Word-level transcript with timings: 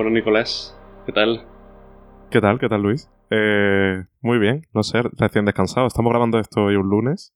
Bueno, 0.00 0.14
Nicolás, 0.14 0.74
¿qué 1.04 1.12
tal? 1.12 1.46
¿Qué 2.30 2.40
tal? 2.40 2.58
¿Qué 2.58 2.70
tal, 2.70 2.80
Luis? 2.80 3.10
Eh, 3.28 4.02
muy 4.22 4.38
bien, 4.38 4.62
no 4.72 4.82
sé, 4.82 5.02
recién 5.18 5.44
descansado. 5.44 5.86
Estamos 5.86 6.08
grabando 6.08 6.38
esto 6.38 6.64
hoy 6.64 6.76
un 6.76 6.88
lunes, 6.88 7.34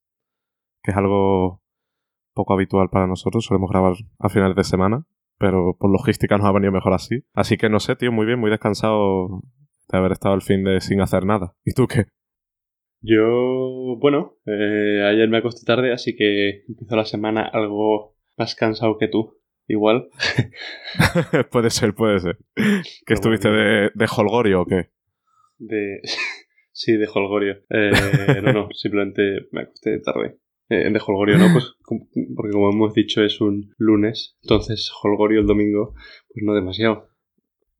que 0.82 0.92
es 0.92 0.96
algo 0.96 1.60
poco 2.32 2.54
habitual 2.54 2.88
para 2.88 3.06
nosotros. 3.06 3.44
Solemos 3.44 3.68
grabar 3.68 3.92
a 4.18 4.30
finales 4.30 4.56
de 4.56 4.64
semana, 4.64 5.04
pero 5.36 5.76
por 5.78 5.92
logística 5.92 6.38
nos 6.38 6.46
ha 6.46 6.52
venido 6.52 6.72
mejor 6.72 6.94
así. 6.94 7.26
Así 7.34 7.58
que 7.58 7.68
no 7.68 7.80
sé, 7.80 7.96
tío, 7.96 8.10
muy 8.12 8.24
bien, 8.24 8.40
muy 8.40 8.48
descansado 8.48 9.42
de 9.92 9.98
haber 9.98 10.12
estado 10.12 10.34
el 10.34 10.40
fin 10.40 10.64
de 10.64 10.80
sin 10.80 11.02
hacer 11.02 11.26
nada. 11.26 11.52
¿Y 11.66 11.74
tú 11.74 11.86
qué? 11.86 12.06
Yo, 13.02 13.98
bueno, 14.00 14.38
eh, 14.46 15.04
ayer 15.06 15.28
me 15.28 15.36
acosté 15.36 15.66
tarde, 15.66 15.92
así 15.92 16.16
que 16.16 16.62
empezó 16.66 16.96
la 16.96 17.04
semana 17.04 17.42
algo 17.42 18.16
más 18.38 18.54
cansado 18.54 18.96
que 18.96 19.08
tú. 19.08 19.38
Igual. 19.66 20.08
puede 21.50 21.70
ser, 21.70 21.94
puede 21.94 22.20
ser. 22.20 22.38
¿Que 23.06 23.14
estuviste 23.14 23.50
de, 23.50 23.90
de 23.94 24.06
holgorio 24.16 24.62
o 24.62 24.66
qué? 24.66 24.90
De... 25.58 26.00
sí, 26.72 26.96
de 26.96 27.08
holgorio. 27.12 27.62
Eh, 27.70 27.92
no, 28.42 28.52
no, 28.52 28.68
simplemente 28.72 29.48
me 29.52 29.62
acosté 29.62 30.00
tarde. 30.00 30.38
Eh, 30.68 30.90
de 30.90 31.00
holgorio 31.06 31.36
no, 31.36 31.52
pues 31.52 31.74
porque 32.34 32.52
como 32.52 32.70
hemos 32.70 32.94
dicho 32.94 33.22
es 33.22 33.40
un 33.42 33.74
lunes, 33.76 34.38
entonces 34.42 34.90
holgorio 35.02 35.40
el 35.40 35.46
domingo, 35.46 35.94
pues 36.28 36.42
no 36.42 36.54
demasiado. 36.54 37.08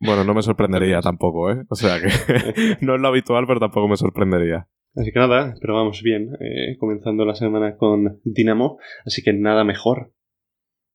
Bueno, 0.00 0.22
no 0.22 0.34
me 0.34 0.42
sorprendería 0.42 1.00
tampoco, 1.00 1.50
¿eh? 1.50 1.64
O 1.70 1.74
sea 1.76 1.98
que 1.98 2.76
no 2.84 2.94
es 2.94 3.00
lo 3.00 3.08
habitual, 3.08 3.46
pero 3.46 3.58
tampoco 3.58 3.88
me 3.88 3.96
sorprendería. 3.96 4.68
Así 4.96 5.12
que 5.12 5.18
nada, 5.18 5.54
pero 5.60 5.74
vamos 5.74 6.02
bien, 6.02 6.36
eh, 6.40 6.76
comenzando 6.78 7.24
la 7.24 7.34
semana 7.34 7.76
con 7.76 8.20
Dinamo, 8.22 8.78
así 9.04 9.22
que 9.22 9.32
nada 9.32 9.64
mejor 9.64 10.12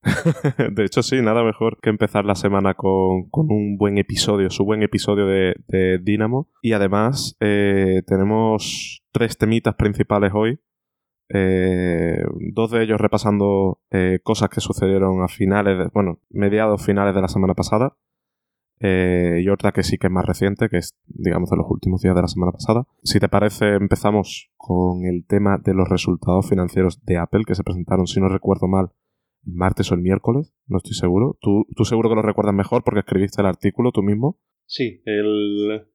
de 0.72 0.84
hecho, 0.84 1.02
sí, 1.02 1.20
nada 1.20 1.44
mejor 1.44 1.78
que 1.80 1.90
empezar 1.90 2.24
la 2.24 2.34
semana 2.34 2.74
con, 2.74 3.28
un 3.32 3.76
buen 3.76 3.98
episodio, 3.98 4.50
su 4.50 4.64
buen 4.64 4.82
episodio 4.82 5.26
de, 5.26 5.54
de 5.68 5.98
Dynamo. 5.98 6.48
Y 6.62 6.72
además, 6.72 7.36
eh, 7.40 8.02
tenemos 8.06 9.02
tres 9.12 9.36
temitas 9.36 9.74
principales 9.74 10.32
hoy. 10.34 10.60
Eh, 11.32 12.24
dos 12.52 12.70
de 12.70 12.82
ellos 12.82 13.00
repasando 13.00 13.80
eh, 13.90 14.18
cosas 14.22 14.48
que 14.48 14.60
sucedieron 14.60 15.22
a 15.22 15.28
finales, 15.28 15.78
de, 15.78 15.88
bueno, 15.92 16.18
mediados 16.30 16.84
finales 16.84 17.14
de 17.14 17.20
la 17.20 17.28
semana 17.28 17.54
pasada. 17.54 17.96
y 18.82 19.46
otra 19.50 19.72
que 19.72 19.82
sí 19.82 19.98
que 19.98 20.06
es 20.06 20.12
más 20.12 20.24
reciente, 20.24 20.70
que 20.70 20.78
es, 20.78 20.98
digamos, 21.06 21.50
de 21.50 21.58
los 21.58 21.66
últimos 21.68 22.00
días 22.00 22.14
de 22.14 22.22
la 22.22 22.28
semana 22.28 22.52
pasada. 22.52 22.86
Si 23.02 23.20
te 23.20 23.28
parece, 23.28 23.74
empezamos 23.74 24.50
con 24.56 25.04
el 25.04 25.26
tema 25.26 25.58
de 25.58 25.74
los 25.74 25.88
resultados 25.88 26.48
financieros 26.48 27.04
de 27.04 27.18
Apple 27.18 27.44
que 27.46 27.54
se 27.54 27.62
presentaron, 27.62 28.06
si 28.06 28.20
no 28.20 28.30
recuerdo 28.30 28.66
mal, 28.66 28.92
el 29.46 29.54
martes 29.54 29.90
o 29.90 29.94
el 29.94 30.00
miércoles, 30.00 30.54
no 30.66 30.78
estoy 30.78 30.94
seguro. 30.94 31.36
¿Tú, 31.40 31.66
tú 31.76 31.84
seguro 31.84 32.08
que 32.08 32.16
lo 32.16 32.22
recuerdas 32.22 32.54
mejor 32.54 32.84
porque 32.84 33.00
escribiste 33.00 33.42
el 33.42 33.46
artículo 33.46 33.92
tú 33.92 34.02
mismo? 34.02 34.40
Sí, 34.66 35.02
el, 35.04 35.86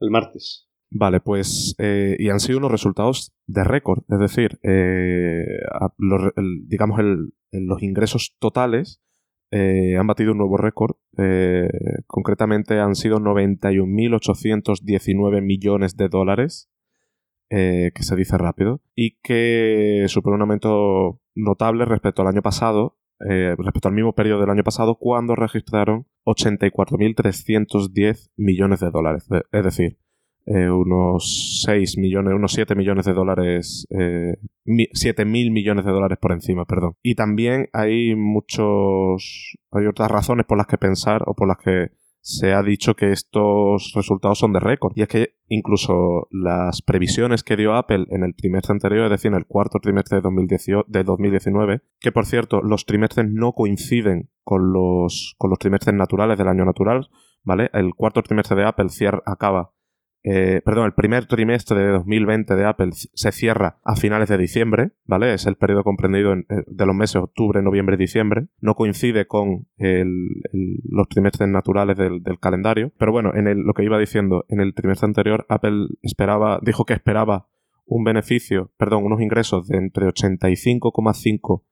el 0.00 0.10
martes. 0.10 0.68
Vale, 0.90 1.20
pues 1.20 1.74
eh, 1.78 2.16
y 2.18 2.30
han 2.30 2.40
sido 2.40 2.56
unos 2.58 2.72
resultados 2.72 3.34
de 3.46 3.62
récord, 3.62 4.04
es 4.08 4.18
decir, 4.18 4.58
eh, 4.62 5.44
digamos 6.66 6.98
el, 6.98 7.34
los 7.52 7.82
ingresos 7.82 8.34
totales 8.38 9.02
eh, 9.50 9.98
han 9.98 10.06
batido 10.06 10.32
un 10.32 10.38
nuevo 10.38 10.56
récord, 10.56 10.96
concretamente 12.06 12.78
han 12.78 12.94
sido 12.94 13.18
91.819 13.18 15.42
millones 15.42 15.94
de 15.96 16.08
dólares, 16.08 16.70
que 17.50 17.92
se 18.00 18.16
dice 18.16 18.38
rápido, 18.38 18.80
y 18.94 19.18
que 19.22 20.06
supone 20.08 20.36
un 20.36 20.42
aumento 20.42 21.20
notable 21.38 21.84
respecto 21.84 22.22
al 22.22 22.28
año 22.28 22.42
pasado, 22.42 22.98
eh, 23.28 23.54
respecto 23.56 23.88
al 23.88 23.94
mismo 23.94 24.14
periodo 24.14 24.40
del 24.40 24.50
año 24.50 24.64
pasado, 24.64 24.96
cuando 24.96 25.34
registraron 25.34 26.06
84.310 26.26 28.30
millones 28.36 28.80
de 28.80 28.90
dólares. 28.90 29.26
Es 29.52 29.64
decir, 29.64 29.98
unos 30.48 31.62
6 31.66 31.98
millones, 31.98 32.34
unos 32.34 32.52
7 32.52 32.74
millones 32.74 33.04
de 33.04 33.12
dólares, 33.12 33.86
eh, 33.90 34.36
7 34.92 35.24
mil 35.24 35.50
millones 35.50 35.84
de 35.84 35.92
dólares 35.92 36.18
por 36.20 36.32
encima, 36.32 36.64
perdón. 36.64 36.94
Y 37.02 37.14
también 37.14 37.68
hay 37.72 38.14
muchos, 38.14 39.56
hay 39.70 39.86
otras 39.86 40.10
razones 40.10 40.46
por 40.46 40.56
las 40.56 40.66
que 40.66 40.78
pensar 40.78 41.22
o 41.26 41.34
por 41.34 41.48
las 41.48 41.58
que 41.58 41.90
se 42.28 42.52
ha 42.52 42.62
dicho 42.62 42.94
que 42.94 43.10
estos 43.10 43.92
resultados 43.94 44.38
son 44.38 44.52
de 44.52 44.60
récord. 44.60 44.92
Y 44.94 45.00
es 45.00 45.08
que 45.08 45.36
incluso 45.48 46.28
las 46.30 46.82
previsiones 46.82 47.42
que 47.42 47.56
dio 47.56 47.74
Apple 47.74 48.04
en 48.10 48.22
el 48.22 48.34
trimestre 48.34 48.74
anterior, 48.74 49.06
es 49.06 49.10
decir, 49.10 49.30
en 49.30 49.38
el 49.38 49.46
cuarto 49.46 49.78
trimestre 49.80 50.20
de, 50.20 50.82
de 50.88 51.04
2019, 51.04 51.80
que 51.98 52.12
por 52.12 52.26
cierto, 52.26 52.60
los 52.60 52.84
trimestres 52.84 53.26
no 53.30 53.52
coinciden 53.52 54.28
con 54.44 54.74
los, 54.74 55.36
con 55.38 55.48
los 55.48 55.58
trimestres 55.58 55.96
naturales 55.96 56.36
del 56.36 56.48
año 56.48 56.66
natural, 56.66 57.08
¿vale? 57.44 57.70
El 57.72 57.94
cuarto 57.94 58.22
trimestre 58.22 58.56
de 58.56 58.66
Apple 58.66 58.90
cierra, 58.90 59.22
acaba 59.24 59.72
eh, 60.30 60.60
perdón, 60.62 60.84
el 60.84 60.92
primer 60.92 61.24
trimestre 61.24 61.78
de 61.80 61.88
2020 61.88 62.54
de 62.54 62.66
Apple 62.66 62.90
se 62.92 63.32
cierra 63.32 63.78
a 63.82 63.96
finales 63.96 64.28
de 64.28 64.36
diciembre, 64.36 64.90
¿vale? 65.06 65.32
Es 65.32 65.46
el 65.46 65.56
periodo 65.56 65.84
comprendido 65.84 66.34
eh, 66.34 66.44
de 66.66 66.86
los 66.86 66.94
meses 66.94 67.16
octubre, 67.16 67.62
noviembre 67.62 67.94
y 67.94 67.98
diciembre. 67.98 68.48
No 68.60 68.74
coincide 68.74 69.26
con 69.26 69.66
los 69.78 71.08
trimestres 71.08 71.48
naturales 71.48 71.96
del, 71.96 72.22
calendario. 72.40 72.92
Pero 72.98 73.10
bueno, 73.10 73.34
en 73.34 73.64
lo 73.64 73.72
que 73.72 73.84
iba 73.84 73.98
diciendo, 73.98 74.44
en 74.50 74.60
el 74.60 74.74
trimestre 74.74 75.06
anterior, 75.06 75.46
Apple 75.48 75.86
esperaba, 76.02 76.60
dijo 76.62 76.84
que 76.84 76.92
esperaba 76.92 77.48
un 77.86 78.04
beneficio, 78.04 78.70
perdón, 78.76 79.04
unos 79.04 79.22
ingresos 79.22 79.66
de 79.66 79.78
entre 79.78 80.06
85,5 80.08 81.62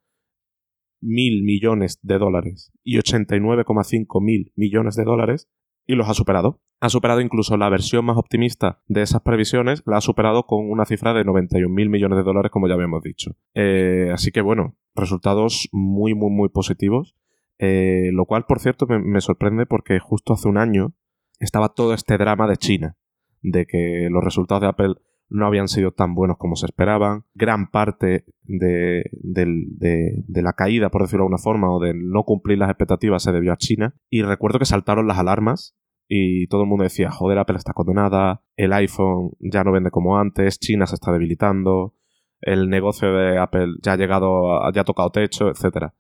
mil 1.03 1.43
millones 1.43 1.99
de 2.03 2.19
dólares 2.19 2.73
y 2.83 2.97
89,5 2.97 4.25
mil 4.25 4.53
millones 4.57 4.97
de 4.97 5.05
dólares 5.05 5.51
y 5.87 5.95
los 5.95 6.09
ha 6.09 6.15
superado. 6.15 6.61
Ha 6.81 6.91
superado 6.91 7.21
incluso 7.21 7.57
la 7.57 7.71
versión 7.71 8.05
más 8.05 8.19
optimista 8.19 8.83
de 8.87 9.03
esas 9.03 9.23
previsiones, 9.23 9.83
la 9.87 9.97
ha 9.97 10.01
superado 10.01 10.45
con 10.45 10.71
una 10.71 10.85
cifra 10.85 11.15
de 11.15 11.25
91.000 11.25 11.89
millones 11.89 12.19
de 12.19 12.25
dólares, 12.25 12.51
como 12.51 12.69
ya 12.69 12.75
habíamos 12.75 13.03
dicho. 13.03 13.35
Eh, 13.55 14.11
así 14.13 14.31
que 14.31 14.43
bueno, 14.43 14.77
resultados 14.95 15.69
muy, 15.73 16.15
muy, 16.15 16.31
muy 16.31 16.49
positivos. 16.49 17.15
Eh, 17.59 18.11
lo 18.13 18.27
cual, 18.27 18.45
por 18.47 18.61
cierto, 18.61 18.87
me, 18.87 19.21
sorprende 19.21 19.67
porque 19.67 19.99
justo 19.99 20.35
hace 20.35 20.49
un 20.49 20.59
año 20.59 20.93
estaba 21.39 21.71
todo 21.71 21.95
este 21.95 22.19
drama 22.19 22.47
de 22.47 22.57
China, 22.57 22.97
de 23.41 23.67
que 23.67 24.09
los 24.11 24.23
resultados 24.23 24.61
de 24.61 24.69
Apple 24.69 24.95
no 25.29 25.47
habían 25.47 25.69
sido 25.69 25.93
tan 25.93 26.15
buenos 26.15 26.37
como 26.39 26.57
se 26.57 26.67
esperaban. 26.67 27.25
Gran 27.35 27.71
parte 27.71 28.25
de, 28.43 29.05
de, 29.13 30.43
la 30.43 30.53
caída, 30.53 30.91
por 30.91 31.03
decirlo 31.03 31.23
de 31.23 31.27
alguna 31.27 31.43
forma, 31.43 31.75
o 31.75 31.81
de 31.81 31.95
no 31.95 32.25
cumplir 32.25 32.59
las 32.59 32.71
expectativas 32.71 33.23
se 33.23 33.33
debió 33.33 33.53
a 33.53 33.57
China. 33.57 33.95
Y 34.11 34.23
recuerdo 34.23 34.59
que 34.59 34.67
saltaron 34.67 35.07
las 35.07 35.19
alarmas 35.19 35.77
y 36.09 36.47
todo 36.47 36.63
el 36.63 36.69
mundo 36.69 36.85
decía, 36.85 37.11
joder, 37.11 37.39
Apple 37.39 37.57
está 37.57 37.73
condenada, 37.73 38.43
el 38.57 38.73
iPhone 38.73 39.33
ya 39.41 39.65
no 39.65 39.73
vende 39.73 39.91
como 39.91 40.19
antes, 40.19 40.61
China 40.61 40.87
se 40.87 40.95
está 40.95 41.11
debilitando, 41.13 41.95
el 42.41 42.69
negocio 42.69 43.13
de 43.13 43.39
Apple 43.39 43.75
ya 43.83 43.95
ha 43.95 43.97
llegado, 43.97 44.61
ya 44.73 44.83
ha 44.83 44.85
tocado 44.85 45.11
techo, 45.11 45.49
etcétera. 45.49 45.95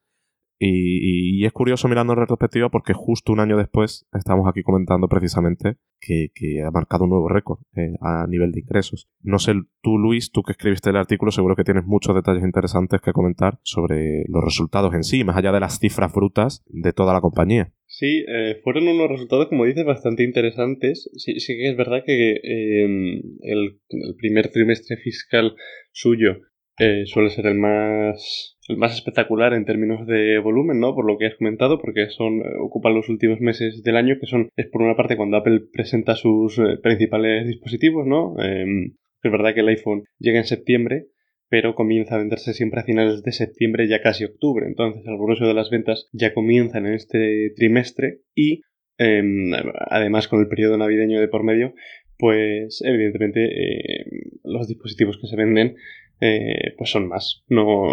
Y, 0.58 1.44
es 1.44 1.52
curioso 1.52 1.86
mirando 1.88 2.14
en 2.14 2.20
retrospectiva 2.20 2.70
porque 2.70 2.94
justo 2.94 3.32
un 3.32 3.40
año 3.40 3.56
después 3.56 4.06
estamos 4.12 4.48
aquí 4.48 4.62
comentando 4.62 5.06
precisamente 5.08 5.76
que, 6.00 6.30
ha 6.66 6.70
marcado 6.70 7.04
un 7.04 7.10
nuevo 7.10 7.28
récord 7.28 7.58
eh, 7.76 7.94
a 8.00 8.26
nivel 8.26 8.52
de 8.52 8.60
ingresos. 8.60 9.08
No 9.22 9.38
sé, 9.38 9.52
tú 9.82 9.98
Luis, 9.98 10.30
tú 10.32 10.42
que 10.42 10.52
escribiste 10.52 10.90
el 10.90 10.96
artículo, 10.96 11.30
seguro 11.30 11.56
que 11.56 11.64
tienes 11.64 11.84
muchos 11.84 12.14
detalles 12.14 12.42
interesantes 12.42 13.00
que 13.00 13.12
comentar 13.12 13.58
sobre 13.62 14.24
los 14.28 14.44
resultados 14.44 14.94
en 14.94 15.04
sí, 15.04 15.24
más 15.24 15.36
allá 15.36 15.52
de 15.52 15.60
las 15.60 15.78
cifras 15.78 16.12
brutas 16.12 16.64
de 16.68 16.92
toda 16.92 17.12
la 17.12 17.20
compañía. 17.20 17.72
Sí, 17.86 18.24
eh, 18.28 18.60
fueron 18.62 18.88
unos 18.88 19.08
resultados, 19.08 19.48
como 19.48 19.64
dices, 19.64 19.84
bastante 19.84 20.22
interesantes. 20.22 21.10
Sí, 21.16 21.40
sí 21.40 21.56
que 21.56 21.70
es 21.70 21.76
verdad 21.76 22.02
que 22.04 22.40
em, 22.42 23.22
el, 23.42 23.80
primer 24.18 24.50
trimestre 24.50 24.96
fiscal 24.96 25.54
suyo 25.92 26.36
eh, 26.78 27.04
suele 27.06 27.30
ser 27.30 27.46
el 27.46 27.58
más 27.58 28.55
el 28.68 28.76
más 28.76 28.94
espectacular 28.94 29.54
en 29.54 29.64
términos 29.64 30.06
de 30.06 30.38
volumen, 30.38 30.80
¿no? 30.80 30.94
Por 30.94 31.06
lo 31.06 31.18
que 31.18 31.26
has 31.26 31.34
comentado, 31.36 31.80
porque 31.80 32.08
son 32.10 32.40
eh, 32.40 32.44
ocupan 32.60 32.94
los 32.94 33.08
últimos 33.08 33.40
meses 33.40 33.82
del 33.82 33.96
año, 33.96 34.16
que 34.20 34.26
son 34.26 34.48
es 34.56 34.66
por 34.66 34.82
una 34.82 34.96
parte 34.96 35.16
cuando 35.16 35.36
Apple 35.36 35.62
presenta 35.72 36.14
sus 36.14 36.58
eh, 36.58 36.78
principales 36.82 37.46
dispositivos, 37.46 38.06
¿no? 38.06 38.34
Em, 38.38 38.94
es 39.22 39.32
verdad 39.32 39.54
que 39.54 39.60
el 39.60 39.68
iPhone 39.68 40.04
llega 40.18 40.38
en 40.38 40.44
septiembre, 40.44 41.06
pero 41.48 41.74
comienza 41.74 42.16
a 42.16 42.18
venderse 42.18 42.52
siempre 42.54 42.80
a 42.80 42.84
finales 42.84 43.22
de 43.22 43.32
septiembre, 43.32 43.88
ya 43.88 44.02
casi 44.02 44.24
octubre. 44.24 44.66
Entonces, 44.66 45.02
el 45.06 45.16
grueso 45.16 45.46
de 45.46 45.54
las 45.54 45.70
ventas 45.70 46.08
ya 46.12 46.34
comienzan 46.34 46.86
en 46.86 46.94
este 46.94 47.52
trimestre 47.56 48.20
y 48.34 48.62
em, 48.98 49.52
además 49.90 50.28
con 50.28 50.40
el 50.40 50.48
periodo 50.48 50.76
navideño 50.76 51.20
de 51.20 51.28
por 51.28 51.44
medio, 51.44 51.74
pues 52.18 52.82
evidentemente 52.84 53.44
em, 53.44 54.06
los 54.44 54.66
dispositivos 54.68 55.18
que 55.20 55.26
se 55.26 55.36
venden 55.36 55.76
eh, 56.20 56.74
pues 56.78 56.90
son 56.90 57.08
más. 57.08 57.42
No, 57.48 57.86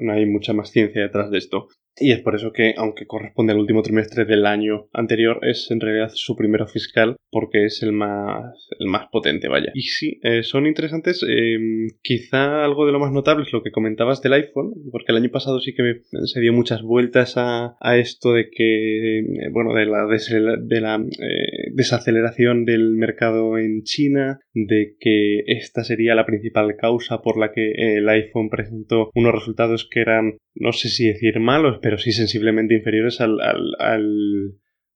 no, 0.00 0.12
hay 0.12 0.26
mucha 0.26 0.52
más 0.52 0.70
ciencia 0.70 1.02
detrás 1.02 1.30
de 1.30 1.38
esto. 1.38 1.68
Y 2.00 2.12
es 2.12 2.20
por 2.20 2.34
eso 2.34 2.52
que, 2.52 2.74
aunque 2.76 3.06
corresponde 3.06 3.52
al 3.52 3.58
último 3.58 3.82
trimestre 3.82 4.24
del 4.24 4.46
año 4.46 4.88
anterior, 4.92 5.40
es 5.42 5.70
en 5.70 5.80
realidad 5.80 6.10
su 6.14 6.36
primero 6.36 6.66
fiscal 6.66 7.16
porque 7.30 7.66
es 7.66 7.82
el 7.82 7.92
más, 7.92 8.68
el 8.78 8.86
más 8.86 9.08
potente, 9.10 9.48
vaya. 9.48 9.70
Y 9.74 9.82
sí, 9.82 10.18
eh, 10.22 10.42
son 10.42 10.66
interesantes. 10.66 11.24
Em, 11.28 11.88
quizá 12.02 12.64
algo 12.64 12.86
de 12.86 12.92
lo 12.92 13.00
más 13.00 13.12
notable 13.12 13.44
es 13.44 13.52
lo 13.52 13.62
que 13.62 13.70
comentabas 13.70 14.22
del 14.22 14.32
iPhone, 14.34 14.72
porque 14.90 15.12
el 15.12 15.18
año 15.18 15.30
pasado 15.30 15.60
sí 15.60 15.74
que 15.74 16.02
se 16.24 16.40
dio 16.40 16.52
muchas 16.52 16.82
vueltas 16.82 17.34
a, 17.36 17.76
esto 17.96 18.32
de 18.32 18.48
que, 18.50 19.18
eh, 19.18 19.48
bueno, 19.50 19.74
de 19.74 19.86
la, 19.86 20.06
de 20.06 20.80
la 20.80 20.96
eh, 20.96 21.70
desaceleración 21.72 22.64
del 22.64 22.94
mercado 22.94 23.58
en 23.58 23.82
China, 23.82 24.40
de 24.54 24.96
que 25.00 25.40
esta 25.46 25.84
sería 25.84 26.14
la 26.14 26.26
principal 26.26 26.76
causa 26.76 27.22
por 27.22 27.38
la 27.38 27.52
que 27.52 27.72
el 27.96 28.08
iPhone 28.08 28.50
presentó 28.50 29.10
unos 29.14 29.34
resultados 29.34 29.88
que 29.90 30.00
eran, 30.00 30.38
no 30.60 30.72
sé 30.72 30.88
si 30.88 31.06
decir 31.06 31.38
malos, 31.40 31.78
pero 31.80 31.98
sí 31.98 32.12
sensiblemente 32.12 32.74
inferiores 32.74 33.20
al, 33.20 33.38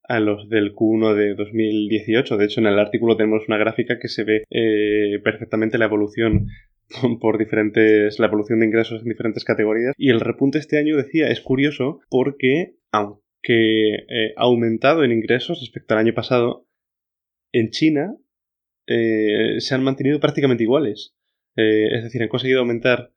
a 0.05 0.20
los 0.20 0.49
del 0.49 0.75
Q1 0.75 1.14
de 1.14 1.35
2018. 1.35 2.37
De 2.37 2.44
hecho, 2.44 2.61
en 2.61 2.67
el 2.67 2.79
artículo 2.79 3.17
tenemos 3.17 3.47
una 3.49 3.59
gráfica 3.59 3.99
que 3.99 4.09
se 4.09 4.25
ve 4.25 4.44
eh, 4.50 5.20
perfectamente 5.23 5.79
la 5.79 5.87
evolución 5.87 6.49
por 7.20 7.38
diferentes 7.38 8.19
la 8.19 8.26
evolución 8.26 8.61
de 8.61 8.67
ingresos 8.67 9.03
en 9.03 9.09
diferentes 9.09 9.44
categorías 9.44 9.94
y 9.97 10.11
el 10.11 10.20
repunte 10.20 10.59
este 10.59 10.79
año 10.79 10.97
decía 10.97 11.29
es 11.29 11.41
curioso 11.41 12.00
porque 12.11 12.75
aunque 12.91 13.94
eh, 14.08 14.35
ha 14.37 14.43
aumentado 14.43 15.05
en 15.05 15.12
ingresos 15.12 15.61
respecto 15.61 15.94
al 15.94 16.00
año 16.00 16.12
pasado 16.12 16.67
en 17.53 17.70
China 17.70 18.15
eh, 18.87 19.56
se 19.61 19.75
han 19.75 19.85
mantenido 19.85 20.20
prácticamente 20.20 20.65
iguales 20.65 21.15
es 21.55 22.03
decir 22.03 22.23
han 22.23 22.29
conseguido 22.29 22.61
aumentar 22.61 23.12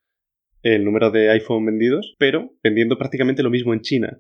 el 0.73 0.83
número 0.83 1.12
de 1.12 1.29
iPhone 1.31 1.65
vendidos 1.65 2.15
pero 2.19 2.51
vendiendo 2.63 2.97
prácticamente 2.97 3.44
lo 3.44 3.50
mismo 3.50 3.73
en 3.73 3.81
China 3.81 4.19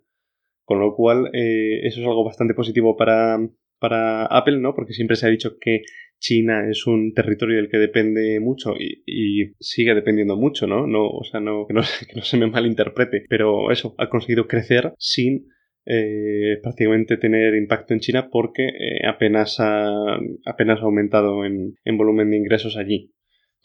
con 0.65 0.79
lo 0.79 0.95
cual, 0.95 1.29
eh, 1.33 1.81
eso 1.83 2.01
es 2.01 2.07
algo 2.07 2.25
bastante 2.25 2.55
positivo 2.55 2.97
para, 2.97 3.37
para 3.79 4.25
Apple, 4.25 4.57
¿no? 4.57 4.73
Porque 4.73 4.93
siempre 4.93 5.15
se 5.15 5.27
ha 5.27 5.29
dicho 5.29 5.57
que 5.61 5.83
China 6.19 6.67
es 6.69 6.87
un 6.87 7.13
territorio 7.13 7.57
del 7.57 7.69
que 7.69 7.77
depende 7.77 8.39
mucho 8.39 8.73
y, 8.77 9.53
sigue 9.59 9.93
dependiendo 9.93 10.35
mucho, 10.37 10.65
¿no? 10.65 10.87
no 10.87 11.07
o 11.07 11.23
sea, 11.23 11.39
no, 11.39 11.67
que, 11.67 11.73
no, 11.73 11.83
se 11.83 12.37
me 12.37 12.47
malinterprete, 12.47 13.25
pero 13.29 13.71
eso, 13.71 13.93
ha 13.99 14.09
conseguido 14.09 14.47
crecer 14.47 14.93
sin 14.97 15.47
eh, 15.85 16.57
prácticamente 16.63 17.17
tener 17.17 17.53
impacto 17.53 17.93
en 17.93 17.99
China 17.99 18.29
porque 18.31 18.63
eh, 18.63 19.07
apenas, 19.07 19.59
ha, 19.59 20.17
apenas 20.45 20.79
ha 20.79 20.85
aumentado 20.85 21.45
en, 21.45 21.75
en 21.83 21.97
volumen 21.97 22.31
de 22.31 22.37
ingresos 22.37 22.75
allí. 22.75 23.11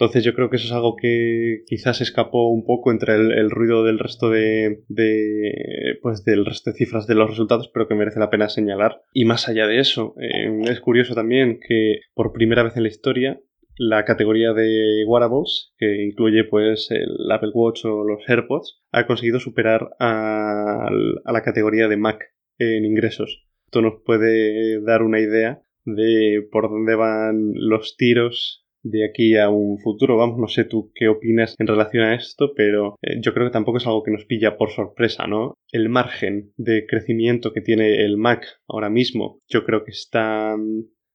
Entonces 0.00 0.25
yo 0.25 0.32
creo 0.32 0.49
que 0.49 0.56
eso 0.56 0.64
es 0.64 0.73
algo 0.73 0.97
que 0.97 1.62
quizás 1.67 2.00
escapó 2.00 2.49
un 2.49 2.64
poco 2.64 2.91
entre 2.91 3.17
el, 3.17 3.50
ruido 3.50 3.85
del 3.85 3.99
resto 3.99 4.31
de, 4.31 4.82
pues 6.00 6.25
del 6.25 6.47
resto 6.47 6.70
de 6.70 6.76
cifras 6.79 7.06
de 7.06 7.14
los 7.14 7.29
resultados, 7.29 7.69
pero 7.69 7.87
que 7.87 7.94
merece 7.94 8.19
la 8.19 8.31
pena 8.31 8.49
señalar. 8.49 9.02
Y 9.12 9.26
más 9.26 9.47
allá 9.47 9.67
de 9.67 9.79
eso, 9.79 10.14
eh, 10.19 10.62
es 10.70 10.81
curioso 10.81 11.14
también 11.14 11.61
que 11.61 12.00
por 12.14 12.32
primera 12.32 12.62
vez 12.62 12.79
en 12.79 12.85
la 12.85 12.88
historia 12.88 13.43
la 13.76 14.06
categoría 14.06 14.55
de 14.55 15.05
wearables, 15.06 15.75
que 15.76 16.03
incluye 16.03 16.44
pues 16.44 16.91
el 16.91 17.31
Apple 17.31 17.50
Watch 17.53 17.85
o 17.85 18.03
los 18.03 18.26
AirPods, 18.26 18.81
ha 18.93 19.06
conseguido 19.06 19.38
superar 19.38 19.91
a, 19.99 20.88
a 21.25 21.32
la 21.32 21.43
categoría 21.43 21.88
de 21.88 21.99
Mac 21.99 22.25
en 22.56 22.87
ingresos. 22.87 23.46
Esto 23.67 23.82
nos 23.82 24.00
puede 24.03 24.81
dar 24.82 25.03
una 25.03 25.20
idea 25.20 25.61
de 25.85 26.43
por 26.50 26.70
dónde 26.70 26.94
van 26.94 27.53
los 27.55 27.99
tiros 27.99 28.67
de 28.82 29.09
aquí 29.09 29.37
a 29.37 29.49
un 29.49 29.79
futuro. 29.79 30.17
Vamos, 30.17 30.38
no 30.38 30.49
sé 30.49 30.65
tú 30.65 30.91
qué 30.94 31.09
opinas 31.09 31.55
en 31.59 31.67
relación 31.67 32.05
a 32.05 32.15
esto, 32.15 32.53
pero 32.55 32.97
eh, 33.03 33.21
yo 33.21 33.35
creo 33.35 33.47
que 33.47 33.53
tampoco 33.53 33.79
es 33.79 33.87
algo 33.87 34.03
que 34.03 34.11
nos 34.11 34.25
pilla 34.25 34.56
por 34.56 34.71
sorpresa, 34.71 35.27
¿no? 35.27 35.55
El 35.73 35.88
margen 35.88 36.53
de 36.56 36.87
crecimiento 36.87 37.53
que 37.53 37.61
tiene 37.61 38.05
el 38.05 38.17
Mac 38.17 38.44
ahora 38.69 38.91
mismo, 38.91 39.41
yo 39.49 39.65
creo 39.65 39.85
que 39.85 39.93
está 39.93 40.56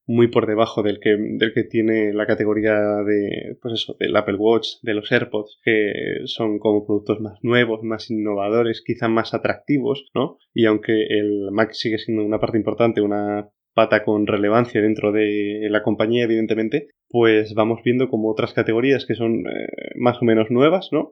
muy 0.08 0.28
por 0.28 0.46
debajo 0.46 0.84
del 0.84 1.00
que, 1.00 1.18
del 1.18 1.54
que 1.54 1.64
tiene 1.64 2.14
la 2.14 2.28
categoría 2.28 2.74
de, 3.06 3.58
pues 3.62 3.74
eso, 3.74 3.96
del 4.00 4.16
Apple 4.16 4.36
Watch, 4.36 4.68
de 4.82 4.94
los 4.94 5.12
AirPods, 5.12 5.60
que 5.64 5.94
son 6.26 6.60
como 6.60 6.86
productos 6.86 7.20
más 7.22 7.40
nuevos, 7.42 7.82
más 7.84 8.10
innovadores, 8.12 8.84
quizá 8.86 9.08
más 9.08 9.34
atractivos, 9.34 10.06
¿no? 10.14 10.38
Y 10.54 10.66
aunque 10.66 11.06
el 11.10 11.50
Mac 11.52 11.72
sigue 11.74 11.98
siendo 11.98 12.24
una 12.24 12.40
parte 12.40 12.58
importante, 12.58 13.02
una 13.02 13.50
pata 13.76 14.04
con 14.04 14.26
relevancia 14.26 14.82
dentro 14.82 15.12
de 15.12 15.68
la 15.70 15.84
compañía, 15.84 16.24
evidentemente, 16.24 16.88
pues 17.10 17.54
vamos 17.54 17.82
viendo 17.84 18.10
como 18.10 18.32
otras 18.32 18.54
categorías 18.54 19.06
que 19.06 19.16
son 19.16 19.46
eh, 19.46 19.68
más 19.98 20.18
o 20.22 20.26
menos 20.26 20.50
nuevas, 20.50 20.90
¿no? 20.92 21.12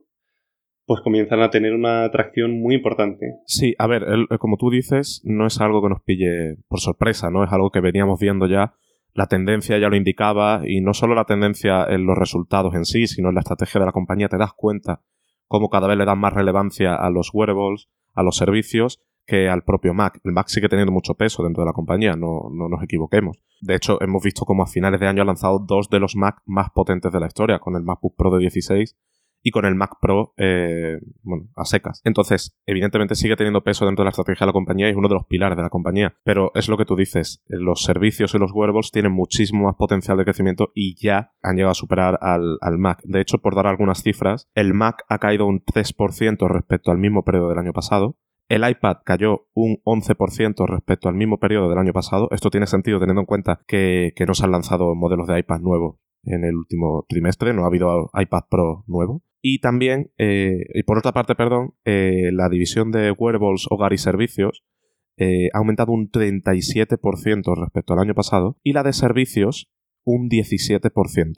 Pues 0.86 1.01
comienzan 1.01 1.42
a 1.42 1.50
tener 1.50 1.74
una 1.74 2.06
atracción 2.06 2.60
muy 2.60 2.75
importante. 2.75 3.36
Sí, 3.45 3.75
a 3.77 3.88
ver, 3.88 4.06
como 4.39 4.57
tú 4.57 4.69
dices, 4.69 5.21
no 5.24 5.45
es 5.45 5.62
algo 5.62 5.81
que 5.81 5.89
nos 5.89 6.01
pille 6.01 6.56
por 6.68 6.80
sorpresa, 6.80 7.30
¿no? 7.30 7.44
Es 7.44 7.51
algo 7.51 7.69
que 7.69 7.81
veníamos 7.81 8.19
viendo 8.19 8.48
ya. 8.48 8.74
La 9.13 9.27
tendencia 9.27 9.77
ya 9.77 9.89
lo 9.89 9.95
indicaba, 9.95 10.63
y 10.65 10.81
no 10.81 10.94
solo 10.94 11.15
la 11.15 11.25
tendencia 11.25 11.86
en 11.88 12.06
los 12.06 12.18
resultados 12.18 12.74
en 12.75 12.86
sí, 12.86 13.07
sino 13.07 13.30
en 13.30 13.36
la 13.36 13.42
estrategia 13.42 13.80
de 13.80 13.86
la 13.86 13.92
compañía, 13.92 14.27
te 14.27 14.38
das 14.38 14.54
cuenta 14.56 15.01
cómo 15.48 15.69
cada 15.69 15.88
vez 15.88 15.98
le 15.98 16.06
dan 16.06 16.19
más 16.19 16.33
relevancia 16.33 16.95
a 16.95 17.10
los 17.10 17.30
wearables, 17.33 17.89
a 18.13 18.24
los 18.24 18.36
servicios, 18.36 19.01
que 19.25 19.49
al 19.49 19.63
propio 19.63 19.93
Mac. 19.93 20.19
El 20.23 20.33
Mac 20.33 20.47
sigue 20.47 20.69
teniendo 20.69 20.91
mucho 20.91 21.15
peso 21.15 21.43
dentro 21.43 21.63
de 21.63 21.67
la 21.67 21.73
compañía, 21.73 22.15
no, 22.15 22.49
no 22.51 22.69
nos 22.69 22.83
equivoquemos. 22.83 23.37
De 23.61 23.75
hecho, 23.75 24.01
hemos 24.01 24.23
visto 24.23 24.45
como 24.45 24.63
a 24.63 24.67
finales 24.67 24.99
de 24.99 25.07
año 25.07 25.21
ha 25.21 25.25
lanzado 25.25 25.59
dos 25.59 25.89
de 25.89 25.99
los 25.99 26.15
Mac 26.15 26.41
más 26.45 26.69
potentes 26.71 27.11
de 27.11 27.19
la 27.19 27.27
historia, 27.27 27.59
con 27.59 27.75
el 27.75 27.83
MacBook 27.83 28.15
Pro 28.17 28.31
de 28.31 28.39
16 28.39 28.95
y 29.43 29.51
con 29.51 29.65
el 29.65 29.75
Mac 29.75 29.97
Pro 30.01 30.33
eh, 30.37 30.99
bueno, 31.21 31.49
a 31.55 31.65
secas. 31.65 32.01
Entonces, 32.05 32.57
evidentemente 32.65 33.15
sigue 33.15 33.35
teniendo 33.35 33.63
peso 33.63 33.85
dentro 33.85 34.03
de 34.03 34.05
la 34.05 34.11
estrategia 34.11 34.45
de 34.45 34.49
la 34.49 34.53
compañía 34.53 34.87
y 34.87 34.91
es 34.91 34.95
uno 34.95 35.09
de 35.09 35.15
los 35.15 35.25
pilares 35.25 35.57
de 35.57 35.63
la 35.63 35.69
compañía. 35.69 36.15
Pero 36.23 36.51
es 36.55 36.69
lo 36.69 36.77
que 36.77 36.85
tú 36.85 36.95
dices, 36.95 37.43
los 37.47 37.83
servicios 37.83 38.33
y 38.33 38.39
los 38.39 38.51
wearables 38.53 38.91
tienen 38.91 39.11
muchísimo 39.11 39.65
más 39.65 39.75
potencial 39.75 40.17
de 40.17 40.23
crecimiento 40.23 40.71
y 40.73 40.95
ya 40.95 41.33
han 41.41 41.57
llegado 41.57 41.71
a 41.71 41.75
superar 41.75 42.17
al, 42.21 42.57
al 42.61 42.77
Mac. 42.77 43.01
De 43.03 43.19
hecho, 43.19 43.39
por 43.39 43.55
dar 43.55 43.67
algunas 43.67 44.01
cifras, 44.01 44.49
el 44.55 44.73
Mac 44.73 45.03
ha 45.09 45.19
caído 45.19 45.45
un 45.45 45.63
3% 45.63 46.47
respecto 46.47 46.91
al 46.91 46.97
mismo 46.97 47.23
periodo 47.23 47.49
del 47.49 47.59
año 47.59 47.73
pasado. 47.73 48.17
El 48.49 48.67
iPad 48.69 48.97
cayó 49.05 49.47
un 49.53 49.77
11% 49.85 50.67
respecto 50.67 51.09
al 51.09 51.15
mismo 51.15 51.39
periodo 51.39 51.69
del 51.69 51.79
año 51.79 51.93
pasado. 51.93 52.27
Esto 52.31 52.49
tiene 52.49 52.67
sentido 52.67 52.99
teniendo 52.99 53.21
en 53.21 53.25
cuenta 53.25 53.61
que, 53.67 54.13
no 54.27 54.33
se 54.33 54.45
han 54.45 54.51
lanzado 54.51 54.93
modelos 54.95 55.27
de 55.27 55.39
iPad 55.39 55.59
nuevos 55.59 55.97
en 56.23 56.45
el 56.45 56.55
último 56.55 57.05
trimestre, 57.09 57.53
no 57.53 57.63
ha 57.63 57.67
habido 57.67 58.09
iPad 58.13 58.43
Pro 58.49 58.83
nuevo. 58.87 59.23
Y 59.41 59.59
también, 59.59 60.11
eh, 60.17 60.59
y 60.73 60.83
por 60.83 60.97
otra 60.97 61.11
parte, 61.11 61.35
perdón, 61.35 61.73
eh, 61.83 62.31
la 62.31 62.47
división 62.47 62.91
de 62.91 63.11
wearables, 63.11 63.65
hogar 63.69 63.91
y 63.91 63.97
servicios 63.97 64.63
eh, 65.17 65.49
ha 65.53 65.57
aumentado 65.57 65.91
un 65.91 66.09
37% 66.09 67.55
respecto 67.55 67.93
al 67.93 67.99
año 67.99 68.15
pasado 68.15 68.57
y 68.63 68.73
la 68.73 68.83
de 68.83 68.93
servicios 68.93 69.69
un 70.05 70.29
17%. 70.29 71.33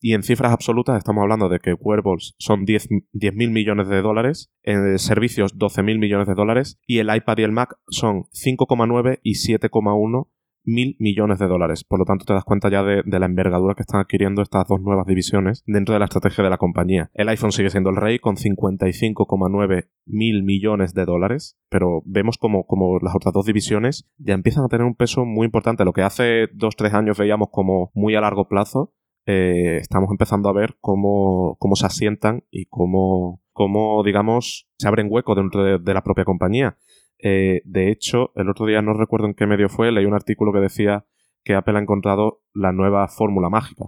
Y 0.00 0.14
en 0.14 0.22
cifras 0.22 0.52
absolutas 0.52 0.96
estamos 0.96 1.22
hablando 1.22 1.48
de 1.48 1.58
que 1.58 1.74
wearables 1.74 2.34
son 2.38 2.66
10.000 2.66 3.06
10 3.12 3.34
millones 3.34 3.88
de 3.88 4.02
dólares, 4.02 4.50
en 4.62 4.98
servicios 4.98 5.56
12.000 5.56 5.98
millones 5.98 6.26
de 6.26 6.34
dólares 6.34 6.80
y 6.86 6.98
el 6.98 7.14
iPad 7.14 7.38
y 7.38 7.42
el 7.42 7.52
Mac 7.52 7.76
son 7.88 8.24
5,9 8.32 9.20
y 9.22 9.32
7,1 9.32 10.28
mil 10.64 10.96
millones 10.98 11.38
de 11.38 11.46
dólares. 11.46 11.84
Por 11.84 11.98
lo 11.98 12.04
tanto, 12.04 12.24
te 12.24 12.32
das 12.32 12.44
cuenta 12.44 12.70
ya 12.70 12.82
de, 12.82 13.02
la 13.04 13.26
envergadura 13.26 13.74
que 13.74 13.82
están 13.82 14.00
adquiriendo 14.00 14.42
estas 14.42 14.66
dos 14.68 14.80
nuevas 14.80 15.06
divisiones 15.06 15.62
dentro 15.66 15.92
de 15.92 15.98
la 15.98 16.04
estrategia 16.06 16.44
de 16.44 16.50
la 16.50 16.58
compañía. 16.58 17.10
El 17.14 17.28
iPhone 17.28 17.52
sigue 17.52 17.70
siendo 17.70 17.90
el 17.90 17.96
rey 17.96 18.18
con 18.18 18.36
55,9 18.36 19.88
mil 20.06 20.42
millones 20.42 20.94
de 20.94 21.04
dólares, 21.04 21.58
pero 21.68 22.02
vemos 22.04 22.38
como, 22.38 22.66
como 22.66 22.98
las 23.00 23.14
otras 23.14 23.32
dos 23.32 23.46
divisiones 23.46 24.08
ya 24.18 24.34
empiezan 24.34 24.64
a 24.64 24.68
tener 24.68 24.86
un 24.86 24.94
peso 24.94 25.24
muy 25.24 25.46
importante. 25.46 25.84
Lo 25.84 25.92
que 25.92 26.02
hace 26.02 26.48
dos, 26.52 26.76
tres 26.76 26.94
años 26.94 27.18
veíamos 27.18 27.48
como 27.50 27.90
muy 27.94 28.14
a 28.14 28.20
largo 28.20 28.48
plazo, 28.48 28.92
eh, 29.26 29.78
estamos 29.80 30.10
empezando 30.10 30.48
a 30.48 30.52
ver 30.52 30.76
cómo, 30.80 31.56
cómo 31.58 31.76
se 31.76 31.86
asientan 31.86 32.44
y 32.50 32.66
cómo, 32.66 33.42
cómo, 33.52 34.02
digamos, 34.02 34.68
se 34.78 34.88
abren 34.88 35.08
huecos 35.10 35.36
dentro 35.36 35.78
de, 35.78 35.94
la 35.94 36.02
propia 36.02 36.24
compañía. 36.24 36.78
Eh, 37.18 37.62
de 37.64 37.90
hecho, 37.90 38.32
el 38.34 38.48
otro 38.48 38.66
día 38.66 38.82
no 38.82 38.94
recuerdo 38.94 39.26
en 39.26 39.34
qué 39.34 39.46
medio 39.46 39.68
fue, 39.68 39.92
leí 39.92 40.06
un 40.06 40.14
artículo 40.14 40.52
que 40.52 40.60
decía 40.60 41.06
que 41.44 41.54
Apple 41.54 41.78
ha 41.78 41.82
encontrado 41.82 42.42
la 42.54 42.72
nueva 42.72 43.06
fórmula 43.08 43.50
mágica. 43.50 43.86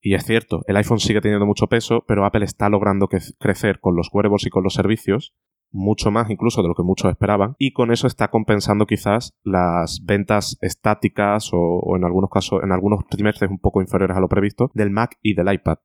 Y 0.00 0.14
es 0.14 0.24
cierto, 0.24 0.62
el 0.66 0.76
iPhone 0.76 0.98
sigue 0.98 1.20
teniendo 1.20 1.46
mucho 1.46 1.68
peso, 1.68 2.04
pero 2.08 2.24
Apple 2.24 2.44
está 2.44 2.68
logrando 2.68 3.08
crecer 3.38 3.78
con 3.78 3.94
los 3.94 4.08
wearables 4.12 4.46
y 4.46 4.50
con 4.50 4.64
los 4.64 4.74
servicios 4.74 5.34
mucho 5.72 6.10
más 6.10 6.30
incluso 6.30 6.62
de 6.62 6.68
lo 6.68 6.74
que 6.74 6.82
muchos 6.82 7.10
esperaban, 7.10 7.54
y 7.58 7.72
con 7.72 7.90
eso 7.90 8.06
está 8.06 8.28
compensando 8.28 8.86
quizás 8.86 9.34
las 9.42 10.02
ventas 10.04 10.58
estáticas 10.60 11.50
o, 11.52 11.96
en 11.96 12.04
algunos 12.04 12.30
casos, 12.30 12.62
en 12.62 12.72
algunos 12.72 13.06
trimestres 13.08 13.50
un 13.50 13.58
poco 13.58 13.80
inferiores 13.80 14.16
a 14.16 14.20
lo 14.20 14.28
previsto, 14.28 14.70
del 14.74 14.90
Mac 14.90 15.18
y 15.22 15.34
del 15.34 15.52
iPad. 15.52 15.78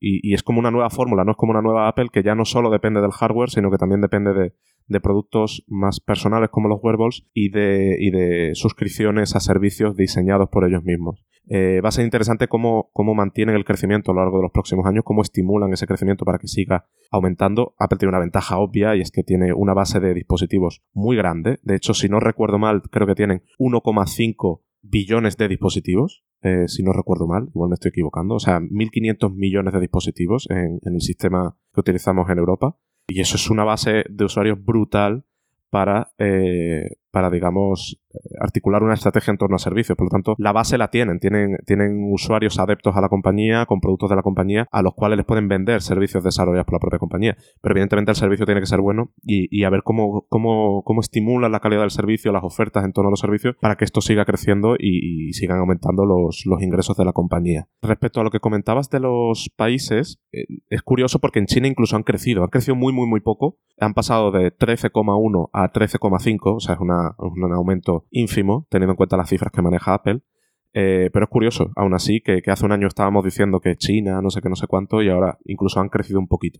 Y, 0.00 0.34
es 0.34 0.42
como 0.42 0.58
una 0.58 0.70
nueva 0.70 0.90
fórmula, 0.90 1.24
no 1.24 1.32
es 1.32 1.36
como 1.36 1.52
una 1.52 1.62
nueva 1.62 1.88
Apple 1.88 2.08
que 2.12 2.22
ya 2.22 2.34
no 2.34 2.44
solo 2.44 2.70
depende 2.70 3.00
del 3.00 3.12
hardware, 3.12 3.50
sino 3.50 3.70
que 3.70 3.78
también 3.78 4.02
depende 4.02 4.34
de, 4.34 4.54
de 4.86 5.00
productos 5.00 5.64
más 5.66 6.00
personales 6.00 6.50
como 6.50 6.68
los 6.68 6.78
wearables 6.82 7.26
y 7.32 7.50
de, 7.50 7.96
y 7.98 8.10
de 8.10 8.50
suscripciones 8.54 9.34
a 9.34 9.40
servicios 9.40 9.96
diseñados 9.96 10.50
por 10.50 10.66
ellos 10.66 10.84
mismos. 10.84 11.24
Eh, 11.48 11.80
va 11.82 11.90
a 11.90 11.92
ser 11.92 12.04
interesante 12.04 12.48
cómo, 12.48 12.90
cómo 12.92 13.14
mantienen 13.14 13.54
el 13.54 13.64
crecimiento 13.64 14.10
a 14.10 14.14
lo 14.14 14.20
largo 14.22 14.38
de 14.38 14.44
los 14.44 14.52
próximos 14.52 14.86
años, 14.86 15.04
cómo 15.04 15.22
estimulan 15.22 15.72
ese 15.72 15.86
crecimiento 15.86 16.24
para 16.24 16.38
que 16.38 16.48
siga 16.48 16.86
aumentando. 17.10 17.74
Apple 17.78 17.98
tiene 17.98 18.10
una 18.10 18.20
ventaja 18.20 18.58
obvia 18.58 18.96
y 18.96 19.00
es 19.00 19.10
que 19.10 19.22
tiene 19.22 19.52
una 19.52 19.74
base 19.74 20.00
de 20.00 20.14
dispositivos 20.14 20.82
muy 20.92 21.16
grande. 21.16 21.60
De 21.62 21.76
hecho, 21.76 21.94
si 21.94 22.08
no 22.08 22.20
recuerdo 22.20 22.58
mal, 22.58 22.82
creo 22.90 23.06
que 23.06 23.14
tienen 23.14 23.42
1,5 23.58 24.62
billones 24.82 25.36
de 25.36 25.48
dispositivos, 25.48 26.24
eh, 26.42 26.68
si 26.68 26.82
no 26.82 26.92
recuerdo 26.92 27.26
mal, 27.26 27.48
igual 27.54 27.70
me 27.70 27.74
estoy 27.74 27.88
equivocando, 27.88 28.34
o 28.34 28.40
sea, 28.40 28.60
1.500 28.60 29.34
millones 29.34 29.72
de 29.72 29.80
dispositivos 29.80 30.46
en, 30.50 30.78
el 30.82 31.00
sistema 31.00 31.56
que 31.72 31.80
utilizamos 31.80 32.28
en 32.28 32.38
Europa. 32.38 32.76
Y 33.06 33.20
eso 33.20 33.36
es 33.36 33.50
una 33.50 33.64
base 33.64 34.04
de 34.10 34.24
usuarios 34.24 34.62
brutal 34.62 35.24
para, 35.70 36.12
eh, 36.18 36.96
para, 37.14 37.30
digamos, 37.30 37.96
articular 38.40 38.82
una 38.82 38.94
estrategia 38.94 39.30
en 39.30 39.38
torno 39.38 39.54
a 39.54 39.60
servicios. 39.60 39.96
Por 39.96 40.06
lo 40.06 40.10
tanto, 40.10 40.34
la 40.36 40.50
base 40.50 40.76
la 40.76 40.88
tienen. 40.88 41.20
Tienen, 41.20 41.58
tienen 41.64 42.10
usuarios 42.12 42.58
adeptos 42.58 42.96
a 42.96 43.00
la 43.00 43.08
compañía, 43.08 43.66
con 43.66 43.80
productos 43.80 44.10
de 44.10 44.16
la 44.16 44.22
compañía, 44.22 44.66
a 44.72 44.82
los 44.82 44.94
cuales 44.94 45.16
les 45.16 45.24
pueden 45.24 45.46
vender 45.46 45.80
servicios 45.80 46.24
desarrollados 46.24 46.66
por 46.66 46.74
la 46.74 46.80
propia 46.80 46.98
compañía. 46.98 47.36
Pero 47.62 47.74
evidentemente 47.74 48.10
el 48.10 48.16
servicio 48.16 48.46
tiene 48.46 48.60
que 48.60 48.66
ser 48.66 48.80
bueno 48.80 49.12
y, 49.22 49.46
y 49.56 49.62
a 49.62 49.70
ver 49.70 49.82
cómo, 49.84 50.26
cómo, 50.28 50.82
cómo 50.82 51.00
estimulan 51.00 51.52
la 51.52 51.60
calidad 51.60 51.82
del 51.82 51.92
servicio, 51.92 52.32
las 52.32 52.42
ofertas 52.42 52.84
en 52.84 52.92
torno 52.92 53.10
a 53.10 53.12
los 53.12 53.20
servicios, 53.20 53.54
para 53.60 53.76
que 53.76 53.84
esto 53.84 54.00
siga 54.00 54.24
creciendo 54.24 54.74
y, 54.76 55.32
sigan 55.34 55.58
aumentando 55.58 56.04
los, 56.04 56.42
los, 56.46 56.62
ingresos 56.62 56.96
de 56.96 57.04
la 57.04 57.12
compañía. 57.12 57.68
Respecto 57.80 58.20
a 58.20 58.24
lo 58.24 58.30
que 58.30 58.40
comentabas 58.40 58.90
de 58.90 58.98
los 58.98 59.50
países, 59.56 60.20
eh, 60.32 60.46
es 60.68 60.82
curioso 60.82 61.20
porque 61.20 61.38
en 61.38 61.46
China 61.46 61.68
incluso 61.68 61.94
han 61.94 62.02
crecido. 62.02 62.42
Han 62.42 62.50
crecido 62.50 62.74
muy, 62.74 62.92
muy, 62.92 63.06
muy 63.06 63.20
poco. 63.20 63.58
Han 63.78 63.94
pasado 63.94 64.32
de 64.32 64.52
13,1 64.56 65.50
a 65.52 65.72
13,5, 65.72 66.56
o 66.56 66.60
sea, 66.60 66.74
es 66.74 66.80
una, 66.80 67.03
un 67.18 67.52
aumento 67.52 68.06
ínfimo, 68.10 68.66
teniendo 68.70 68.92
en 68.92 68.96
cuenta 68.96 69.16
las 69.16 69.28
cifras 69.28 69.52
que 69.52 69.62
maneja 69.62 69.94
Apple. 69.94 70.22
Eh, 70.76 71.08
pero 71.12 71.26
es 71.26 71.30
curioso, 71.30 71.70
aún 71.76 71.94
así, 71.94 72.20
que, 72.20 72.42
hace 72.48 72.66
un 72.66 72.72
año 72.72 72.88
estábamos 72.88 73.24
diciendo 73.24 73.60
que 73.60 73.76
China, 73.76 74.20
no 74.20 74.30
sé 74.30 74.42
qué, 74.42 74.48
no 74.48 74.56
sé 74.56 74.66
cuánto, 74.66 75.02
y 75.02 75.08
ahora 75.08 75.38
incluso 75.44 75.80
han 75.80 75.88
crecido 75.88 76.18
un 76.18 76.26
poquito. 76.26 76.58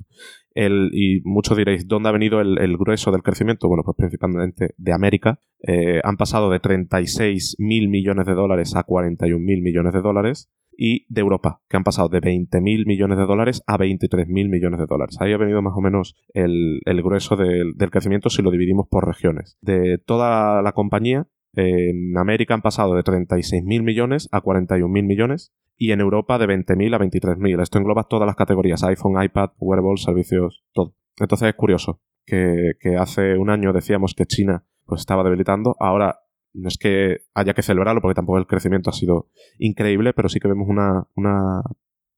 El, 0.55 0.91
y 0.93 1.21
muchos 1.25 1.57
diréis, 1.57 1.89
¿dónde 1.89 2.11
ha 2.11 2.13
venido 2.13 2.41
el, 2.41 2.59
el, 2.59 2.77
grueso 2.77 3.11
del 3.11 3.25
crecimiento? 3.25 3.67
Bueno, 3.67 3.83
pues 3.85 3.97
principalmente 3.97 4.75
de 4.77 4.93
América. 4.93 5.41
Eh, 5.67 6.01
han 6.05 6.17
pasado 6.17 6.49
de 6.49 6.61
36 6.61 7.57
mil 7.59 7.89
millones 7.89 8.27
de 8.27 8.35
dólares 8.35 8.77
a 8.77 8.85
41 8.85 9.45
mil 9.45 9.63
millones 9.63 9.93
de 9.93 10.01
dólares. 10.01 10.49
Y 10.77 11.07
de 11.13 11.21
Europa, 11.21 11.63
que 11.69 11.77
han 11.77 11.85
pasado 11.85 12.09
de 12.09 12.21
20 12.21 12.61
mil 12.61 12.87
millones 12.87 13.19
de 13.19 13.27
dólares 13.27 13.63
a 13.67 13.77
23 13.77 14.27
mil 14.29 14.49
millones 14.49 14.81
de 14.81 14.87
dólares. 14.87 15.17
Ahí 15.21 15.33
ha 15.33 15.39
venido 15.39 15.63
más 15.63 15.75
o 15.77 15.81
menos 15.81 16.17
el, 16.33 16.81
el 16.85 17.03
grueso 17.03 17.37
del, 17.37 17.75
del 17.77 17.91
crecimiento 17.91 18.31
si 18.31 18.43
lo 18.43 18.51
dividimos 18.51 18.87
por 18.89 19.07
regiones. 19.07 19.57
De 19.61 19.99
toda 19.99 20.63
la 20.63 20.73
compañía, 20.73 21.29
en 21.57 22.17
América 22.19 22.55
han 22.55 22.63
pasado 22.63 22.95
de 22.95 23.03
36.000 23.03 23.83
millones 23.83 24.29
a 24.33 24.43
41.000 24.43 24.89
millones 25.05 25.53
y 25.77 25.93
en 25.93 26.01
Europa 26.01 26.39
de 26.39 26.47
20.000 26.47 26.95
a 26.95 26.99
23.000. 26.99 27.63
Esto 27.63 27.79
engloba 27.79 28.05
todas 28.05 28.27
las 28.27 28.37
categorías, 28.37 28.83
iPhone, 28.85 29.23
iPad, 29.23 29.51
wearables, 29.59 30.03
servicios, 30.03 30.65
todo. 30.73 30.95
Entonces 31.19 31.49
es 31.49 31.55
curioso 31.55 32.01
que, 32.27 32.73
que, 32.81 32.97
hace 32.97 33.37
un 33.37 33.51
año 33.51 33.73
decíamos 33.73 34.15
que 34.15 34.27
China 34.27 34.65
pues 34.85 35.01
estaba 35.01 35.25
debilitando, 35.25 35.77
ahora 35.79 36.21
no 36.55 36.69
es 36.69 36.79
que 36.79 37.19
haya 37.35 37.55
que 37.55 37.63
celebrarlo 37.63 38.01
porque 38.01 38.15
tampoco 38.15 38.39
el 38.39 38.47
crecimiento 38.47 38.91
ha 38.91 38.95
sido 38.95 39.29
increíble, 39.59 40.13
pero 40.13 40.29
sí 40.29 40.41
que 40.41 40.49
vemos 40.49 40.69
una, 40.69 41.07
una 41.15 41.63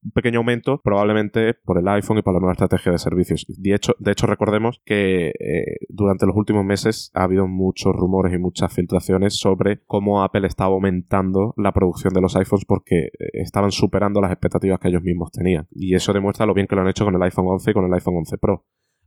un 0.07 0.13
pequeño 0.13 0.39
aumento, 0.39 0.81
probablemente 0.83 1.55
por 1.55 1.79
el 1.79 1.89
iPhone 1.89 2.19
y 2.19 2.23
por 2.23 2.35
la 2.35 2.41
nueva 2.41 2.53
estrategia 2.53 2.93
de 2.93 2.99
servicios. 2.99 3.45
De 3.49 3.75
hecho, 3.75 3.95
de 3.99 4.13
hecho 4.13 4.27
recordemos 4.27 4.81
que 4.85 5.29
eh, 5.31 5.77
durante 5.89 6.27
los 6.27 6.37
últimos 6.37 6.65
meses 6.65 7.11
ha 7.15 7.25
habido 7.25 7.49
muchos 7.49 7.95
rumores 7.95 8.33
y 8.33 8.39
muchas 8.39 8.73
filtraciones 8.73 9.37
sobre 9.37 9.83
cómo 9.87 10.23
Apple 10.23 10.47
estaba 10.47 10.75
aumentando 10.75 11.55
la 11.57 11.73
producción 11.73 12.15
de 12.15 12.21
los 12.21 12.37
iPhones 12.37 12.65
porque 12.65 13.07
eh, 13.07 13.11
estaban 13.33 13.73
superando 13.73 14.21
las 14.21 14.31
expectativas 14.31 14.79
que 14.79 14.89
ellos 14.89 15.03
mismos 15.03 15.33
tenían. 15.33 15.67
Y 15.73 15.95
eso 15.95 16.13
demuestra 16.13 16.47
lo 16.47 16.55
bien 16.55 16.67
que 16.67 16.77
lo 16.77 16.83
han 16.83 16.89
hecho 16.89 17.05
con 17.05 17.15
el 17.15 17.23
iPhone 17.23 17.47
11 17.49 17.71
y 17.71 17.75
con 17.75 17.85
el 17.85 17.95
iPhone 17.95 18.17
11 18.19 18.39
Pro 18.39 18.65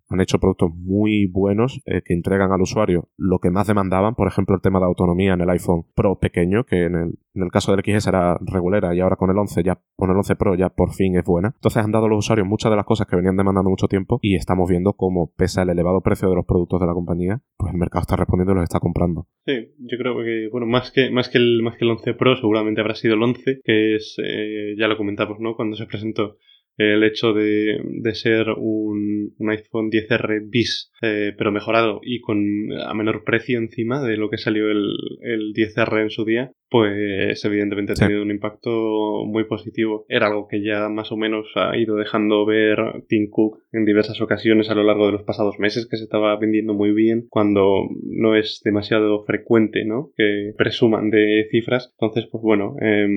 han 0.10 0.22
hecho 0.22 0.40
productos 0.40 0.72
muy 0.76 1.28
buenos 1.28 1.82
eh, 1.86 2.02
que 2.04 2.14
entregan 2.14 2.52
al 2.52 2.62
usuario 2.62 3.10
lo 3.16 3.40
que 3.40 3.52
más 3.52 3.68
demandaban, 3.68 4.16
por 4.16 4.28
ejemplo 4.28 4.56
el 4.56 4.62
tema 4.62 4.80
de 4.80 4.86
autonomía 4.86 5.34
en 5.34 5.42
el 5.42 5.50
iPhone 5.50 5.86
Pro 5.96 6.18
pequeño, 6.20 6.64
que 6.66 6.86
en 6.86 6.96
el, 6.96 7.20
en 7.36 7.44
el 7.44 7.52
caso 7.52 7.76
del 7.76 7.84
XS 7.84 8.08
era 8.08 8.38
regulera 8.42 8.96
y 8.96 9.00
ahora 9.00 9.16
con 9.16 9.30
el 9.30 9.38
11 9.38 9.64
ya 9.64 9.80
con 9.96 10.10
el 10.10 10.18
11 10.18 10.36
Pro 10.36 10.56
ya 10.56 10.70
por 10.70 10.94
fin 10.94 11.16
es 11.16 11.24
buena. 11.24 11.52
Entonces 11.56 11.84
han 11.84 11.92
dado 11.92 12.06
a 12.06 12.10
los 12.10 12.20
usuarios 12.20 12.48
muchas 12.48 12.72
de 12.72 12.76
las 12.76 12.86
cosas 12.86 13.08
que 13.08 13.16
venían 13.16 13.38
demandando 13.38 13.70
mucho 13.70 13.88
tiempo 13.88 14.20
y 14.22 14.36
estamos 14.36 14.68
viendo 14.70 14.94
cómo 14.94 15.32
pese 15.38 15.62
al 15.62 15.70
elevado 15.70 16.02
precio 16.02 16.30
de 16.30 16.36
los 16.36 16.46
productos 16.46 16.80
de 16.82 16.88
la 16.88 16.94
compañía, 16.94 17.42
pues 17.58 17.72
el 17.72 17.80
mercado 17.80 18.02
está 18.02 18.16
respondiendo 18.16 18.54
y 18.54 18.56
los 18.56 18.64
está 18.64 18.80
comprando. 18.80 19.28
Sí, 19.46 19.74
yo 19.78 19.98
creo 19.98 20.18
que 20.18 20.50
bueno, 20.52 20.66
más 20.66 20.92
que 20.92 21.12
más 21.12 21.30
que 21.30 21.38
el 21.38 21.62
más 21.62 21.78
que 21.78 21.86
el 21.86 21.92
11 21.92 22.14
Pro 22.16 22.36
seguramente 22.36 22.82
habrá 22.82 22.96
sido 22.96 23.14
el 23.14 23.24
11, 23.24 23.62
que 23.64 23.96
es 23.96 24.18
eh, 24.24 24.76
ya 24.78 24.88
lo 24.88 24.98
comentamos, 24.98 25.40
¿no? 25.40 25.56
Cuando 25.56 25.76
se 25.76 25.86
presentó 25.86 26.38
el 26.80 27.04
hecho 27.04 27.34
de, 27.34 27.78
de 27.84 28.16
ser 28.16 28.48
un, 28.58 29.34
un, 29.38 29.50
iPhone 29.50 29.92
10R 29.92 30.50
bis, 30.50 30.92
eh, 31.02 31.34
pero 31.38 31.52
mejorado 31.52 32.00
y 32.02 32.22
con 32.22 32.40
a 32.72 32.94
menor 32.94 33.26
precio 33.26 33.60
encima 33.60 34.02
de 34.02 34.16
lo 34.16 34.30
que 34.30 34.38
salió 34.38 34.72
el, 34.72 34.90
el 35.22 35.54
10R 35.54 36.04
en 36.04 36.10
su 36.10 36.24
día, 36.24 36.54
pues 36.70 37.44
evidentemente 37.44 37.92
ha 37.92 37.96
tenido 37.96 38.22
un 38.22 38.32
impacto 38.32 39.26
muy 39.26 39.44
positivo. 39.44 40.06
Era 40.08 40.28
algo 40.28 40.48
que 40.48 40.64
ya 40.64 40.88
más 40.88 41.12
o 41.12 41.18
menos 41.18 41.48
ha 41.56 41.76
ido 41.76 41.98
dejando 41.98 42.46
ver 42.46 42.78
Tim 43.10 43.30
Cook 43.30 43.60
en 43.74 43.84
diversas 43.84 44.22
ocasiones 44.22 44.70
a 44.70 44.76
lo 44.76 44.84
largo 44.84 45.08
de 45.08 45.12
los 45.14 45.24
pasados 45.24 45.60
meses, 45.60 45.86
que 45.90 45.98
se 45.98 46.04
estaba 46.06 46.38
vendiendo 46.38 46.74
muy 46.74 46.94
bien 46.94 47.26
cuando 47.30 47.90
no 48.04 48.38
es 48.38 48.62
demasiado 48.64 49.26
frecuente, 49.26 49.84
¿no? 49.84 50.12
Que 50.16 50.54
presuman 50.58 51.10
de 51.10 51.48
cifras. 51.52 51.94
Entonces, 52.00 52.30
pues 52.32 52.42
bueno, 52.42 52.76
eh, 52.82 53.08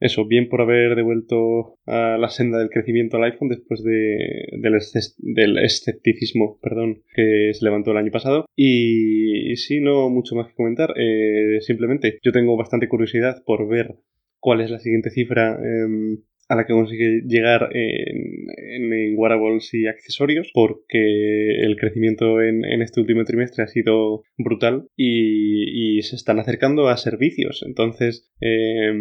eso, 0.00 0.26
bien 0.26 0.48
por 0.48 0.62
haber 0.62 0.96
devuelto 0.96 1.78
a 1.86 2.16
la 2.18 2.28
senda 2.30 2.58
del 2.58 2.70
crecimiento 2.70 3.16
al 3.16 3.24
iPhone 3.24 3.50
después 3.50 3.84
de, 3.84 4.48
del, 4.52 4.78
del, 5.18 5.58
escepticismo 5.58 6.58
perdón, 6.60 7.02
que 7.14 7.52
se 7.52 7.64
levantó 7.64 7.92
el 7.92 7.98
año 7.98 8.10
pasado. 8.10 8.46
Y, 8.56 9.52
y 9.52 9.56
sí, 9.56 9.80
no 9.80 10.08
mucho 10.08 10.34
más 10.34 10.48
que 10.48 10.54
comentar. 10.54 10.94
Eh, 10.96 11.60
simplemente 11.60 12.18
yo 12.22 12.32
tengo 12.32 12.56
bastante 12.56 12.88
curiosidad 12.88 13.42
por 13.44 13.68
ver 13.68 13.96
cuál 14.38 14.62
es 14.62 14.70
la 14.70 14.78
siguiente 14.78 15.10
cifra 15.10 15.58
eh, 15.62 16.18
a 16.50 16.56
la 16.56 16.66
que 16.66 16.72
consigue 16.72 17.22
llegar 17.28 17.68
en, 17.72 18.48
en, 18.58 18.92
en, 18.92 19.14
wearables 19.16 19.72
y 19.72 19.86
accesorios, 19.86 20.50
porque 20.52 21.62
el 21.62 21.76
crecimiento 21.76 22.42
en, 22.42 22.64
en 22.64 22.82
este 22.82 23.00
último 23.00 23.24
trimestre 23.24 23.62
ha 23.62 23.68
sido 23.68 24.24
brutal 24.36 24.88
y, 24.96 25.98
y, 25.98 26.02
se 26.02 26.16
están 26.16 26.40
acercando 26.40 26.88
a 26.88 26.96
servicios. 26.96 27.62
Entonces, 27.64 28.32
eh, 28.40 28.92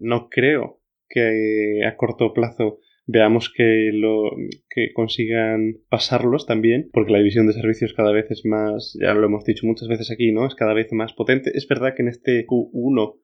no 0.00 0.28
creo 0.30 0.80
que 1.10 1.82
a 1.86 1.94
corto 1.96 2.32
plazo 2.32 2.78
veamos 3.06 3.52
que 3.54 3.90
lo 3.92 4.30
que 4.70 4.92
consigan 4.94 5.74
pasarlos 5.90 6.46
también, 6.46 6.88
porque 6.90 7.12
la 7.12 7.18
división 7.18 7.46
de 7.46 7.52
servicios 7.52 7.92
cada 7.92 8.12
vez 8.12 8.30
es 8.30 8.46
más, 8.46 8.96
ya 8.98 9.12
lo 9.12 9.26
hemos 9.26 9.44
dicho 9.44 9.66
muchas 9.66 9.88
veces 9.88 10.10
aquí, 10.10 10.32
¿no? 10.32 10.46
Es 10.46 10.54
cada 10.54 10.72
vez 10.72 10.90
más 10.92 11.12
potente. 11.12 11.50
Es 11.52 11.68
verdad 11.68 11.92
que 11.94 12.02
en 12.02 12.08
este 12.08 12.46
Q1 12.46 13.20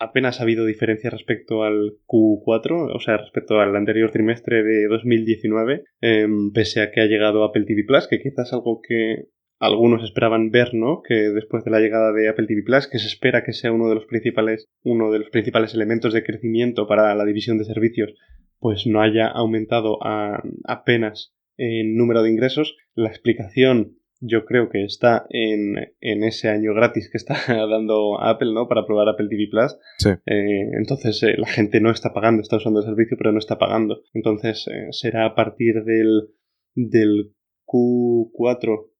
apenas 0.00 0.40
ha 0.40 0.44
habido 0.44 0.64
diferencia 0.64 1.10
respecto 1.10 1.62
al 1.62 1.98
Q4, 2.06 2.94
o 2.94 2.98
sea, 2.98 3.18
respecto 3.18 3.60
al 3.60 3.76
anterior 3.76 4.10
trimestre 4.10 4.62
de 4.64 4.88
2019, 4.88 5.84
eh, 6.00 6.26
pese 6.52 6.80
a 6.80 6.90
que 6.90 7.02
ha 7.02 7.06
llegado 7.06 7.44
Apple 7.44 7.64
TV 7.66 7.84
Plus, 7.84 8.08
que 8.08 8.18
quizás 8.18 8.52
algo 8.52 8.80
que 8.82 9.28
algunos 9.60 10.02
esperaban 10.02 10.50
ver, 10.50 10.72
¿no? 10.72 11.02
Que 11.06 11.14
después 11.14 11.64
de 11.64 11.70
la 11.70 11.80
llegada 11.80 12.12
de 12.12 12.28
Apple 12.30 12.46
TV 12.46 12.62
Plus, 12.62 12.88
que 12.88 12.98
se 12.98 13.08
espera 13.08 13.44
que 13.44 13.52
sea 13.52 13.72
uno 13.72 13.90
de 13.90 13.94
los 13.94 14.06
principales, 14.06 14.66
uno 14.82 15.12
de 15.12 15.18
los 15.18 15.28
principales 15.28 15.74
elementos 15.74 16.14
de 16.14 16.24
crecimiento 16.24 16.88
para 16.88 17.14
la 17.14 17.26
división 17.26 17.58
de 17.58 17.66
servicios, 17.66 18.14
pues 18.58 18.86
no 18.86 19.02
haya 19.02 19.26
aumentado 19.26 19.98
a, 20.02 20.42
apenas 20.64 21.34
en 21.58 21.94
número 21.94 22.22
de 22.22 22.30
ingresos. 22.30 22.76
La 22.94 23.10
explicación 23.10 23.99
yo 24.20 24.44
creo 24.44 24.68
que 24.68 24.84
está 24.84 25.26
en, 25.30 25.76
en, 26.00 26.24
ese 26.24 26.48
año 26.48 26.74
gratis 26.74 27.08
que 27.10 27.16
está 27.16 27.34
dando 27.48 28.20
Apple, 28.20 28.52
¿no? 28.52 28.68
Para 28.68 28.84
probar 28.84 29.08
Apple 29.08 29.28
TV 29.28 29.48
Plus. 29.50 29.76
Sí. 29.98 30.10
Eh, 30.26 30.70
entonces, 30.78 31.22
eh, 31.22 31.34
la 31.38 31.48
gente 31.48 31.80
no 31.80 31.90
está 31.90 32.12
pagando, 32.12 32.42
está 32.42 32.56
usando 32.56 32.80
el 32.80 32.86
servicio, 32.86 33.16
pero 33.16 33.32
no 33.32 33.38
está 33.38 33.58
pagando. 33.58 34.02
Entonces, 34.12 34.66
eh, 34.68 34.88
será 34.90 35.26
a 35.26 35.34
partir 35.34 35.84
del, 35.84 36.28
del 36.74 37.32
Q4 37.66 38.90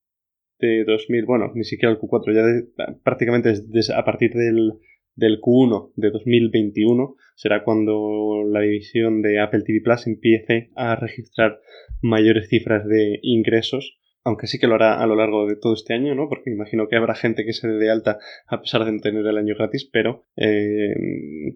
de 0.59 0.85
2000, 0.85 1.25
bueno, 1.27 1.53
ni 1.55 1.65
siquiera 1.65 1.93
el 1.93 1.99
Q4, 1.99 2.35
ya 2.35 2.43
de, 2.43 2.99
prácticamente 3.03 3.55
a 3.95 4.05
partir 4.05 4.33
del, 4.33 4.73
del 5.15 5.41
Q1 5.41 5.93
de 5.97 6.11
2021 6.11 7.17
será 7.35 7.65
cuando 7.65 8.45
la 8.47 8.61
división 8.61 9.23
de 9.23 9.41
Apple 9.41 9.63
TV 9.65 9.81
Plus 9.83 10.07
empiece 10.07 10.71
a 10.77 10.97
registrar 10.97 11.59
mayores 12.03 12.49
cifras 12.49 12.87
de 12.87 13.19
ingresos 13.23 14.00
aunque 14.25 14.47
sí 14.47 14.59
que 14.59 14.67
lo 14.67 14.75
hará 14.75 15.01
a 15.01 15.07
lo 15.07 15.17
largo 15.17 15.47
de 15.47 15.57
todo 15.57 15.75
este 15.75 15.95
año, 15.95 16.15
¿no? 16.15 16.29
Porque 16.29 16.51
imagino 16.51 16.89
que 16.89 16.97
habrá 16.97 17.15
gente 17.15 17.45
que 17.45 17.53
se 17.53 17.69
dé 17.69 17.79
de 17.79 17.91
alta 17.91 18.19
a 18.47 18.61
pesar 18.61 18.85
de 18.85 18.93
no 18.93 19.01
tener 19.01 19.27
el 19.27 19.39
año 19.39 19.55
gratis, 19.57 19.89
pero 19.91 20.25
eh, 20.37 20.95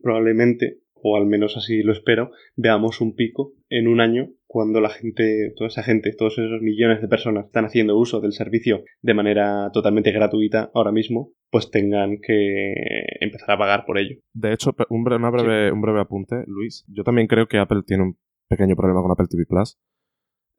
probablemente 0.02 0.84
o 1.06 1.16
al 1.18 1.26
menos 1.26 1.56
así 1.58 1.82
lo 1.82 1.92
espero, 1.92 2.30
veamos 2.56 3.02
un 3.02 3.14
pico 3.14 3.52
en 3.68 3.88
un 3.88 4.00
año 4.00 4.30
cuando 4.46 4.80
la 4.80 4.88
gente, 4.88 5.52
toda 5.54 5.68
esa 5.68 5.82
gente, 5.82 6.12
todos 6.16 6.38
esos 6.38 6.62
millones 6.62 7.02
de 7.02 7.08
personas 7.08 7.44
están 7.44 7.66
haciendo 7.66 7.98
uso 7.98 8.20
del 8.20 8.32
servicio 8.32 8.84
de 9.02 9.12
manera 9.12 9.70
totalmente 9.72 10.12
gratuita 10.12 10.70
ahora 10.72 10.92
mismo, 10.92 11.32
pues 11.50 11.70
tengan 11.70 12.18
que 12.22 12.72
empezar 13.20 13.50
a 13.50 13.58
pagar 13.58 13.84
por 13.84 13.98
ello. 13.98 14.16
De 14.32 14.54
hecho, 14.54 14.74
un 14.88 15.04
breve, 15.04 15.70
un 15.70 15.82
breve 15.82 16.00
apunte, 16.00 16.44
Luis. 16.46 16.86
Yo 16.88 17.04
también 17.04 17.26
creo 17.26 17.48
que 17.48 17.58
Apple 17.58 17.82
tiene 17.86 18.04
un 18.04 18.16
pequeño 18.48 18.74
problema 18.74 19.02
con 19.02 19.10
Apple 19.10 19.26
TV 19.28 19.44
Plus. 19.46 19.76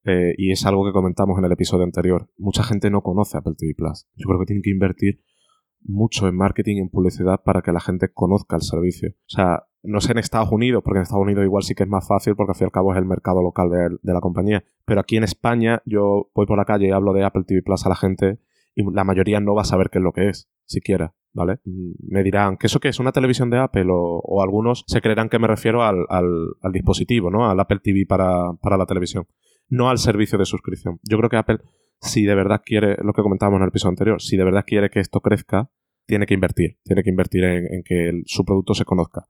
Eh, 0.05 0.35
y 0.38 0.51
es 0.51 0.65
algo 0.65 0.85
que 0.85 0.91
comentamos 0.91 1.38
en 1.39 1.45
el 1.45 1.51
episodio 1.51 1.83
anterior. 1.83 2.29
Mucha 2.38 2.63
gente 2.63 2.89
no 2.89 3.01
conoce 3.01 3.38
Apple 3.38 3.55
TV 3.57 3.74
Plus. 3.75 4.07
Yo 4.15 4.27
creo 4.27 4.39
que 4.39 4.45
tienen 4.45 4.62
que 4.62 4.69
invertir 4.69 5.21
mucho 5.81 6.27
en 6.27 6.35
marketing 6.35 6.77
y 6.77 6.79
en 6.79 6.89
publicidad 6.89 7.41
para 7.43 7.62
que 7.62 7.71
la 7.71 7.79
gente 7.79 8.09
conozca 8.13 8.55
el 8.55 8.62
servicio. 8.62 9.09
O 9.09 9.29
sea, 9.29 9.63
no 9.83 10.01
sé 10.01 10.12
en 10.12 10.17
Estados 10.17 10.51
Unidos, 10.51 10.81
porque 10.83 11.00
en 11.00 11.03
Estados 11.03 11.24
Unidos 11.24 11.43
igual 11.43 11.63
sí 11.63 11.75
que 11.75 11.83
es 11.83 11.89
más 11.89 12.07
fácil, 12.07 12.35
porque 12.35 12.51
al 12.51 12.55
fin 12.55 12.65
y 12.65 12.67
al 12.67 12.71
cabo 12.71 12.93
es 12.93 12.97
el 12.97 13.05
mercado 13.05 13.41
local 13.41 13.69
de, 13.69 14.13
la 14.13 14.19
compañía. 14.19 14.63
Pero 14.85 15.00
aquí 15.00 15.17
en 15.17 15.24
España, 15.24 15.81
yo 15.85 16.29
voy 16.33 16.45
por 16.45 16.57
la 16.57 16.65
calle 16.65 16.88
y 16.88 16.91
hablo 16.91 17.13
de 17.13 17.24
Apple 17.24 17.43
TV 17.45 17.62
Plus 17.62 17.85
a 17.85 17.89
la 17.89 17.95
gente 17.95 18.39
y 18.74 18.83
la 18.91 19.03
mayoría 19.03 19.39
no 19.39 19.55
va 19.55 19.62
a 19.62 19.65
saber 19.65 19.89
qué 19.89 20.00
es 20.00 20.03
lo 20.03 20.12
que 20.12 20.29
es, 20.29 20.50
siquiera, 20.65 21.15
¿vale? 21.33 21.59
Mm, 21.63 21.91
me 22.09 22.24
dirán, 22.24 22.57
¿qué 22.57 22.67
eso 22.67 22.79
qué 22.79 22.89
es? 22.89 23.00
¿Una 23.00 23.12
televisión 23.12 23.50
de 23.50 23.59
Apple? 23.59 23.85
O, 23.89 24.41
algunos 24.43 24.83
se 24.88 25.01
creerán 25.01 25.29
que 25.29 25.39
me 25.39 25.47
refiero 25.47 25.83
al, 25.83 26.05
dispositivo, 26.74 27.29
¿no? 27.29 27.50
Al 27.50 27.59
Apple 27.59 27.79
TV 27.81 28.05
para, 28.05 28.53
para 28.62 28.77
la 28.77 28.85
televisión, 28.85 29.27
no 29.69 29.89
al 29.89 29.98
servicio 29.98 30.38
de 30.38 30.45
suscripción. 30.45 31.00
Yo 31.03 31.17
creo 31.17 31.29
que 31.29 31.38
Apple 31.38 31.60
si 32.01 32.24
de 32.24 32.36
verdad 32.36 32.62
quiere, 32.63 32.98
lo 33.03 33.13
que 33.13 33.22
comentábamos 33.22 33.57
en 33.57 33.63
el 33.63 33.69
episodio 33.69 33.91
anterior, 33.91 34.22
si 34.22 34.38
de 34.38 34.43
verdad 34.43 34.63
quiere 34.65 34.89
que 34.89 35.00
esto 35.00 35.22
crezca, 35.22 35.69
tiene 36.07 36.25
que 36.25 36.34
invertir, 36.34 36.77
tiene 36.84 37.03
que 37.03 37.10
invertir 37.10 37.43
en, 37.43 37.84
que 37.84 38.22
su 38.25 38.45
producto 38.45 38.74
se 38.74 38.86
conozca. 38.86 39.27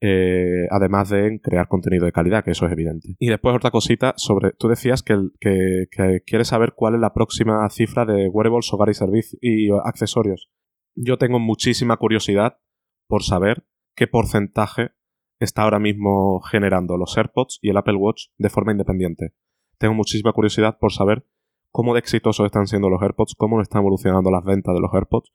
Eh, 0.00 0.66
además 0.70 1.08
de 1.08 1.40
crear 1.42 1.68
contenido 1.68 2.04
de 2.04 2.12
calidad, 2.12 2.44
que 2.44 2.50
eso 2.50 2.66
es 2.66 2.72
evidente. 2.72 3.16
Y 3.18 3.28
después 3.28 3.56
otra 3.56 3.70
cosita 3.70 4.14
sobre, 4.16 4.52
tú 4.52 4.68
decías 4.68 5.02
que, 5.02 5.16
que, 5.40 6.20
quieres 6.26 6.48
saber 6.48 6.74
cuál 6.74 6.94
es 6.94 7.00
la 7.00 7.14
próxima 7.14 7.68
cifra 7.70 8.04
de 8.04 8.28
wearables, 8.28 8.72
hogar 8.72 8.90
y 8.90 8.94
servicios 8.94 9.38
y 9.40 9.68
accesorios. 9.84 10.50
Yo 10.94 11.18
tengo 11.18 11.38
muchísima 11.38 11.96
curiosidad 11.96 12.58
por 13.08 13.22
saber 13.22 13.66
qué 13.94 14.06
porcentaje 14.06 14.90
está 15.38 15.62
ahora 15.62 15.78
mismo 15.78 16.40
generando 16.40 16.96
los 16.96 17.16
AirPods 17.16 17.58
y 17.60 17.70
el 17.70 17.76
Apple 17.76 17.96
Watch 17.96 18.28
de 18.38 18.50
forma 18.50 18.72
independiente. 18.72 19.34
Tengo 19.78 19.94
muchísima 19.94 20.32
curiosidad 20.32 20.78
por 20.78 20.92
saber 20.92 21.24
cómo 21.70 21.92
de 21.92 22.00
exitosos 22.00 22.46
están 22.46 22.66
siendo 22.66 22.88
los 22.88 23.02
AirPods, 23.02 23.34
cómo 23.36 23.60
están 23.60 23.82
evolucionando 23.82 24.30
las 24.30 24.44
ventas 24.44 24.74
de 24.74 24.80
los 24.80 24.92
AirPods 24.94 25.30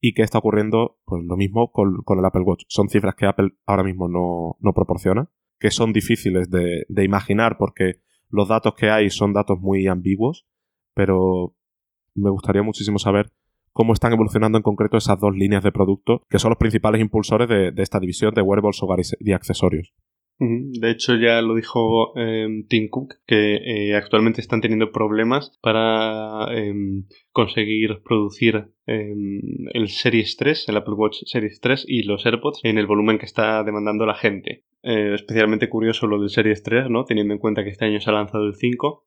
y 0.00 0.12
qué 0.12 0.22
está 0.22 0.38
ocurriendo, 0.38 0.98
pues 1.04 1.24
lo 1.24 1.36
mismo 1.36 1.70
con, 1.72 2.02
el 2.18 2.24
Apple 2.24 2.42
Watch. 2.42 2.64
Son 2.68 2.88
cifras 2.88 3.14
que 3.14 3.26
Apple 3.26 3.52
ahora 3.64 3.84
mismo 3.84 4.08
no, 4.08 4.72
proporciona, 4.74 5.30
que 5.58 5.70
son 5.70 5.92
difíciles 5.92 6.50
de, 6.50 6.84
imaginar 7.04 7.56
porque 7.58 8.00
los 8.28 8.48
datos 8.48 8.74
que 8.74 8.90
hay 8.90 9.08
son 9.08 9.32
datos 9.32 9.60
muy 9.60 9.86
ambiguos, 9.86 10.46
pero 10.94 11.54
me 12.14 12.30
gustaría 12.30 12.62
muchísimo 12.62 12.98
saber 12.98 13.32
cómo 13.72 13.92
están 13.92 14.12
evolucionando 14.12 14.58
en 14.58 14.62
concreto 14.62 14.96
esas 14.96 15.18
dos 15.18 15.34
líneas 15.34 15.62
de 15.62 15.72
producto, 15.72 16.22
que 16.28 16.38
son 16.38 16.50
los 16.50 16.58
principales 16.58 17.00
impulsores 17.00 17.48
de, 17.48 17.72
esta 17.82 17.98
división 17.98 18.34
de 18.34 18.42
wearables, 18.42 19.16
y 19.20 19.32
accesorios. 19.32 19.94
De 20.38 20.90
hecho, 20.90 21.14
ya 21.14 21.40
lo 21.42 21.54
dijo 21.54 22.16
em, 22.18 22.66
Tim 22.66 22.88
Cook, 22.88 23.14
que 23.26 23.54
eh, 23.56 23.94
actualmente 23.94 24.40
están 24.40 24.60
teniendo 24.60 24.90
problemas 24.90 25.56
para 25.62 26.46
em, 26.52 27.04
conseguir 27.30 28.02
producir 28.04 28.66
em, 28.86 29.40
el 29.72 29.88
Series 29.88 30.36
3, 30.36 30.68
el 30.68 30.76
Apple 30.76 30.94
Watch 30.94 31.22
Series 31.26 31.60
3 31.60 31.84
y 31.86 32.02
los 32.02 32.26
AirPods 32.26 32.60
en 32.64 32.78
el 32.78 32.86
volumen 32.86 33.18
que 33.18 33.26
está 33.26 33.62
demandando 33.62 34.06
la 34.06 34.14
gente. 34.14 34.64
Eh, 34.82 35.14
especialmente 35.14 35.68
curioso 35.68 36.08
lo 36.08 36.18
del 36.18 36.30
Series 36.30 36.62
3, 36.62 36.90
¿no? 36.90 37.04
Teniendo 37.04 37.32
en 37.32 37.38
cuenta 37.38 37.62
que 37.62 37.70
este 37.70 37.84
año 37.84 38.00
se 38.00 38.10
ha 38.10 38.14
lanzado 38.14 38.44
el 38.44 38.54
5 38.54 39.04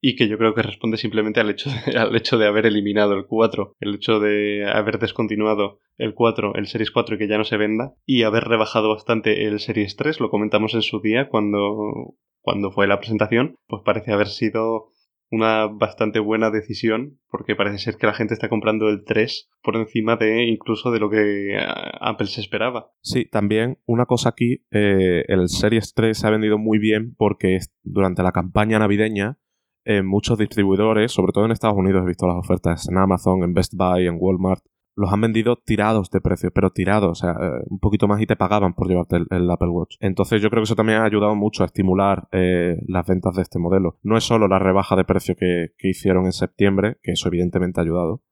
y 0.00 0.16
que 0.16 0.28
yo 0.28 0.38
creo 0.38 0.54
que 0.54 0.62
responde 0.62 0.96
simplemente 0.96 1.40
al 1.40 1.50
hecho, 1.50 1.70
de, 1.70 1.96
al 1.98 2.14
hecho 2.16 2.38
de 2.38 2.46
haber 2.46 2.66
eliminado 2.66 3.14
el 3.14 3.26
4, 3.26 3.76
el 3.80 3.94
hecho 3.94 4.20
de 4.20 4.68
haber 4.70 4.98
descontinuado 4.98 5.80
el 5.96 6.14
4, 6.14 6.54
el 6.54 6.66
Series 6.66 6.90
4 6.90 7.14
y 7.14 7.18
que 7.18 7.28
ya 7.28 7.38
no 7.38 7.44
se 7.44 7.56
venda, 7.56 7.94
y 8.04 8.22
haber 8.22 8.44
rebajado 8.44 8.90
bastante 8.90 9.46
el 9.46 9.60
Series 9.60 9.96
3, 9.96 10.20
lo 10.20 10.30
comentamos 10.30 10.74
en 10.74 10.82
su 10.82 11.00
día 11.00 11.28
cuando, 11.28 12.14
cuando 12.40 12.70
fue 12.70 12.86
la 12.86 12.98
presentación, 12.98 13.56
pues 13.66 13.82
parece 13.84 14.12
haber 14.12 14.28
sido 14.28 14.92
una 15.30 15.66
bastante 15.66 16.20
buena 16.20 16.50
decisión 16.50 17.18
porque 17.28 17.56
parece 17.56 17.78
ser 17.78 17.96
que 17.96 18.06
la 18.06 18.14
gente 18.14 18.34
está 18.34 18.48
comprando 18.48 18.88
el 18.88 19.04
3 19.04 19.50
por 19.62 19.76
encima 19.76 20.16
de 20.16 20.44
incluso 20.44 20.90
de 20.90 21.00
lo 21.00 21.10
que 21.10 21.58
Apple 22.00 22.28
se 22.28 22.40
esperaba. 22.40 22.92
Sí, 23.00 23.24
también 23.24 23.78
una 23.86 24.06
cosa 24.06 24.28
aquí, 24.28 24.64
eh, 24.70 25.24
el 25.26 25.48
Series 25.48 25.94
3 25.94 26.16
se 26.16 26.26
ha 26.26 26.30
vendido 26.30 26.58
muy 26.58 26.78
bien 26.78 27.14
porque 27.16 27.58
durante 27.82 28.22
la 28.22 28.32
campaña 28.32 28.78
navideña 28.78 29.38
en 29.86 30.04
muchos 30.04 30.36
distribuidores, 30.36 31.12
sobre 31.12 31.32
todo 31.32 31.44
en 31.44 31.52
Estados 31.52 31.78
Unidos, 31.78 32.02
he 32.04 32.08
visto 32.08 32.26
las 32.26 32.36
ofertas 32.36 32.88
en 32.88 32.98
Amazon, 32.98 33.44
en 33.44 33.54
Best 33.54 33.72
Buy, 33.74 34.06
en 34.06 34.16
Walmart, 34.18 34.62
los 34.96 35.12
han 35.12 35.20
vendido 35.20 35.56
tirados 35.56 36.10
de 36.10 36.20
precio, 36.20 36.50
pero 36.52 36.70
tirados, 36.70 37.10
o 37.10 37.14
sea, 37.14 37.32
eh, 37.32 37.64
un 37.68 37.78
poquito 37.78 38.08
más 38.08 38.20
y 38.20 38.26
te 38.26 38.34
pagaban 38.34 38.74
por 38.74 38.88
llevarte 38.88 39.16
el, 39.16 39.50
Apple 39.50 39.68
Watch. 39.68 39.96
Entonces 40.00 40.40
yo 40.42 40.48
creo 40.48 40.62
que 40.62 40.64
eso 40.64 40.74
también 40.74 41.00
ha 41.00 41.04
ayudado 41.04 41.36
mucho 41.36 41.62
a 41.62 41.66
estimular 41.66 42.28
eh, 42.32 42.78
las 42.88 43.06
ventas 43.06 43.34
de 43.36 43.42
este 43.42 43.58
modelo. 43.58 43.98
No 44.02 44.16
es 44.16 44.24
solo 44.24 44.48
la 44.48 44.58
rebaja 44.58 44.96
de 44.96 45.04
precio 45.04 45.36
que, 45.36 45.68
hicieron 45.82 46.24
en 46.24 46.32
septiembre, 46.32 46.96
que 47.02 47.12
eso 47.12 47.28
evidentemente 47.28 47.78
ha 47.78 47.84
ayudado, 47.84 48.22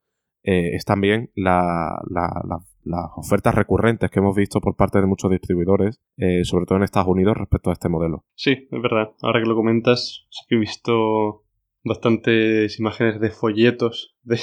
eh, 0.42 0.74
es 0.74 0.84
también 0.84 1.30
las 1.36 2.00
ofertas 3.16 3.54
recurrentes 3.54 4.10
que 4.10 4.18
hemos 4.18 4.34
visto 4.34 4.60
por 4.60 4.74
parte 4.74 5.00
de 5.00 5.06
muchos 5.06 5.30
distribuidores, 5.30 6.00
sobre 6.42 6.66
todo 6.66 6.78
en 6.78 6.84
Estados 6.84 7.08
Unidos, 7.08 7.36
respecto 7.36 7.70
a 7.70 7.74
este 7.74 7.88
modelo. 7.88 8.24
Sí, 8.34 8.68
es 8.70 8.82
verdad. 8.82 9.12
Ahora 9.22 9.40
que 9.40 9.48
lo 9.48 9.54
comentas, 9.54 10.26
sí 10.30 10.44
que 10.48 10.56
he 10.56 10.58
visto 10.58 11.43
bastantes 11.84 12.80
imágenes 12.80 13.20
de 13.20 13.30
folletos 13.30 14.16
de, 14.22 14.36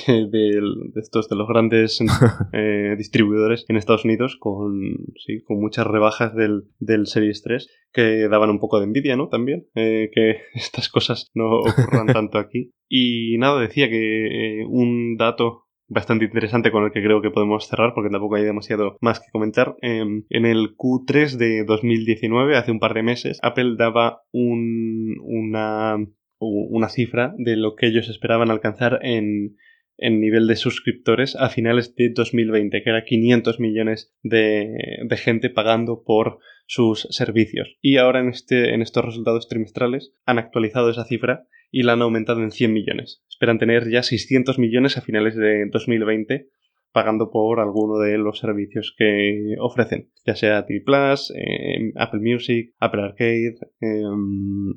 estos 0.95 1.27
de 1.27 1.35
los 1.35 1.47
grandes 1.47 1.99
eh, 2.53 2.95
distribuidores 2.97 3.65
en 3.67 3.77
Estados 3.77 4.05
Unidos 4.05 4.37
con, 4.39 4.79
sí, 5.25 5.43
con 5.43 5.59
muchas 5.59 5.87
rebajas 5.87 6.35
del, 6.35 6.65
del 6.79 7.07
Series 7.07 7.41
3 7.41 7.67
que 7.91 8.27
daban 8.29 8.51
un 8.51 8.59
poco 8.59 8.79
de 8.79 8.85
envidia, 8.85 9.15
¿no? 9.15 9.27
También 9.27 9.65
eh, 9.75 10.09
que 10.13 10.37
estas 10.53 10.89
cosas 10.89 11.29
no 11.33 11.59
ocurran 11.59 12.07
tanto 12.13 12.37
aquí. 12.37 12.71
Y 12.87 13.37
nada, 13.39 13.59
decía 13.59 13.89
que 13.89 14.61
eh, 14.61 14.65
un 14.67 15.17
dato 15.17 15.65
bastante 15.87 16.23
interesante 16.23 16.71
con 16.71 16.85
el 16.85 16.91
que 16.91 17.03
creo 17.03 17.21
que 17.21 17.31
podemos 17.31 17.67
cerrar 17.67 17.91
porque 17.93 18.09
tampoco 18.09 18.35
hay 18.35 18.43
demasiado 18.43 18.97
más 19.01 19.19
que 19.19 19.31
comentar. 19.31 19.75
Em, 19.81 20.23
en 20.29 20.45
el 20.45 20.75
Q3 20.77 21.35
de 21.35 21.65
2019, 21.65 22.55
hace 22.55 22.71
un 22.71 22.79
par 22.79 22.93
de 22.93 23.03
meses, 23.03 23.39
Apple 23.41 23.75
daba 23.77 24.21
un, 24.31 25.15
una 25.21 25.97
una 26.41 26.89
cifra 26.89 27.33
de 27.37 27.55
lo 27.55 27.75
que 27.75 27.87
ellos 27.87 28.09
esperaban 28.09 28.49
alcanzar 28.49 28.99
en, 29.03 29.55
nivel 29.97 30.47
de 30.47 30.55
suscriptores 30.55 31.35
a 31.35 31.49
finales 31.49 31.95
de 31.95 32.09
2020, 32.09 32.81
que 32.81 32.89
era 32.89 33.05
500 33.05 33.59
millones 33.59 34.13
de, 34.23 35.07
gente 35.17 35.49
pagando 35.49 36.03
por 36.03 36.39
sus 36.65 37.07
servicios. 37.11 37.77
Y 37.81 37.97
ahora 37.97 38.21
en, 38.21 38.29
este, 38.29 38.73
en 38.73 38.81
estos 38.81 39.05
resultados 39.05 39.47
trimestrales 39.47 40.15
han 40.25 40.39
actualizado 40.39 40.89
esa 40.89 41.05
cifra 41.05 41.45
y 41.69 41.83
la 41.83 41.93
han 41.93 42.01
aumentado 42.01 42.41
en 42.41 42.51
100 42.51 42.73
millones. 42.73 43.23
Esperan 43.29 43.59
tener 43.59 43.89
ya 43.89 44.01
600 44.01 44.57
millones 44.57 44.97
a 44.97 45.01
finales 45.01 45.35
de 45.35 45.67
2020 45.71 46.49
pagando 46.91 47.31
por 47.31 47.59
alguno 47.59 47.99
de 47.99 48.17
los 48.17 48.39
servicios 48.39 48.93
que 48.97 49.55
ofrecen, 49.59 50.09
ya 50.25 50.35
sea 50.35 50.65
TV 50.65 50.81
Plus, 50.81 51.31
eh, 51.35 51.93
Apple 51.95 52.19
Music, 52.19 52.73
Apple 52.79 53.01
Arcade, 53.01 53.55
eh, 53.79 54.03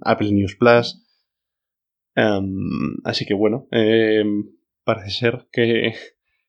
Apple 0.02 0.32
News 0.32 0.56
Plus, 0.56 1.04
Em, 2.14 2.96
así 3.04 3.26
que 3.26 3.34
bueno, 3.34 3.66
em, 3.70 4.44
parece 4.84 5.10
ser 5.10 5.46
que, 5.52 5.94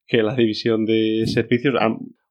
que, 0.08 0.24
la 0.24 0.36
división 0.36 0.86
de 0.86 1.26
servicios, 1.28 1.76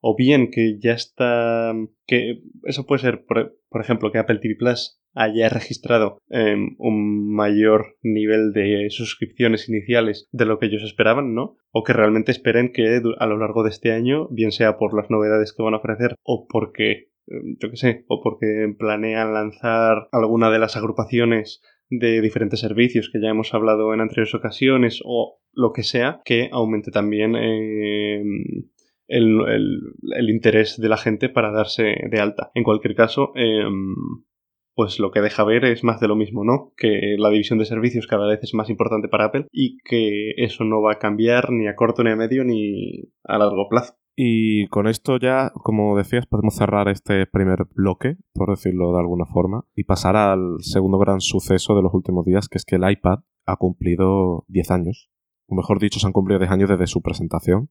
o 0.00 0.16
bien 0.16 0.50
que 0.50 0.78
ya 0.78 0.92
está, 0.92 1.72
que 2.06 2.42
eso 2.64 2.86
puede 2.86 3.02
ser, 3.02 3.24
por, 3.26 3.80
ejemplo, 3.80 4.12
que 4.12 4.18
Apple 4.18 4.38
TV 4.38 4.56
Plus 4.56 5.00
haya 5.14 5.48
registrado 5.48 6.18
em, 6.28 6.74
un 6.78 7.32
mayor 7.32 7.96
nivel 8.02 8.52
de 8.52 8.88
suscripciones 8.90 9.68
iniciales 9.68 10.28
de 10.32 10.44
lo 10.44 10.58
que 10.58 10.66
ellos 10.66 10.82
esperaban, 10.82 11.34
¿no? 11.34 11.56
O 11.70 11.84
que 11.84 11.92
realmente 11.92 12.32
esperen 12.32 12.72
que 12.72 13.00
a 13.18 13.26
lo 13.26 13.38
largo 13.38 13.62
de 13.62 13.70
este 13.70 13.92
año, 13.92 14.28
bien 14.28 14.52
sea 14.52 14.76
por 14.76 14.94
las 14.94 15.10
novedades 15.10 15.52
que 15.52 15.62
van 15.62 15.74
a 15.74 15.78
ofrecer 15.78 16.16
o 16.22 16.46
porque 16.48 17.14
yo 17.26 17.70
qué 17.70 17.76
sé, 17.76 18.04
o 18.08 18.22
porque 18.22 18.74
planean 18.78 19.32
lanzar 19.32 20.08
alguna 20.12 20.50
de 20.50 20.58
las 20.58 20.76
agrupaciones 20.76 21.62
de 21.98 22.20
diferentes 22.20 22.60
servicios 22.60 23.10
que 23.12 23.20
ya 23.20 23.28
hemos 23.28 23.54
hablado 23.54 23.92
en 23.94 24.00
anteriores 24.00 24.34
ocasiones 24.34 25.00
o 25.04 25.40
lo 25.52 25.72
que 25.72 25.82
sea, 25.82 26.20
que 26.24 26.48
aumente 26.52 26.90
también 26.90 27.34
eh, 27.36 28.22
el, 29.06 30.30
interés 30.30 30.78
de 30.78 30.88
la 30.88 30.96
gente 30.96 31.28
para 31.28 31.52
darse 31.52 31.94
de 32.10 32.20
alta. 32.20 32.50
En 32.54 32.64
cualquier 32.64 32.94
caso, 32.94 33.32
eh, 33.36 33.64
pues 34.74 34.98
lo 34.98 35.10
que 35.10 35.20
deja 35.20 35.44
ver 35.44 35.64
es 35.64 35.84
más 35.84 36.00
de 36.00 36.08
lo 36.08 36.16
mismo, 36.16 36.44
¿no? 36.44 36.72
Que 36.76 37.14
la 37.18 37.30
división 37.30 37.58
de 37.58 37.64
servicios 37.64 38.06
cada 38.06 38.26
vez 38.26 38.40
es 38.42 38.54
más 38.54 38.70
importante 38.70 39.08
para 39.08 39.26
Apple 39.26 39.46
y 39.52 39.78
que 39.84 40.32
eso 40.36 40.64
no 40.64 40.82
va 40.82 40.92
a 40.92 40.98
cambiar 40.98 41.50
ni 41.50 41.68
a 41.68 41.76
corto 41.76 42.02
ni 42.02 42.10
a 42.10 42.16
medio 42.16 42.44
ni 42.44 43.12
a 43.22 43.38
largo 43.38 43.68
plazo. 43.68 43.94
Y 44.16 44.68
con 44.68 44.86
esto 44.86 45.18
ya, 45.18 45.50
como 45.54 45.96
decías, 45.96 46.26
podemos 46.26 46.54
cerrar 46.54 46.88
este 46.88 47.26
primer 47.26 47.66
bloque, 47.74 48.16
por 48.32 48.50
decirlo 48.50 48.92
de 48.92 49.00
alguna 49.00 49.26
forma, 49.26 49.66
y 49.74 49.84
pasar 49.84 50.16
al 50.16 50.58
segundo 50.60 50.98
gran 50.98 51.20
suceso 51.20 51.74
de 51.74 51.82
los 51.82 51.92
últimos 51.94 52.24
días, 52.24 52.48
que 52.48 52.58
es 52.58 52.64
que 52.64 52.76
el 52.76 52.88
iPad 52.88 53.20
ha 53.46 53.56
cumplido 53.56 54.44
10 54.48 54.70
años. 54.70 55.10
O 55.46 55.56
mejor 55.56 55.80
dicho, 55.80 55.98
se 55.98 56.06
han 56.06 56.12
cumplido 56.12 56.38
10 56.38 56.50
años 56.50 56.70
desde 56.70 56.86
su 56.86 57.02
presentación. 57.02 57.70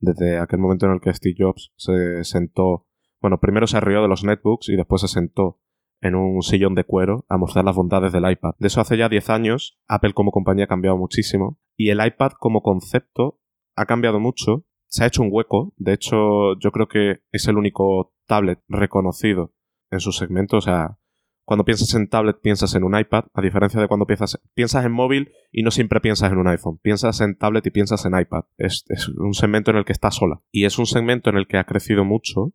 Desde 0.00 0.38
aquel 0.38 0.60
momento 0.60 0.86
en 0.86 0.92
el 0.92 1.00
que 1.00 1.12
Steve 1.12 1.36
Jobs 1.38 1.72
se 1.76 2.24
sentó, 2.24 2.86
bueno, 3.20 3.38
primero 3.38 3.66
se 3.66 3.80
rió 3.80 4.02
de 4.02 4.08
los 4.08 4.24
netbooks 4.24 4.68
y 4.68 4.76
después 4.76 5.02
se 5.02 5.08
sentó 5.08 5.60
en 6.00 6.14
un 6.14 6.42
sillón 6.42 6.74
de 6.74 6.84
cuero 6.84 7.24
a 7.28 7.38
mostrar 7.38 7.64
las 7.64 7.76
bondades 7.76 8.12
del 8.12 8.30
iPad. 8.30 8.54
De 8.58 8.66
eso 8.66 8.80
hace 8.80 8.96
ya 8.96 9.08
10 9.08 9.30
años, 9.30 9.78
Apple 9.88 10.12
como 10.12 10.30
compañía 10.30 10.64
ha 10.64 10.68
cambiado 10.68 10.96
muchísimo 10.96 11.58
y 11.76 11.90
el 11.90 12.04
iPad 12.04 12.32
como 12.38 12.62
concepto 12.62 13.40
ha 13.74 13.86
cambiado 13.86 14.20
mucho. 14.20 14.64
Se 14.96 15.04
ha 15.04 15.08
hecho 15.08 15.20
un 15.20 15.28
hueco, 15.30 15.74
de 15.76 15.92
hecho 15.92 16.58
yo 16.58 16.72
creo 16.72 16.88
que 16.88 17.20
es 17.30 17.46
el 17.48 17.58
único 17.58 18.14
tablet 18.26 18.60
reconocido 18.66 19.52
en 19.90 20.00
su 20.00 20.10
segmento, 20.10 20.56
o 20.56 20.60
sea, 20.62 20.96
cuando 21.44 21.66
piensas 21.66 21.92
en 21.92 22.08
tablet 22.08 22.40
piensas 22.40 22.74
en 22.74 22.82
un 22.82 22.98
iPad, 22.98 23.24
a 23.34 23.42
diferencia 23.42 23.78
de 23.78 23.88
cuando 23.88 24.06
piensas, 24.06 24.40
piensas 24.54 24.86
en 24.86 24.92
móvil 24.92 25.32
y 25.52 25.64
no 25.64 25.70
siempre 25.70 26.00
piensas 26.00 26.32
en 26.32 26.38
un 26.38 26.48
iPhone. 26.48 26.78
Piensas 26.78 27.20
en 27.20 27.36
tablet 27.36 27.66
y 27.66 27.70
piensas 27.70 28.06
en 28.06 28.18
iPad. 28.18 28.44
Es, 28.56 28.86
un 29.18 29.34
segmento 29.34 29.70
en 29.70 29.76
el 29.76 29.84
que 29.84 29.92
está 29.92 30.10
sola. 30.10 30.40
Y 30.50 30.64
es 30.64 30.78
un 30.78 30.86
segmento 30.86 31.28
en 31.28 31.36
el 31.36 31.46
que 31.46 31.58
ha 31.58 31.64
crecido 31.64 32.04
mucho 32.04 32.54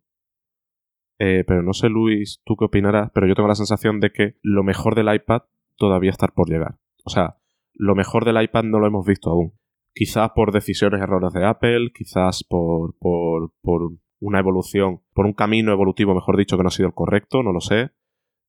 eh, 1.20 1.44
pero 1.46 1.62
no 1.62 1.74
sé, 1.74 1.88
Luis, 1.88 2.42
tú 2.44 2.56
qué 2.56 2.64
opinarás, 2.64 3.12
pero 3.14 3.28
yo 3.28 3.36
tengo 3.36 3.48
la 3.48 3.54
sensación 3.54 4.00
de 4.00 4.10
que 4.10 4.38
lo 4.42 4.64
mejor 4.64 4.96
del 4.96 5.14
iPad 5.14 5.42
todavía 5.76 6.10
está 6.10 6.26
por 6.26 6.50
llegar. 6.50 6.80
O 7.04 7.10
sea, 7.10 7.36
lo 7.74 7.94
mejor 7.94 8.24
del 8.24 8.42
iPad 8.42 8.64
no 8.64 8.80
lo 8.80 8.88
hemos 8.88 9.06
visto 9.06 9.30
aún. 9.30 9.52
Quizás 9.94 10.30
por 10.34 10.52
decisiones 10.52 11.00
errores 11.00 11.32
de 11.32 11.44
Apple, 11.44 11.92
quizás 11.94 12.44
por, 12.44 12.96
por, 12.98 13.52
por 13.60 13.92
una 14.20 14.38
evolución, 14.38 15.02
por 15.12 15.26
un 15.26 15.34
camino 15.34 15.72
evolutivo, 15.72 16.14
mejor 16.14 16.36
dicho, 16.36 16.56
que 16.56 16.62
no 16.62 16.68
ha 16.68 16.72
sido 16.72 16.88
el 16.88 16.94
correcto, 16.94 17.42
no 17.42 17.52
lo 17.52 17.60
sé. 17.60 17.90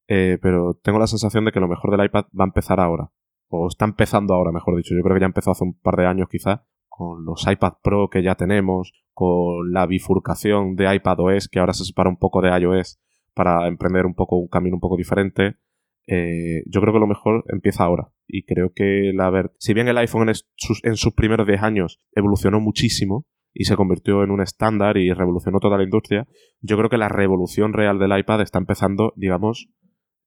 Eh, 0.08 0.38
pero 0.42 0.76
tengo 0.84 1.00
la 1.00 1.08
sensación 1.08 1.46
de 1.46 1.52
que 1.52 1.60
lo 1.60 1.68
mejor 1.68 1.92
del 1.92 2.06
iPad 2.06 2.26
va 2.40 2.44
a 2.44 2.48
empezar 2.48 2.80
ahora. 2.80 3.12
O 3.50 3.68
está 3.68 3.86
empezando 3.86 4.34
ahora, 4.34 4.52
mejor 4.52 4.76
dicho. 4.76 4.96
Yo 4.96 5.02
creo 5.02 5.16
que 5.16 5.22
ya 5.22 5.26
empezó 5.26 5.52
hace 5.52 5.64
un 5.64 5.74
par 5.80 5.96
de 5.96 6.06
años 6.06 6.28
quizás, 6.30 6.62
con 6.88 7.26
los 7.26 7.46
iPad 7.48 7.74
Pro 7.82 8.10
que 8.10 8.24
ya 8.24 8.36
tenemos, 8.36 8.94
con 9.14 9.72
la 9.72 9.86
bifurcación 9.86 10.76
de 10.76 10.94
iPadOS, 10.96 11.48
que 11.50 11.60
ahora 11.60 11.74
se 11.74 11.86
separa 11.86 12.10
un 12.10 12.18
poco 12.18 12.42
de 12.42 12.50
iOS 12.58 13.00
para 13.34 13.68
emprender 13.68 14.06
un 14.06 14.14
poco 14.14 14.38
un 14.38 14.48
camino 14.48 14.76
un 14.76 14.82
poco 14.82 14.98
diferente. 14.98 15.58
Eh, 16.08 16.64
yo 16.66 16.82
creo 16.82 16.94
que 16.94 17.00
lo 17.00 17.08
mejor 17.08 17.44
empieza 17.48 17.84
ahora. 17.84 18.10
Y 18.28 18.44
creo 18.44 18.72
que 18.74 19.12
la 19.14 19.30
ver, 19.30 19.52
si 19.60 19.74
bien 19.74 19.88
el 19.88 19.98
iPhone 19.98 20.30
en 20.30 20.36
sus, 20.56 20.84
en 20.84 20.96
sus 20.96 21.14
primeros 21.14 21.48
10 21.48 21.62
años 21.62 22.00
evolucionó 22.16 22.60
muchísimo 22.60 23.26
y 23.54 23.66
se 23.66 23.76
convirtió 23.76 24.24
en 24.24 24.32
un 24.32 24.42
estándar 24.42 24.98
y 24.98 25.14
revolucionó 25.14 25.60
toda 25.60 25.78
la 25.78 25.84
industria, 25.84 26.28
yo 26.62 26.78
creo 26.78 26.90
que 26.90 26.98
la 26.98 27.10
revolución 27.10 27.74
real 27.74 28.00
del 28.00 28.18
iPad 28.18 28.42
está 28.42 28.58
empezando, 28.58 29.14
digamos, 29.16 29.70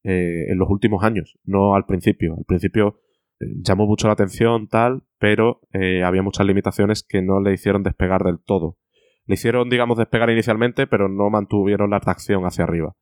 eh, 0.05 0.47
en 0.49 0.59
los 0.59 0.71
últimos 0.71 1.03
años, 1.03 1.39
no 1.45 1.75
al 1.75 1.85
principio. 1.85 2.35
Al 2.39 2.45
principio 2.45 3.01
llamó 3.41 3.87
mucho 3.87 4.07
la 4.07 4.15
atención, 4.15 4.69
tal, 4.69 5.03
pero 5.19 5.61
eh, 5.73 6.03
había 6.03 6.23
muchas 6.23 6.47
limitaciones 6.47 7.03
que 7.03 7.23
no 7.23 7.41
le 7.41 7.53
hicieron 7.53 7.83
despegar 7.83 8.23
del 8.23 8.39
todo. 8.39 8.79
Le 9.27 9.35
hicieron, 9.35 9.69
digamos, 9.69 9.99
despegar 9.99 10.31
inicialmente, 10.31 10.87
pero 10.87 11.09
no 11.09 11.31
mantuvieron 11.31 11.91
la 11.91 11.97
atracción 11.97 12.45
hacia 12.45 12.65
arriba. 12.65 12.95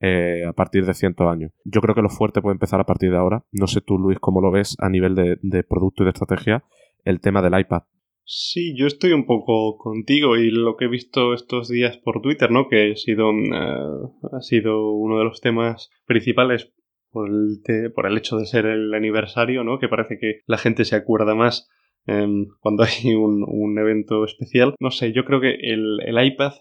Eh, 0.00 0.44
a 0.46 0.52
partir 0.52 0.86
de 0.86 0.94
cientos 0.94 1.26
años. 1.26 1.50
Yo 1.64 1.80
creo 1.80 1.92
que 1.92 2.02
lo 2.02 2.08
fuerte 2.08 2.40
puede 2.40 2.54
empezar 2.54 2.78
a 2.78 2.86
partir 2.86 3.10
de 3.10 3.16
ahora. 3.16 3.44
No 3.50 3.66
sé 3.66 3.80
tú, 3.80 3.98
Luis, 3.98 4.18
cómo 4.20 4.40
lo 4.40 4.52
ves 4.52 4.76
a 4.78 4.88
nivel 4.88 5.16
de, 5.16 5.64
producto 5.64 6.02
y 6.02 6.06
de 6.06 6.10
estrategia 6.10 6.64
el 7.04 7.20
tema 7.20 7.42
del 7.42 7.58
iPad. 7.58 7.82
Sí, 8.22 8.76
yo 8.76 8.86
estoy 8.86 9.12
un 9.12 9.26
poco 9.26 9.76
contigo 9.76 10.36
y 10.36 10.52
lo 10.52 10.76
que 10.76 10.84
he 10.84 10.88
visto 10.88 11.34
estos 11.34 11.68
días 11.68 11.96
por 11.96 12.20
Twitter, 12.20 12.52
¿no? 12.52 12.68
Que 12.68 12.92
ha 12.92 12.96
sido, 12.96 13.30
eh, 13.32 14.08
ha 14.32 14.40
sido 14.40 14.92
uno 14.92 15.18
de 15.18 15.24
los 15.24 15.40
temas 15.40 15.90
principales 16.06 16.72
por 17.10 17.28
el, 17.28 17.92
por 17.92 18.06
el 18.06 18.16
hecho 18.16 18.36
de 18.36 18.46
ser 18.46 18.66
el 18.66 18.94
aniversario, 18.94 19.64
¿no? 19.64 19.80
Que 19.80 19.88
parece 19.88 20.18
que 20.20 20.42
la 20.46 20.58
gente 20.58 20.84
se 20.84 20.94
acuerda 20.94 21.34
más 21.34 21.68
em, 22.06 22.46
cuando 22.60 22.84
hay 22.84 23.14
un, 23.14 23.76
evento 23.80 24.24
especial. 24.24 24.74
No 24.78 24.92
sé, 24.92 25.12
yo 25.12 25.24
creo 25.24 25.40
que 25.40 25.54
el 25.54 26.24
iPad, 26.24 26.52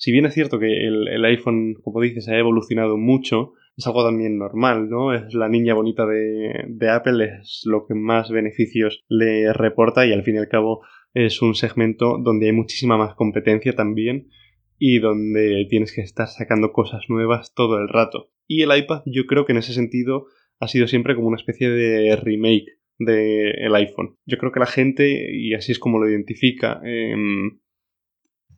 si 0.00 0.12
bien 0.12 0.24
es 0.24 0.32
cierto 0.32 0.58
que 0.58 0.86
el, 0.86 1.08
el, 1.08 1.24
iPhone, 1.26 1.74
como 1.74 2.00
dices, 2.00 2.26
ha 2.28 2.38
evolucionado 2.38 2.96
mucho, 2.96 3.52
es 3.76 3.86
algo 3.86 4.02
también 4.02 4.38
normal, 4.38 4.88
¿no? 4.88 5.12
Es 5.12 5.34
la 5.34 5.50
niña 5.50 5.74
bonita 5.74 6.06
de, 6.06 6.64
de 6.68 6.88
Apple, 6.88 7.38
es 7.42 7.62
lo 7.66 7.86
que 7.86 7.94
más 7.94 8.30
beneficios 8.30 9.04
le 9.08 9.52
reporta 9.52 10.06
y 10.06 10.12
al 10.12 10.22
fin 10.22 10.36
y 10.36 10.38
al 10.38 10.48
cabo 10.48 10.80
es 11.12 11.42
un 11.42 11.54
segmento 11.54 12.16
donde 12.18 12.46
hay 12.46 12.52
muchísima 12.52 12.96
más 12.96 13.14
competencia 13.14 13.74
también 13.74 14.30
y 14.78 15.00
donde 15.00 15.66
tienes 15.68 15.94
que 15.94 16.00
estar 16.00 16.28
sacando 16.28 16.72
cosas 16.72 17.02
nuevas 17.10 17.52
todo 17.54 17.78
el 17.78 17.88
rato. 17.88 18.30
Y 18.46 18.62
el 18.62 18.74
iPad 18.74 19.02
yo 19.04 19.26
creo 19.26 19.44
que 19.44 19.52
en 19.52 19.58
ese 19.58 19.74
sentido 19.74 20.28
ha 20.60 20.66
sido 20.66 20.86
siempre 20.86 21.14
como 21.14 21.28
una 21.28 21.36
especie 21.36 21.68
de 21.68 22.16
remake 22.16 22.78
del 22.98 23.74
iPhone. 23.74 24.16
Yo 24.24 24.38
creo 24.38 24.50
que 24.50 24.60
la 24.60 24.66
gente, 24.66 25.36
y 25.36 25.52
así 25.52 25.72
es 25.72 25.78
como 25.78 25.98
lo 25.98 26.08
identifica, 26.08 26.80
em, 26.84 27.60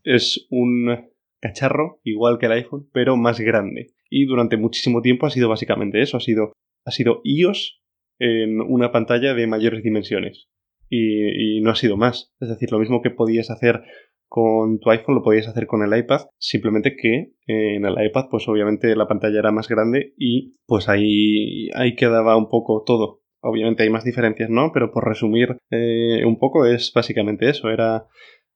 es 0.04 0.46
un 0.50 1.11
cacharro 1.42 2.00
igual 2.04 2.38
que 2.38 2.46
el 2.46 2.52
iPhone, 2.52 2.88
pero 2.92 3.16
más 3.16 3.40
grande. 3.40 3.88
Y 4.08 4.24
durante 4.24 4.56
muchísimo 4.56 5.02
tiempo 5.02 5.26
ha 5.26 5.30
sido 5.30 5.48
básicamente 5.48 6.00
eso, 6.00 6.16
ha 6.16 6.20
sido, 6.20 6.52
ha 6.86 6.90
sido 6.90 7.20
iOS 7.24 7.82
en 8.18 8.60
una 8.60 8.92
pantalla 8.92 9.34
de 9.34 9.46
mayores 9.46 9.82
dimensiones. 9.82 10.48
Y, 10.88 11.60
no 11.62 11.70
ha 11.70 11.74
sido 11.74 11.96
más. 11.96 12.34
Es 12.40 12.48
decir, 12.48 12.70
lo 12.70 12.78
mismo 12.78 13.02
que 13.02 13.10
podías 13.10 13.50
hacer 13.50 13.82
con 14.28 14.78
tu 14.78 14.90
iPhone 14.90 15.16
lo 15.16 15.22
podías 15.22 15.48
hacer 15.48 15.66
con 15.66 15.82
el 15.82 15.98
iPad, 15.98 16.22
simplemente 16.38 16.96
que 16.96 17.32
eh, 17.46 17.76
en 17.76 17.84
el 17.84 18.02
iPad 18.02 18.26
pues 18.30 18.48
obviamente 18.48 18.96
la 18.96 19.06
pantalla 19.06 19.38
era 19.38 19.52
más 19.52 19.68
grande 19.68 20.14
y 20.16 20.54
pues 20.66 20.88
ahí, 20.88 21.68
ahí 21.74 21.94
quedaba 21.96 22.36
un 22.36 22.48
poco 22.48 22.82
todo. 22.84 23.20
Obviamente 23.40 23.82
hay 23.82 23.90
más 23.90 24.04
diferencias, 24.04 24.48
¿no? 24.48 24.70
Pero 24.72 24.90
por 24.90 25.06
resumir 25.06 25.58
eh, 25.70 26.24
un 26.24 26.38
poco 26.38 26.66
es 26.66 26.92
básicamente 26.94 27.48
eso, 27.50 27.70
era 27.70 28.06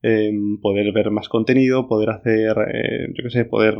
eh, 0.02 0.30
poder 0.61 0.92
ver 0.92 1.11
más 1.11 1.28
contenido, 1.28 1.88
poder 1.88 2.11
hacer, 2.11 2.56
eh, 2.72 3.09
yo 3.14 3.24
qué 3.24 3.30
sé, 3.30 3.44
poder 3.44 3.76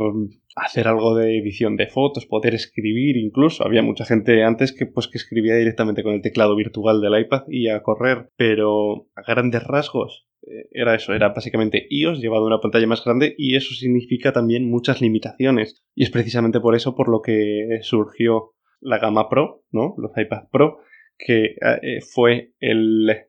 hacer 0.55 0.87
algo 0.87 1.15
de 1.15 1.37
edición 1.37 1.77
de 1.77 1.87
fotos, 1.87 2.25
poder 2.25 2.55
escribir 2.55 3.17
incluso. 3.17 3.65
Había 3.65 3.81
mucha 3.81 4.05
gente 4.05 4.43
antes 4.43 4.73
que 4.73 4.85
pues 4.85 5.07
que 5.07 5.17
escribía 5.17 5.55
directamente 5.55 6.03
con 6.03 6.13
el 6.13 6.21
teclado 6.21 6.55
virtual 6.55 7.01
del 7.01 7.19
iPad 7.19 7.43
y 7.47 7.69
a 7.69 7.83
correr, 7.83 8.29
pero 8.35 9.07
a 9.15 9.21
grandes 9.27 9.63
rasgos 9.63 10.27
eh, 10.41 10.67
era 10.71 10.95
eso, 10.95 11.13
era 11.13 11.29
básicamente 11.29 11.87
iOS 11.89 12.19
llevado 12.19 12.43
a 12.43 12.47
una 12.47 12.61
pantalla 12.61 12.87
más 12.87 13.03
grande 13.03 13.35
y 13.37 13.55
eso 13.55 13.73
significa 13.73 14.31
también 14.33 14.69
muchas 14.69 15.01
limitaciones. 15.01 15.83
Y 15.95 16.03
es 16.03 16.09
precisamente 16.09 16.59
por 16.59 16.75
eso 16.75 16.95
por 16.95 17.09
lo 17.09 17.21
que 17.21 17.79
surgió 17.81 18.53
la 18.79 18.99
gama 18.99 19.29
Pro, 19.29 19.63
¿no? 19.71 19.95
Los 19.97 20.11
iPad 20.15 20.49
Pro, 20.51 20.79
que 21.17 21.55
eh, 21.81 22.01
fue 22.01 22.53
el... 22.59 23.26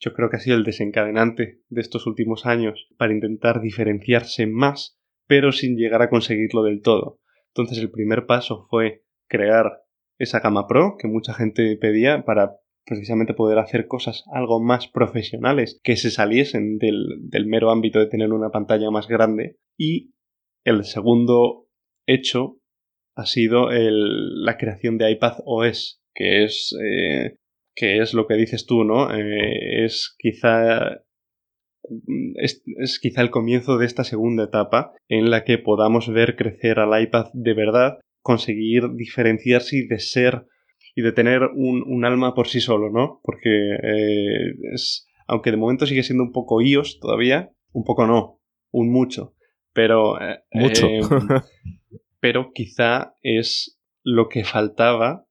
Yo 0.00 0.14
creo 0.14 0.30
que 0.30 0.36
ha 0.36 0.40
sido 0.40 0.56
el 0.56 0.64
desencadenante 0.64 1.60
de 1.68 1.80
estos 1.80 2.06
últimos 2.06 2.46
años 2.46 2.88
para 2.96 3.12
intentar 3.12 3.60
diferenciarse 3.60 4.46
más, 4.46 4.98
pero 5.26 5.52
sin 5.52 5.76
llegar 5.76 6.02
a 6.02 6.08
conseguirlo 6.08 6.62
del 6.62 6.80
todo. 6.80 7.20
Entonces 7.48 7.78
el 7.78 7.90
primer 7.90 8.26
paso 8.26 8.66
fue 8.70 9.04
crear 9.28 9.82
esa 10.18 10.40
gama 10.40 10.66
Pro 10.66 10.96
que 10.98 11.06
mucha 11.06 11.34
gente 11.34 11.76
pedía 11.76 12.24
para 12.24 12.56
precisamente 12.84 13.34
poder 13.34 13.58
hacer 13.58 13.86
cosas 13.86 14.24
algo 14.32 14.60
más 14.60 14.88
profesionales 14.88 15.80
que 15.84 15.96
se 15.96 16.10
saliesen 16.10 16.78
del, 16.78 17.46
mero 17.46 17.70
ámbito 17.70 17.98
de 17.98 18.06
tener 18.06 18.32
una 18.32 18.50
pantalla 18.50 18.90
más 18.90 19.06
grande. 19.06 19.58
Y 19.78 20.14
el 20.64 20.84
segundo 20.84 21.68
hecho 22.06 22.58
ha 23.16 23.26
sido 23.26 23.68
la 23.70 24.56
creación 24.56 24.98
de 24.98 25.10
iPad 25.10 25.34
OS, 25.44 26.02
que 26.14 26.44
es, 26.44 26.76
eh, 26.82 27.38
que 27.80 27.98
es 27.98 28.12
lo 28.12 28.26
que 28.26 28.34
dices 28.34 28.66
tú, 28.66 28.84
¿no? 28.84 29.10
Eh, 29.10 29.84
es 29.86 30.14
quizá 30.18 31.00
es, 32.36 32.62
es, 32.78 32.98
quizá 33.00 33.22
el 33.22 33.30
comienzo 33.30 33.78
de 33.78 33.86
esta 33.86 34.04
segunda 34.04 34.44
etapa 34.44 34.92
en 35.08 35.30
la 35.30 35.44
que 35.44 35.56
podamos 35.56 36.12
ver 36.12 36.36
crecer 36.36 36.78
al 36.78 37.02
iPad 37.02 37.30
de 37.32 37.54
verdad, 37.54 37.98
conseguir 38.20 38.90
diferenciarse 38.94 39.78
y 39.78 39.86
de 39.86 39.98
ser 39.98 40.46
y 40.94 41.02
de 41.02 41.12
tener 41.12 41.42
un, 41.54 41.82
un 41.86 42.04
alma 42.04 42.34
por 42.34 42.48
sí 42.48 42.60
solo, 42.60 42.90
¿no? 42.90 43.20
Porque 43.22 43.48
eh, 43.48 44.52
es, 44.74 45.08
aunque 45.26 45.50
de 45.50 45.56
momento 45.56 45.86
sigue 45.86 46.02
siendo 46.02 46.24
un 46.24 46.32
poco 46.32 46.60
iOS 46.60 46.98
todavía, 47.00 47.50
un 47.72 47.84
poco 47.84 48.06
no, 48.06 48.40
un 48.72 48.92
mucho, 48.92 49.34
pero... 49.72 50.20
Eh, 50.20 50.40
mucho. 50.52 50.86
Eh, 50.86 51.00
pero 52.20 52.50
quizá 52.52 53.14
es 53.22 53.80
lo 54.02 54.28
que 54.28 54.44
faltaba 54.44 55.26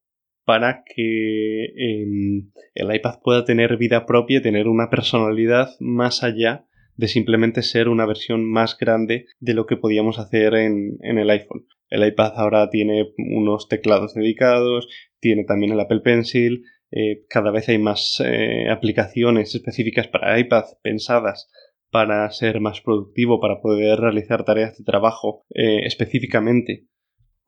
para 0.50 0.84
que 0.84 1.66
eh, 1.66 2.44
el 2.74 2.96
iPad 2.96 3.20
pueda 3.24 3.46
tener 3.46 3.78
vida 3.78 4.08
propia 4.08 4.42
tener 4.42 4.68
una 4.68 4.90
personalidad 4.90 5.70
más 5.80 6.24
allá 6.24 6.66
de 6.96 7.08
simplemente 7.08 7.62
ser 7.62 7.88
una 7.88 8.08
versión 8.08 8.50
más 8.50 8.76
grande 8.76 9.28
de 9.40 9.54
lo 9.54 9.68
que 9.68 9.78
podíamos 9.78 10.18
hacer 10.18 10.56
en, 10.56 10.98
en 11.02 11.20
el 11.20 11.30
iPhone. 11.30 11.68
El 11.90 12.04
iPad 12.04 12.32
ahora 12.38 12.68
tiene 12.72 13.12
unos 13.20 13.68
teclados 13.68 14.16
dedicados, 14.16 14.88
tiene 15.20 15.44
también 15.44 15.72
el 15.74 15.82
Apple 15.82 16.00
Pencil, 16.00 16.64
eh, 16.90 17.26
cada 17.30 17.52
vez 17.52 17.70
hay 17.70 17.78
más 17.78 18.20
eh, 18.26 18.72
aplicaciones 18.72 19.54
específicas 19.54 20.08
para 20.08 20.40
iPad 20.40 20.64
pensadas 20.82 21.48
para 21.92 22.28
ser 22.32 22.60
más 22.60 22.82
productivo, 22.82 23.40
para 23.40 23.62
poder 23.62 24.00
realizar 24.00 24.46
tareas 24.46 24.80
de 24.80 24.84
trabajo 24.84 25.46
eh, 25.54 25.82
específicamente 25.86 26.88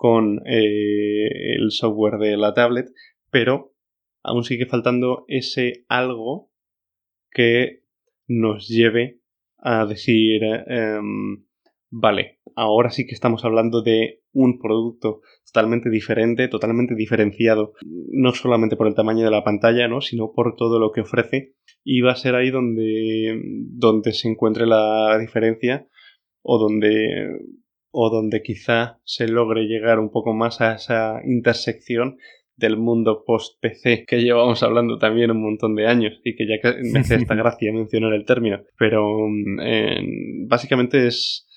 con 0.02 0.40
eh, 0.48 1.58
el 1.60 1.70
software 1.70 2.18
de 2.18 2.36
la 2.36 2.56
tablet, 2.56 2.88
pero 3.30 3.76
aún 4.24 4.44
sigue 4.44 4.66
faltando 4.66 5.26
ese 5.28 5.86
algo 5.90 6.50
que 7.30 7.84
nos 8.28 8.68
lleve 8.68 9.20
a 9.60 9.86
decir, 9.86 10.42
em, 10.44 11.46
vale, 11.92 12.40
ahora 12.56 12.90
sí 12.90 13.06
que 13.06 13.14
estamos 13.14 13.46
hablando 13.46 13.84
de 13.84 14.24
un 14.34 14.58
producto 14.58 15.22
totalmente 15.46 15.92
diferente, 15.92 16.48
totalmente 16.48 16.96
diferenciado, 16.96 17.74
no 17.86 18.32
solamente 18.32 18.78
por 18.78 18.88
el 18.88 18.96
tamaño 18.96 19.24
de 19.24 19.30
la 19.30 19.44
pantalla, 19.44 19.88
¿no? 19.88 20.02
sino 20.02 20.32
por 20.34 20.56
todo 20.56 20.80
lo 20.80 20.92
que 20.92 21.02
ofrece. 21.02 21.54
Y 21.84 22.02
va 22.02 22.14
a 22.14 22.16
ser 22.16 22.34
ahí 22.34 22.50
donde, 22.50 23.40
donde 23.70 24.14
se 24.14 24.30
encuentre 24.30 24.66
la 24.66 25.16
diferencia 25.20 25.88
o 26.42 26.58
donde, 26.58 27.28
o 27.92 28.10
donde 28.10 28.42
quizá 28.42 29.00
se 29.04 29.28
logre 29.28 29.64
llegar 29.64 30.00
un 30.00 30.12
poco 30.12 30.34
más 30.34 30.62
a 30.62 30.76
esa 30.76 31.22
intersección 31.26 32.18
del 32.56 32.78
mundo 32.78 33.24
post-PC 33.26 34.06
que 34.06 34.22
llevamos 34.22 34.64
hablando 34.64 34.98
también 34.98 35.32
un 35.32 35.42
montón 35.42 35.76
de 35.76 35.88
años 35.88 36.20
y 36.24 36.36
que 36.36 36.46
ya 36.48 36.56
me 36.84 37.00
hace 37.00 37.16
esta 37.16 37.36
gracia 37.36 37.74
mencionar 37.74 38.14
el 38.14 38.26
término. 38.26 38.62
Pero 38.78 39.28
mm, 39.28 40.48
básicamente 40.48 41.08
es, 41.08 41.48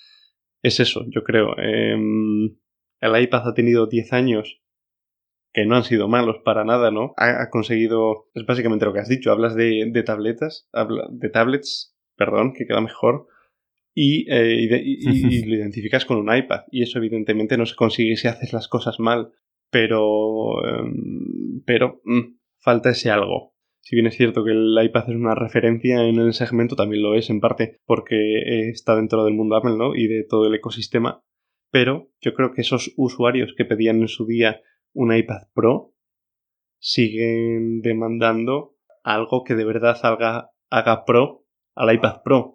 es 0.62 0.80
eso, 0.80 1.04
yo 1.08 1.22
creo. 1.22 1.56
Em, 1.58 2.56
el 3.00 3.22
iPad 3.22 3.48
ha 3.48 3.54
tenido 3.54 3.86
10 3.86 4.12
años 4.12 4.60
que 5.52 5.66
no 5.66 5.76
han 5.76 5.84
sido 5.84 6.08
malos 6.08 6.38
para 6.44 6.64
nada, 6.64 6.90
¿no? 6.90 7.14
Ha, 7.16 7.48
conseguido, 7.48 8.26
es 8.34 8.44
básicamente 8.44 8.86
lo 8.86 8.92
que 8.92 8.98
has 8.98 9.08
dicho, 9.08 9.30
hablas 9.30 9.54
de, 9.54 9.88
de 9.92 10.02
tabletas, 10.02 10.68
de 11.10 11.28
tablets, 11.28 11.96
perdón, 12.16 12.54
que 12.54 12.66
queda 12.66 12.80
mejor, 12.80 13.28
y, 13.94 14.26
eh, 14.28 15.44
lo 15.46 15.54
identificas 15.54 16.04
con 16.04 16.18
un 16.18 16.34
iPad. 16.34 16.62
Y 16.70 16.82
eso 16.82 16.98
evidentemente 16.98 17.56
no 17.56 17.66
se 17.66 17.76
consigue 17.76 18.16
si 18.16 18.28
haces 18.28 18.52
las 18.52 18.68
cosas 18.68 18.98
mal 19.00 19.32
pero, 19.74 20.64
em, 20.64 21.62
pero 21.66 22.00
mm, 22.04 22.36
falta 22.60 22.90
ese 22.90 23.10
algo. 23.10 23.54
Si 23.80 23.96
bien 23.96 24.06
es 24.06 24.16
cierto 24.16 24.44
que 24.44 24.52
el 24.52 24.78
iPad 24.80 25.10
es 25.10 25.16
una 25.16 25.34
referencia 25.34 26.06
en 26.06 26.20
el 26.20 26.32
segmento, 26.32 26.76
también 26.76 27.02
lo 27.02 27.16
es 27.16 27.28
en 27.28 27.40
parte 27.40 27.80
porque 27.84 28.68
está 28.70 28.94
dentro 28.94 29.24
del 29.24 29.34
mundo 29.34 29.56
Apple 29.56 29.76
¿no? 29.76 29.96
y 29.96 30.06
de 30.06 30.22
todo 30.22 30.46
el 30.46 30.54
ecosistema. 30.54 31.24
Pero 31.72 32.08
yo 32.20 32.34
creo 32.34 32.52
que 32.52 32.60
esos 32.60 32.94
usuarios 32.96 33.52
que 33.56 33.64
pedían 33.64 34.00
en 34.00 34.06
su 34.06 34.26
día 34.26 34.62
un 34.92 35.12
iPad 35.12 35.48
Pro 35.52 35.92
siguen 36.78 37.80
demandando 37.80 38.76
algo 39.02 39.42
que 39.42 39.56
de 39.56 39.64
verdad 39.64 39.98
haga, 40.04 40.52
haga 40.70 41.04
Pro 41.04 41.46
al 41.74 41.92
iPad 41.92 42.22
Pro, 42.22 42.53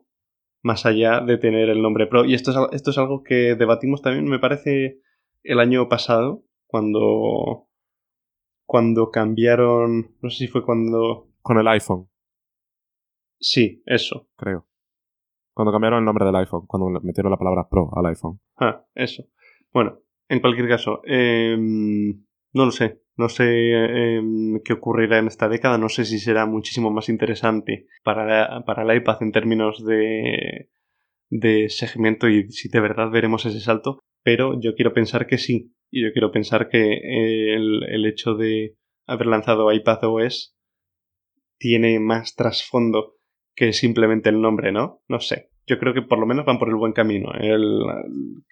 más 0.61 0.85
allá 0.85 1.21
de 1.21 1.37
tener 1.37 1.69
el 1.69 1.81
nombre 1.81 2.07
Pro. 2.07 2.25
Y 2.25 2.33
esto 2.33 2.51
es, 2.51 2.57
esto 2.73 2.91
es 2.91 2.97
algo 2.97 3.23
que 3.23 3.55
debatimos 3.55 4.01
también, 4.01 4.25
me 4.25 4.39
parece, 4.39 5.01
el 5.43 5.59
año 5.59 5.89
pasado, 5.89 6.43
cuando 6.67 7.69
cuando 8.69 9.09
cambiaron, 9.09 10.15
no 10.21 10.29
sé 10.29 10.45
si 10.45 10.47
fue 10.47 10.63
cuando 10.63 11.27
con 11.41 11.57
el 11.57 11.67
iPhone. 11.67 12.07
Sí, 13.39 13.81
eso, 13.87 14.29
creo. 14.35 14.67
Cuando 15.55 15.71
cambiaron 15.71 15.99
el 15.99 16.05
nombre 16.05 16.23
del 16.23 16.35
iPhone, 16.35 16.67
cuando 16.67 16.87
metieron 17.01 17.31
la 17.31 17.37
palabra 17.37 17.67
Pro 17.67 17.89
al 17.95 18.05
iPhone. 18.05 18.39
Ah, 18.57 18.85
eso. 18.93 19.23
Bueno, 19.73 19.99
en 20.27 20.39
cualquier 20.39 20.69
caso, 20.69 21.01
em, 21.05 22.23
no 22.53 22.65
lo 22.65 22.71
sé. 22.71 23.01
No 23.15 23.27
sé 23.29 23.73
em, 23.73 24.61
qué 24.63 24.73
ocurrirá 24.73 25.19
en 25.19 25.27
esta 25.27 25.49
década. 25.49 25.77
No 25.77 25.89
sé 25.89 26.05
si 26.05 26.19
será 26.19 26.45
muchísimo 26.45 26.89
más 26.89 27.09
interesante 27.09 27.87
para, 28.03 28.63
para 28.65 28.83
el 28.83 28.97
iPad 28.97 29.17
en 29.21 29.31
términos 29.31 29.85
de, 29.85 30.69
de 31.29 31.69
segmento 31.69 32.29
y 32.29 32.49
si 32.51 32.69
de 32.69 32.79
verdad 32.79 33.11
veremos 33.11 33.45
ese 33.45 33.59
salto. 33.59 33.99
Pero 34.23 34.59
yo 34.59 34.75
quiero 34.75 34.93
pensar 34.93 35.27
que 35.27 35.37
sí. 35.37 35.73
Y 35.91 36.03
yo 36.03 36.11
quiero 36.13 36.31
pensar 36.31 36.69
que 36.69 36.93
eh, 36.93 37.55
el, 37.55 38.05
hecho 38.05 38.35
de 38.35 38.75
haber 39.05 39.27
lanzado 39.27 39.71
iPadOS 39.71 40.55
tiene 41.57 41.99
más 41.99 42.35
trasfondo 42.35 43.15
que 43.55 43.73
simplemente 43.73 44.29
el 44.29 44.39
nombre, 44.39 44.71
¿no? 44.71 45.01
No 45.07 45.19
sé. 45.19 45.49
Yo 45.65 45.77
creo 45.77 45.93
que 45.93 46.01
por 46.01 46.19
lo 46.19 46.25
menos 46.25 46.45
van 46.45 46.59
por 46.59 46.69
el 46.69 46.75
buen 46.75 46.93
camino. 46.93 47.31
El, 47.33 47.81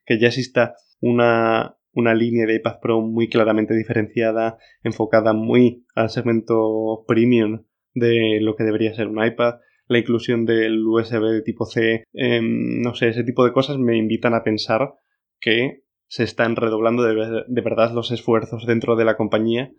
que 0.06 0.20
ya 0.20 0.28
exista 0.28 0.76
una, 1.00 1.78
una 1.94 2.14
línea 2.14 2.46
de 2.46 2.56
iPad 2.56 2.80
Pro 2.82 3.02
muy 3.02 3.30
claramente 3.30 3.76
diferenciada, 3.76 4.58
enfocada 4.84 5.34
muy 5.34 5.86
al 5.96 6.10
segmento 6.10 7.04
premium 7.08 7.64
de 7.94 8.40
lo 8.42 8.56
que 8.56 8.64
debería 8.64 8.94
ser 8.94 9.08
un 9.08 9.24
iPad, 9.24 9.56
la 9.88 10.00
inclusión 10.00 10.46
del 10.46 10.86
USB 10.86 11.22
de 11.22 11.42
tipo 11.42 11.66
C, 11.66 12.04
em, 12.14 12.82
no 12.82 12.94
sé, 12.94 13.10
ese 13.10 13.24
tipo 13.24 13.46
de 13.46 13.54
cosas 13.54 13.78
me 13.78 13.98
invitan 13.98 14.34
a 14.34 14.44
pensar 14.44 14.94
que 15.40 15.84
se 16.08 16.24
están 16.24 16.56
redoblando 16.56 17.04
de, 17.04 17.62
verdad 17.62 17.94
los 17.94 18.12
esfuerzos 18.12 18.66
dentro 18.66 18.96
de 18.96 19.06
la 19.06 19.18
compañía 19.18 19.72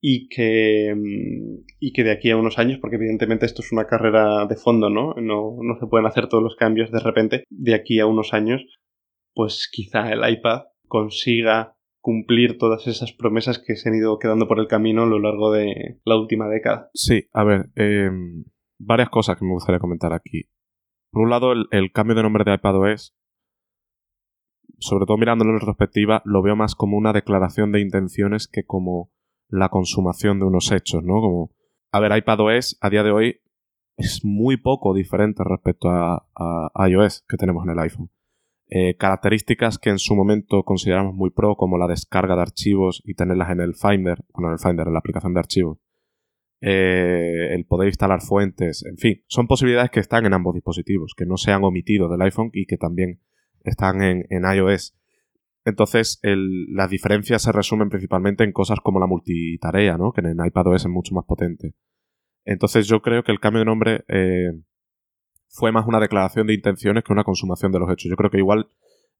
y 0.00 0.28
que, 0.28 0.94
mm, 0.94 1.64
y 1.80 1.92
que 1.92 2.04
de 2.04 2.12
aquí 2.12 2.30
a 2.30 2.36
unos 2.36 2.58
años, 2.58 2.78
porque 2.80 2.96
evidentemente 2.96 3.46
esto 3.46 3.62
es 3.62 3.72
una 3.72 3.86
carrera 3.86 4.46
de 4.46 4.56
fondo, 4.56 4.90
¿no? 4.90 5.14
¿no? 5.14 5.56
No 5.60 5.78
se 5.80 5.86
pueden 5.86 6.06
hacer 6.06 6.28
todos 6.28 6.42
los 6.42 6.56
cambios 6.56 6.90
de 6.90 7.00
repente, 7.00 7.44
de 7.50 7.74
aquí 7.74 8.00
a 8.00 8.06
unos 8.06 8.32
años, 8.32 8.64
pues 9.34 9.68
quizá 9.70 10.10
el 10.12 10.28
iPad 10.28 10.62
consiga 10.88 11.76
cumplir 12.00 12.58
todas 12.58 12.86
esas 12.86 13.12
promesas 13.12 13.58
que 13.58 13.76
se 13.76 13.88
han 13.88 13.96
ido 13.96 14.18
quedando 14.18 14.48
por 14.48 14.58
el 14.58 14.68
camino 14.68 15.02
a 15.02 15.06
lo 15.06 15.18
largo 15.18 15.52
de 15.52 16.00
la 16.04 16.16
última 16.16 16.48
década. 16.48 16.90
Sí, 16.94 17.28
a 17.32 17.44
ver, 17.44 17.70
em, 17.74 18.44
varias 18.78 19.10
cosas 19.10 19.36
que 19.36 19.44
me 19.44 19.52
gustaría 19.52 19.78
comentar 19.78 20.12
aquí. 20.12 20.48
Por 21.10 21.22
un 21.22 21.30
lado, 21.30 21.52
el, 21.52 21.66
el 21.70 21.92
cambio 21.92 22.16
de 22.16 22.22
nombre 22.22 22.44
de 22.44 22.54
iPadOS 22.54 23.14
sobre 24.78 25.06
todo 25.06 25.16
mirándolo 25.16 25.50
en 25.50 25.60
retrospectiva, 25.60 26.22
lo 26.24 26.42
veo 26.42 26.56
más 26.56 26.74
como 26.74 26.96
una 26.96 27.12
declaración 27.12 27.72
de 27.72 27.80
intenciones 27.80 28.48
que 28.48 28.64
como 28.64 29.10
la 29.48 29.68
consumación 29.70 30.38
de 30.38 30.46
unos 30.46 30.70
hechos, 30.72 31.02
¿no? 31.02 31.20
Como, 31.20 31.54
a 31.92 32.00
ver, 32.00 32.16
iPadOS 32.16 32.78
a 32.80 32.90
día 32.90 33.02
de 33.02 33.10
hoy 33.10 33.40
es 33.96 34.24
muy 34.24 34.56
poco 34.56 34.94
diferente 34.94 35.42
respecto 35.44 35.88
a, 35.90 36.24
iOS 36.88 37.24
que 37.28 37.36
tenemos 37.36 37.64
en 37.64 37.70
el 37.70 37.78
iPhone. 37.80 38.10
Eh, 38.70 38.96
características 38.96 39.78
que 39.78 39.88
en 39.88 39.98
su 39.98 40.14
momento 40.14 40.62
consideramos 40.62 41.14
muy 41.14 41.30
pro, 41.30 41.56
como 41.56 41.78
la 41.78 41.86
descarga 41.86 42.36
de 42.36 42.42
archivos 42.42 43.02
y 43.04 43.14
tenerlas 43.14 43.50
en 43.50 43.60
el 43.60 43.74
Finder, 43.74 44.18
bueno, 44.34 44.48
en 44.48 44.52
el 44.54 44.58
Finder, 44.58 44.86
en 44.86 44.92
la 44.92 44.98
aplicación 44.98 45.32
de 45.32 45.40
archivos, 45.40 45.78
eh, 46.60 47.54
el 47.54 47.64
poder 47.64 47.88
instalar 47.88 48.20
fuentes, 48.20 48.84
en 48.84 48.98
fin, 48.98 49.22
son 49.26 49.46
posibilidades 49.46 49.90
que 49.90 50.00
están 50.00 50.26
en 50.26 50.34
ambos 50.34 50.54
dispositivos, 50.54 51.14
que 51.16 51.24
no 51.24 51.38
se 51.38 51.52
han 51.52 51.64
omitido 51.64 52.08
del 52.08 52.20
iPhone 52.20 52.50
y 52.52 52.66
que 52.66 52.76
también 52.76 53.20
están 53.64 54.02
en, 54.02 54.26
iOS. 54.30 54.94
Entonces, 55.64 56.20
las 56.22 56.90
diferencias 56.90 57.42
se 57.42 57.52
resumen 57.52 57.88
principalmente 57.88 58.44
en 58.44 58.52
cosas 58.52 58.80
como 58.82 59.00
la 59.00 59.06
multitarea, 59.06 59.96
¿no? 59.96 60.12
que 60.12 60.20
en 60.20 60.44
iPadOS 60.44 60.84
es 60.84 60.90
mucho 60.90 61.14
más 61.14 61.24
potente. 61.24 61.74
Entonces, 62.44 62.86
yo 62.86 63.00
creo 63.00 63.22
que 63.22 63.32
el 63.32 63.40
cambio 63.40 63.60
de 63.60 63.66
nombre 63.66 64.04
eh, 64.08 64.52
fue 65.48 65.72
más 65.72 65.86
una 65.86 66.00
declaración 66.00 66.46
de 66.46 66.54
intenciones 66.54 67.04
que 67.04 67.12
una 67.12 67.24
consumación 67.24 67.72
de 67.72 67.78
los 67.78 67.90
hechos. 67.90 68.10
Yo 68.10 68.16
creo 68.16 68.30
que 68.30 68.38
igual 68.38 68.68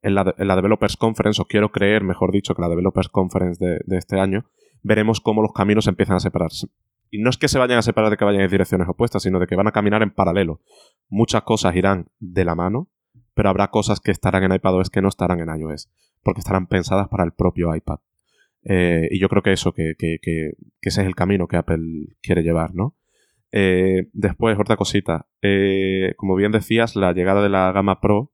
en 0.03 0.15
la, 0.15 0.25
Developers 0.25 0.97
Conference, 0.97 1.43
o 1.43 1.47
quiero 1.47 1.71
creer, 1.71 2.05
mejor 2.05 2.33
dicho, 2.33 2.55
que 2.55 2.63
la 2.63 2.69
Developers 2.69 3.09
Conference 3.09 3.65
de, 3.65 3.97
este 3.97 4.21
año, 4.21 4.45
veremos 4.83 5.21
cómo 5.21 5.43
los 5.43 5.53
caminos 5.53 5.87
empiezan 5.89 6.17
a 6.17 6.21
separarse. 6.21 6.69
Y 7.11 7.21
no 7.21 7.31
es 7.31 7.39
que 7.39 7.49
se 7.49 7.59
vayan 7.59 7.79
a 7.79 7.83
separar 7.83 8.11
de 8.11 8.17
que 8.17 8.25
vayan 8.25 8.43
en 8.43 8.51
direcciones 8.51 8.89
opuestas, 8.89 9.23
sino 9.23 9.41
de 9.41 9.47
que 9.47 9.57
van 9.57 9.67
a 9.67 9.73
caminar 9.73 10.03
en 10.03 10.11
paralelo. 10.11 10.61
Muchas 11.09 11.43
cosas 11.43 11.75
irán 11.75 12.11
de 12.21 12.45
la 12.45 12.55
mano 12.55 12.89
pero 13.39 13.51
habrá 13.51 13.69
cosas 13.69 14.01
que 14.01 14.11
estarán 14.11 14.43
en 14.43 14.53
iPadOS 14.53 14.91
que 14.91 15.01
no 15.01 15.07
estarán 15.07 15.39
en 15.39 15.61
iOS, 15.61 15.89
porque 16.25 16.41
estarán 16.41 16.67
pensadas 16.67 17.07
para 17.07 17.23
el 17.23 17.31
propio 17.31 17.73
iPad. 17.73 17.99
Eh, 18.65 19.07
y 19.13 19.21
yo 19.21 19.29
creo 19.29 19.45
que 19.45 19.53
eso, 19.53 19.73
que, 19.73 19.95
ese 20.01 20.57
es 20.81 20.99
el 21.07 21.15
camino 21.15 21.47
que 21.47 21.57
Apple 21.57 22.17
quiere 22.21 22.43
llevar, 22.43 22.75
¿no? 22.75 22.97
Eh, 23.53 24.09
después, 24.13 24.59
otra 24.59 24.77
cosita. 24.77 25.27
Eh, 25.43 26.15
como 26.17 26.35
bien 26.35 26.53
decías, 26.53 26.97
la 26.97 27.13
llegada 27.13 27.43
de 27.43 27.49
la 27.49 27.73
gama 27.73 28.01
Pro 28.01 28.33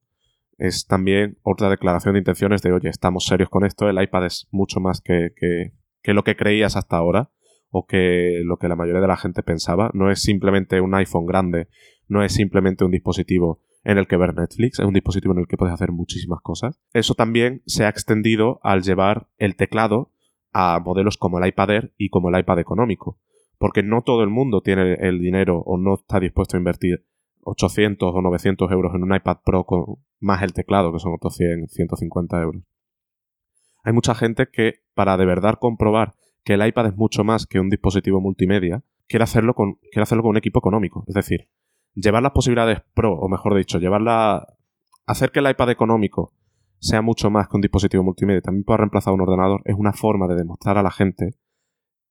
es 0.59 0.87
también 0.87 1.38
otra 1.42 1.68
declaración 1.68 2.14
de 2.14 2.20
intenciones 2.20 2.62
de, 2.62 2.72
oye, 2.72 2.88
estamos 2.88 3.27
serios 3.27 3.48
con 3.48 3.64
esto, 3.64 3.88
el 3.88 4.00
iPad 4.00 4.27
es 4.27 4.48
mucho 4.50 4.81
más 4.81 5.00
que, 5.00 5.31
que, 5.37 6.14
lo 6.14 6.24
que 6.24 6.37
creías 6.37 6.77
hasta 6.77 6.96
ahora 6.96 7.31
o 7.70 7.87
que 7.87 8.40
lo 8.44 8.57
que 8.57 8.68
la 8.68 8.77
mayoría 8.77 9.00
de 9.00 9.09
la 9.09 9.16
gente 9.16 9.42
pensaba. 9.42 9.90
No 9.94 10.11
es 10.11 10.22
simplemente 10.22 10.81
un 10.81 10.94
iPhone 10.94 11.27
grande, 11.27 11.68
no 12.09 12.22
es 12.22 12.33
simplemente 12.33 12.85
un 12.85 12.90
dispositivo 12.90 13.61
en 13.83 13.98
el 13.98 14.07
que 14.07 14.16
ver 14.16 14.35
Netflix, 14.35 14.79
es 14.79 14.87
un 14.87 14.94
dispositivo 14.94 15.35
en 15.35 15.40
el 15.40 15.46
que 15.46 15.57
puedes 15.57 15.74
hacer 15.74 15.92
muchísimas 15.92 16.40
cosas. 16.40 16.81
Eso 16.92 17.14
también 17.14 17.62
se 17.66 17.85
ha 17.85 17.88
extendido 17.88 18.61
al 18.62 18.83
llevar 18.83 19.29
el 19.38 19.57
teclado 19.57 20.12
a 20.53 20.81
modelos 20.81 21.18
como 21.18 21.38
el 21.38 21.48
iPad 21.48 21.70
Air 21.70 21.94
y 21.98 22.09
como 22.09 22.31
el 22.31 22.38
iPad 22.38 22.61
económico, 22.61 23.18
porque 23.64 23.83
no 23.83 24.03
todo 24.03 24.22
el 24.22 24.29
mundo 24.29 24.61
tiene 24.61 24.92
el 25.00 25.20
dinero 25.20 25.61
o 25.61 25.79
no 25.79 25.94
está 25.94 26.20
dispuesto 26.20 26.55
a 26.55 26.59
invertir 26.59 27.07
800 27.44 28.12
o 28.14 28.20
900 28.20 28.70
euros 28.70 28.94
en 28.94 29.05
un 29.05 29.14
iPad 29.14 29.38
Pro 29.42 29.64
con 29.64 29.87
más 30.20 30.42
el 30.42 30.53
teclado, 30.53 30.92
que 30.92 30.98
son 30.98 31.14
otros 31.14 31.35
100, 31.37 31.68
150 31.68 32.42
euros. 32.42 32.62
Hay 33.83 33.94
mucha 33.94 34.14
gente 34.14 34.48
que, 34.53 34.83
para 34.92 35.16
de 35.16 35.24
verdad 35.24 35.55
comprobar 35.59 36.12
que 36.44 36.53
el 36.53 36.66
iPad 36.66 36.88
es 36.88 36.96
mucho 36.98 37.24
más 37.24 37.46
que 37.46 37.59
un 37.59 37.70
dispositivo 37.70 38.20
multimedia, 38.20 38.85
quiere 39.09 39.22
hacerlo 39.22 39.55
con, 39.55 39.77
quiere 39.77 40.03
hacerlo 40.03 40.24
con 40.24 40.33
un 40.33 40.37
equipo 40.37 40.59
económico. 40.59 41.07
Es 41.09 41.14
decir, 41.14 41.48
llevar 41.94 42.22
las 42.22 42.33
posibilidades 42.33 42.83
pro, 42.92 43.14
o 43.14 43.31
mejor 43.31 43.57
dicho, 43.57 43.79
llevarla, 43.79 44.46
hacer 45.07 45.31
que 45.31 45.38
el 45.38 45.48
iPad 45.48 45.70
económico 45.70 46.35
sea 46.81 47.00
mucho 47.00 47.31
más 47.31 47.48
que 47.48 47.57
un 47.57 47.62
dispositivo 47.62 48.03
multimedia, 48.03 48.42
también 48.42 48.64
pueda 48.64 48.77
reemplazar 48.77 49.14
un 49.14 49.22
ordenador, 49.22 49.62
es 49.64 49.74
una 49.74 49.94
forma 49.94 50.29
de 50.29 50.35
demostrar 50.35 50.77
a 50.77 50.83
la 50.83 50.90
gente 50.90 51.31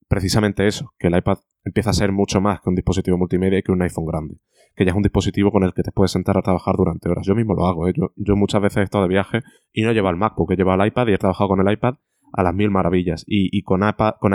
precisamente 0.08 0.68
eso, 0.68 0.94
que 0.98 1.08
el 1.08 1.18
iPad 1.18 1.38
empieza 1.64 1.92
a 1.92 1.94
ser 1.94 2.12
mucho 2.12 2.42
más 2.42 2.62
que 2.62 2.70
un 2.70 2.76
dispositivo 2.76 3.18
multimedia 3.18 3.60
y 3.60 3.64
que 3.64 3.72
un 3.72 3.82
iPhone 3.82 4.06
grande, 4.06 4.36
que 4.76 4.86
ya 4.86 4.92
es 4.92 4.98
un 4.98 5.04
dispositivo 5.04 5.52
con 5.52 5.64
el 5.64 5.74
que 5.74 5.84
te 5.84 5.92
puedes 5.92 6.12
sentar 6.12 6.38
a 6.38 6.42
trabajar 6.42 6.76
durante 6.76 7.10
horas. 7.10 7.26
Yo 7.26 7.36
mismo 7.36 7.54
lo 7.54 7.66
hago, 7.66 7.88
¿eh? 7.88 7.94
yo, 7.96 8.36
muchas 8.36 8.62
veces 8.62 8.78
he 8.78 8.84
estado 8.84 9.04
de 9.04 9.10
viaje 9.10 9.42
y 9.72 9.84
no 9.84 9.92
llevo 9.92 10.10
el 10.10 10.18
MacBook, 10.18 10.52
he 10.52 10.56
llevado 10.56 10.82
el 10.82 10.88
iPad 10.88 11.08
y 11.08 11.14
he 11.14 11.18
trabajado 11.18 11.50
con 11.50 11.66
el 11.66 11.72
iPad 11.72 11.96
a 12.34 12.44
las 12.44 12.54
mil 12.54 12.72
maravillas. 12.72 13.24
Y, 13.28 13.62
con, 13.64 13.88
iPad, 13.88 14.16
con 14.20 14.34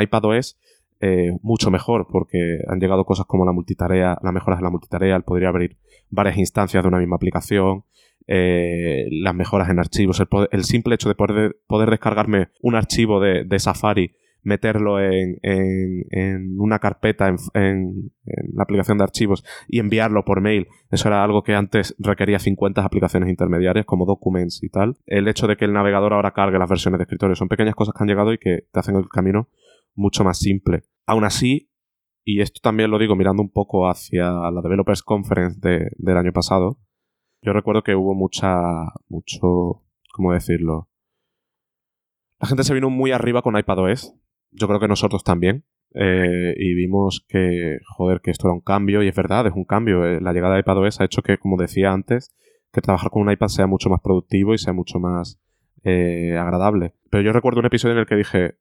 eh, 1.00 1.32
mucho 1.42 1.70
mejor, 1.70 2.06
porque 2.10 2.58
han 2.68 2.80
llegado 2.80 3.04
cosas 3.04 3.26
como 3.26 3.44
la 3.44 3.52
multitarea, 3.52 4.18
las 4.22 4.32
mejoras 4.32 4.60
de 4.60 4.64
la 4.64 4.70
multitarea, 4.70 5.16
el 5.16 5.22
podría 5.22 5.48
abrir 5.48 5.76
varias 6.10 6.38
instancias 6.38 6.82
de 6.82 6.88
una 6.88 6.98
misma 6.98 7.16
aplicación, 7.16 7.84
eh, 8.26 9.06
las 9.10 9.34
mejoras 9.34 9.70
en 9.70 9.78
archivos, 9.78 10.22
el, 10.50 10.64
simple 10.64 10.94
hecho 10.94 11.08
de 11.08 11.14
poder, 11.14 11.56
poder 11.66 11.90
descargarme 11.90 12.48
un 12.60 12.74
archivo 12.74 13.20
de, 13.20 13.44
de 13.44 13.58
Safari 13.58 14.12
meterlo 14.42 15.00
en, 15.00 15.38
en, 15.42 16.60
una 16.60 16.78
carpeta 16.78 17.28
en, 17.28 18.12
la 18.52 18.62
aplicación 18.62 18.98
de 18.98 19.04
archivos 19.04 19.44
y 19.68 19.78
enviarlo 19.78 20.24
por 20.24 20.40
mail. 20.40 20.68
Eso 20.90 21.08
era 21.08 21.22
algo 21.22 21.42
que 21.42 21.54
antes 21.54 21.94
requería 21.98 22.38
50 22.38 22.84
aplicaciones 22.84 23.28
intermediarias 23.28 23.86
como 23.86 24.06
Documents 24.06 24.62
y 24.62 24.68
tal. 24.68 24.96
El 25.06 25.28
hecho 25.28 25.46
de 25.46 25.56
que 25.56 25.64
el 25.64 25.72
navegador 25.72 26.12
ahora 26.12 26.32
cargue 26.32 26.58
las 26.58 26.68
versiones 26.68 26.98
de 26.98 27.02
escritorio 27.04 27.36
son 27.36 27.48
pequeñas 27.48 27.74
cosas 27.74 27.94
que 27.94 28.02
han 28.02 28.08
llegado 28.08 28.32
y 28.32 28.38
que 28.38 28.66
te 28.72 28.80
hacen 28.80 28.96
el 28.96 29.08
camino 29.08 29.48
mucho 29.94 30.24
más 30.24 30.38
simple. 30.38 30.84
Aún 31.06 31.24
así, 31.24 31.70
y 32.24 32.40
esto 32.40 32.60
también 32.62 32.90
lo 32.90 32.98
digo 32.98 33.16
mirando 33.16 33.42
un 33.42 33.50
poco 33.50 33.88
hacia 33.88 34.30
la 34.30 34.60
Developers 34.62 35.02
Conference 35.02 35.58
del 35.60 36.16
año 36.16 36.32
pasado, 36.32 36.78
yo 37.40 37.52
recuerdo 37.52 37.82
que 37.82 37.94
hubo 37.94 38.14
mucha, 38.14 38.56
mucho, 39.08 39.84
¿cómo 40.12 40.32
decirlo? 40.32 40.88
La 42.40 42.48
gente 42.48 42.64
se 42.64 42.74
vino 42.74 42.90
muy 42.90 43.12
arriba 43.12 43.42
con 43.42 43.56
iPadOS 43.56 44.14
yo 44.50 44.66
creo 44.68 44.80
que 44.80 44.88
nosotros 44.88 45.24
también. 45.24 45.64
Eh, 45.94 46.54
y 46.56 46.74
vimos 46.74 47.24
que, 47.28 47.78
joder, 47.86 48.20
que 48.20 48.30
esto 48.30 48.46
era 48.46 48.54
un 48.54 48.60
cambio, 48.60 49.02
y 49.02 49.08
es 49.08 49.14
verdad, 49.14 49.46
es 49.46 49.54
un 49.54 49.64
cambio. 49.64 50.04
Eh, 50.04 50.20
la 50.20 50.32
llegada 50.32 50.54
de 50.54 50.60
iPadOS 50.60 51.00
ha 51.00 51.04
hecho 51.04 51.22
que, 51.22 51.38
como 51.38 51.56
decía 51.56 51.92
antes, 51.92 52.34
que 52.72 52.80
trabajar 52.80 53.10
con 53.10 53.22
un 53.22 53.30
iPad 53.30 53.48
sea 53.48 53.66
mucho 53.66 53.88
más 53.88 54.00
productivo 54.00 54.54
y 54.54 54.58
sea 54.58 54.72
mucho 54.72 54.98
más 54.98 55.40
eh, 55.84 56.36
agradable. 56.36 56.94
Pero 57.10 57.22
yo 57.22 57.32
recuerdo 57.32 57.60
un 57.60 57.66
episodio 57.66 57.94
en 57.94 58.00
el 58.00 58.06
que 58.06 58.16
dije, 58.16 58.56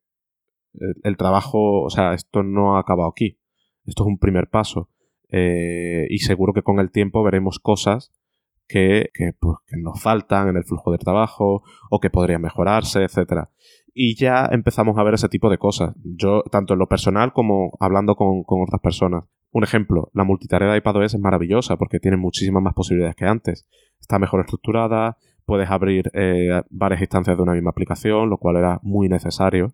el, 1.03 1.17
trabajo, 1.17 1.83
o 1.83 1.89
sea, 1.89 2.13
esto 2.13 2.43
no 2.43 2.77
ha 2.77 2.79
acabado 2.79 3.09
aquí. 3.09 3.39
Esto 3.85 4.03
es 4.03 4.07
un 4.07 4.19
primer 4.19 4.47
paso. 4.49 4.89
y 5.29 6.19
seguro 6.19 6.53
que 6.53 6.63
con 6.63 6.79
el 6.79 6.91
tiempo 6.91 7.23
veremos 7.23 7.59
cosas 7.59 8.13
que, 8.67 9.09
que, 9.13 9.33
pues, 9.37 9.57
que, 9.67 9.77
nos 9.77 10.01
faltan 10.01 10.49
en 10.49 10.57
el 10.57 10.63
flujo 10.63 10.91
de 10.91 10.97
trabajo 10.97 11.63
o 11.89 11.99
que 11.99 12.09
podrían 12.09 12.41
mejorarse, 12.41 13.03
etcétera 13.03 13.49
y 13.99 14.15
ya 14.15 14.47
empezamos 14.51 14.95
a 14.99 15.03
ver 15.03 15.15
ese 15.15 15.27
tipo 15.27 15.49
de 15.49 15.57
cosas. 15.57 15.95
Yo, 16.03 16.43
tanto 16.51 16.73
en 16.73 16.79
lo 16.79 16.87
personal 16.87 17.33
como 17.33 17.75
hablando 17.79 18.15
con, 18.15 18.43
otras 18.47 18.79
personas. 18.79 19.23
Un 19.51 19.63
ejemplo, 19.63 20.11
la 20.13 20.23
multitarea 20.23 20.71
de 20.71 20.77
iPadOS 20.77 21.15
es 21.15 21.19
maravillosa 21.19 21.77
porque 21.77 21.99
tiene 21.99 22.15
muchísimas 22.15 22.61
más 22.61 22.75
posibilidades 22.75 23.15
que 23.15 23.25
antes. 23.25 23.65
Está 23.99 24.19
mejor 24.19 24.41
estructurada, 24.41 25.17
puedes 25.45 25.71
abrir 25.71 26.11
eh, 26.13 26.61
varias 26.69 27.01
instancias 27.01 27.37
de 27.37 27.41
una 27.41 27.53
misma 27.53 27.71
aplicación, 27.71 28.29
lo 28.29 28.37
cual 28.37 28.57
era 28.57 28.79
muy 28.83 29.09
necesario. 29.09 29.73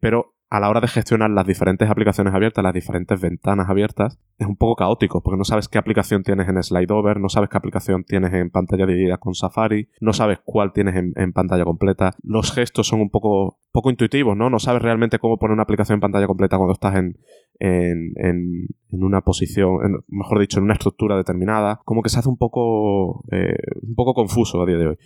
Pero 0.00 0.34
a 0.50 0.58
la 0.58 0.68
hora 0.68 0.80
de 0.80 0.88
gestionar 0.88 1.30
las 1.30 1.46
diferentes 1.46 1.88
aplicaciones 1.88 2.34
abiertas, 2.34 2.64
las 2.64 2.74
diferentes 2.74 3.20
ventanas 3.20 3.70
abiertas, 3.70 4.18
es 4.36 4.48
un 4.48 4.56
poco 4.56 4.74
caótico, 4.74 5.22
porque 5.22 5.38
no 5.38 5.44
sabes 5.44 5.68
qué 5.68 5.78
aplicación 5.78 6.24
tienes 6.24 6.48
en 6.48 6.60
SlideOver, 6.60 7.20
no 7.20 7.28
sabes 7.28 7.48
qué 7.48 7.56
aplicación 7.56 8.02
tienes 8.02 8.34
en 8.34 8.50
pantalla 8.50 8.84
dividida 8.84 9.18
con 9.18 9.34
Safari, 9.34 9.88
no 10.00 10.12
sabes 10.12 10.40
cuál 10.44 10.72
tienes 10.72 10.96
en, 10.96 11.32
pantalla 11.32 11.64
completa. 11.64 12.16
Los 12.24 12.50
gestos 12.52 12.88
son 12.88 13.00
un 13.00 13.10
poco, 13.10 13.60
poco 13.70 13.90
intuitivos, 13.90 14.36
¿no? 14.36 14.50
No 14.50 14.58
sabes 14.58 14.82
realmente 14.82 15.20
cómo 15.20 15.38
poner 15.38 15.52
una 15.52 15.62
aplicación 15.62 15.96
en 15.96 16.00
pantalla 16.00 16.26
completa 16.26 16.56
cuando 16.56 16.72
estás 16.72 16.96
en, 16.96 17.16
en, 17.60 18.12
en, 18.16 18.66
una 18.90 19.20
posición, 19.20 20.02
mejor 20.08 20.40
dicho, 20.40 20.58
en 20.58 20.64
una 20.64 20.74
estructura 20.74 21.16
determinada. 21.16 21.80
Como 21.84 22.02
que 22.02 22.08
se 22.08 22.18
hace 22.18 22.28
un 22.28 22.38
poco, 22.38 23.24
eh, 23.30 23.54
un 23.82 23.94
poco 23.94 24.14
confuso 24.14 24.60
a 24.60 24.66
día 24.66 24.78
de 24.78 24.88
hoy. 24.88 24.98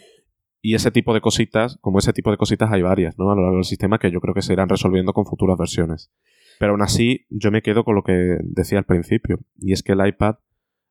Y 0.67 0.75
ese 0.75 0.91
tipo 0.91 1.13
de 1.13 1.21
cositas, 1.21 1.77
como 1.83 1.99
ese 1.99 2.15
tipo 2.15 2.31
de 2.31 2.39
cositas 2.39 2.73
hay 2.73 2.81
varias, 2.81 3.19
¿no? 3.19 3.31
A 3.31 3.35
lo 3.35 3.43
largo 3.43 3.57
del 3.57 3.67
sistema 3.67 3.99
que 3.99 4.11
yo 4.11 4.19
creo 4.23 4.33
que 4.33 4.41
se 4.41 4.55
irán 4.55 4.71
resolviendo 4.71 5.13
con 5.13 5.27
futuras 5.27 5.59
versiones. 5.59 6.11
Pero 6.59 6.73
aún 6.73 6.81
así, 6.81 7.27
yo 7.29 7.51
me 7.51 7.61
quedo 7.61 7.85
con 7.85 7.95
lo 7.95 8.03
que 8.03 8.39
decía 8.43 8.79
al 8.79 8.87
principio. 8.87 9.41
Y 9.59 9.75
es 9.75 9.83
que 9.83 9.93
el 9.93 10.07
iPad 10.07 10.37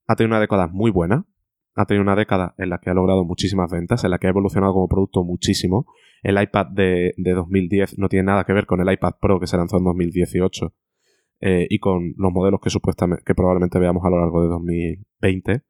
ha 0.05 0.15
tenido 0.15 0.29
una 0.29 0.39
década 0.39 0.67
muy 0.67 0.91
buena. 0.91 1.25
Ha 1.73 1.87
tenido 1.87 2.03
una 2.03 2.15
década 2.15 2.53
en 2.59 2.69
la 2.69 2.77
que 2.77 2.91
ha 2.91 2.93
logrado 2.93 3.25
muchísimas 3.25 3.71
ventas, 3.71 4.03
en 4.03 4.11
la 4.11 4.19
que 4.19 4.27
ha 4.27 4.29
evolucionado 4.29 4.73
como 4.73 4.87
producto 4.87 5.23
muchísimo. 5.23 5.87
El 6.21 6.39
iPad 6.39 6.67
de, 6.67 7.15
2010 7.17 7.97
no 7.97 8.09
tiene 8.09 8.27
nada 8.27 8.43
que 8.43 8.53
ver 8.53 8.67
con 8.67 8.79
el 8.79 8.93
iPad 8.93 9.13
Pro 9.19 9.39
que 9.39 9.47
se 9.47 9.57
lanzó 9.57 9.79
en 9.79 9.85
2018 9.85 10.71
eh, 11.39 11.65
y 11.67 11.79
con 11.79 12.13
los 12.17 12.31
modelos 12.31 12.59
que 12.61 12.69
supuestamente 12.69 13.23
que 13.25 13.33
probablemente 13.33 13.79
veamos 13.79 14.05
a 14.05 14.11
lo 14.11 14.19
largo 14.19 14.43
de 14.43 14.49
2020 14.49 15.63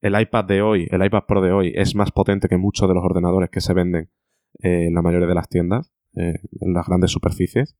el 0.00 0.20
iPad 0.20 0.44
de 0.44 0.62
hoy, 0.62 0.88
el 0.90 1.04
iPad 1.04 1.24
Pro 1.26 1.40
de 1.40 1.52
hoy, 1.52 1.72
es 1.74 1.94
más 1.94 2.12
potente 2.12 2.48
que 2.48 2.56
muchos 2.56 2.88
de 2.88 2.94
los 2.94 3.04
ordenadores 3.04 3.50
que 3.50 3.60
se 3.60 3.74
venden 3.74 4.10
eh, 4.62 4.86
en 4.86 4.94
la 4.94 5.02
mayoría 5.02 5.26
de 5.26 5.34
las 5.34 5.48
tiendas, 5.48 5.92
eh, 6.14 6.40
en 6.60 6.72
las 6.72 6.86
grandes 6.86 7.10
superficies. 7.10 7.76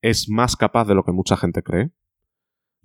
Es 0.00 0.28
más 0.28 0.56
capaz 0.56 0.86
de 0.86 0.94
lo 0.94 1.04
que 1.04 1.12
mucha 1.12 1.36
gente 1.36 1.62
cree. 1.62 1.90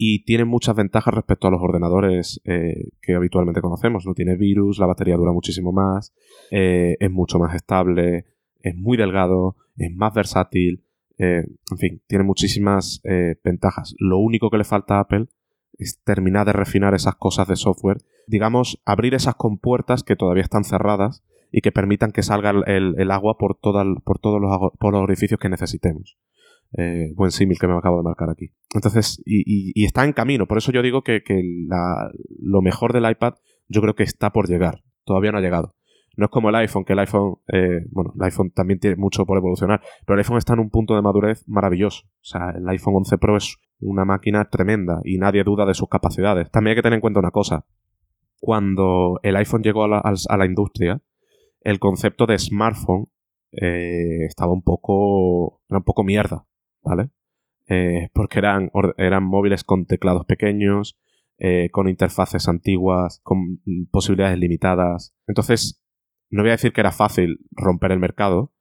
Y 0.01 0.23
tiene 0.23 0.45
muchas 0.45 0.75
ventajas 0.77 1.13
respecto 1.13 1.47
a 1.47 1.51
los 1.51 1.61
ordenadores 1.61 2.39
eh, 2.45 2.89
que 3.01 3.15
habitualmente 3.15 3.59
conocemos. 3.59 4.05
No 4.05 4.13
tiene 4.13 4.37
virus, 4.37 4.79
la 4.79 4.85
batería 4.85 5.17
dura 5.17 5.33
muchísimo 5.33 5.73
más, 5.73 6.13
es 6.49 7.11
mucho 7.11 7.37
más 7.37 7.53
estable, 7.53 8.25
es 8.61 8.75
muy 8.77 8.95
delgado, 8.95 9.57
es 9.75 9.93
más 9.93 10.13
versátil. 10.13 10.85
en 11.17 11.77
fin, 11.77 12.01
tiene 12.07 12.23
muchísimas 12.23 13.01
ventajas. 13.43 13.93
Lo 13.99 14.19
único 14.19 14.49
que 14.49 14.57
le 14.57 14.63
falta 14.63 14.95
a 14.95 14.99
Apple 15.01 15.27
terminar 16.03 16.45
de 16.45 16.53
refinar 16.53 16.93
esas 16.93 17.15
cosas 17.15 17.47
de 17.47 17.55
software, 17.55 18.01
digamos, 18.27 18.81
abrir 18.85 19.13
esas 19.13 19.35
compuertas 19.35 20.03
que 20.03 20.15
todavía 20.15 20.43
están 20.43 20.63
cerradas 20.63 21.23
y 21.51 21.61
que 21.61 21.71
permitan 21.71 22.11
que 22.11 22.23
salga 22.23 22.51
el, 22.51 23.11
agua 23.11 23.37
por, 23.37 23.59
por 23.59 24.19
todos 24.19 24.41
los, 24.41 24.71
por 24.79 24.93
los 24.93 25.01
orificios 25.01 25.39
que 25.39 25.49
necesitemos. 25.49 26.17
Eh, 26.77 27.13
buen 27.15 27.31
símil 27.31 27.57
que 27.57 27.67
me 27.67 27.75
acabo 27.75 27.97
de 27.97 28.03
marcar 28.03 28.29
aquí. 28.29 28.51
Entonces, 28.75 29.21
y, 29.25 29.83
está 29.83 30.05
en 30.05 30.13
camino. 30.13 30.47
Por 30.47 30.59
eso 30.59 30.71
yo 30.71 30.81
digo 30.81 31.03
que, 31.03 31.23
lo 32.39 32.61
mejor 32.61 32.93
del 32.93 33.09
iPad 33.09 33.35
yo 33.67 33.81
creo 33.81 33.95
que 33.95 34.03
está 34.03 34.31
por 34.31 34.47
llegar. 34.47 34.83
Todavía 35.03 35.31
no 35.31 35.39
ha 35.39 35.41
llegado. 35.41 35.75
No 36.15 36.25
es 36.25 36.31
como 36.31 36.49
el 36.49 36.55
iPhone, 36.55 36.85
que 36.85 36.93
el 36.93 36.99
iPhone, 36.99 37.37
eh, 37.53 37.85
bueno, 37.91 38.13
el 38.15 38.23
iPhone 38.23 38.51
también 38.51 38.79
tiene 38.79 38.97
mucho 38.97 39.25
por 39.25 39.37
evolucionar, 39.37 39.81
pero 40.05 40.15
el 40.15 40.19
iPhone 40.19 40.37
está 40.37 40.53
en 40.53 40.59
un 40.59 40.69
punto 40.69 40.95
de 40.95 41.01
madurez 41.01 41.47
maravilloso. 41.47 42.03
O 42.07 42.23
sea, 42.23 42.51
el 42.55 42.67
iPhone 42.67 42.95
11 42.97 43.17
Pro 43.17 43.37
es 43.37 43.57
una 43.79 44.05
máquina 44.05 44.49
tremenda 44.49 45.01
y 45.03 45.17
nadie 45.17 45.43
duda 45.43 45.65
de 45.65 45.73
sus 45.73 45.89
capacidades. 45.89 46.51
También 46.51 46.71
hay 46.71 46.75
que 46.75 46.83
tener 46.83 46.97
en 46.97 47.01
cuenta 47.01 47.19
una 47.19 47.31
cosa. 47.31 47.65
Cuando 48.39 49.19
el 49.23 49.35
iPhone 49.35 49.63
llegó 49.63 49.83
a 49.83 50.13
la, 50.37 50.45
industria, 50.45 51.01
el 51.61 51.79
concepto 51.79 52.25
de 52.25 52.39
smartphone 52.39 53.07
eh, 53.51 54.25
estaba 54.25 54.53
un 54.53 54.63
poco, 54.63 55.61
era 55.69 55.79
un 55.79 55.83
poco 55.83 56.03
mierda, 56.03 56.45
¿vale? 56.81 57.09
Eh, 57.67 58.09
porque 58.13 58.39
eran, 58.39 58.71
eran 58.97 59.23
móviles 59.23 59.63
con 59.63 59.85
teclados 59.85 60.25
pequeños, 60.25 60.97
con 61.71 61.87
interfaces 61.87 62.49
antiguas, 62.49 63.21
con 63.23 63.61
posibilidades 63.91 64.37
limitadas. 64.37 65.15
Entonces, 65.25 65.81
no 66.29 66.43
voy 66.43 66.49
a 66.49 66.53
decir 66.53 66.73
que 66.73 66.81
era 66.81 66.91
fácil 66.91 67.39
romper 67.51 67.91
el 67.91 67.99
mercado, 67.99 68.53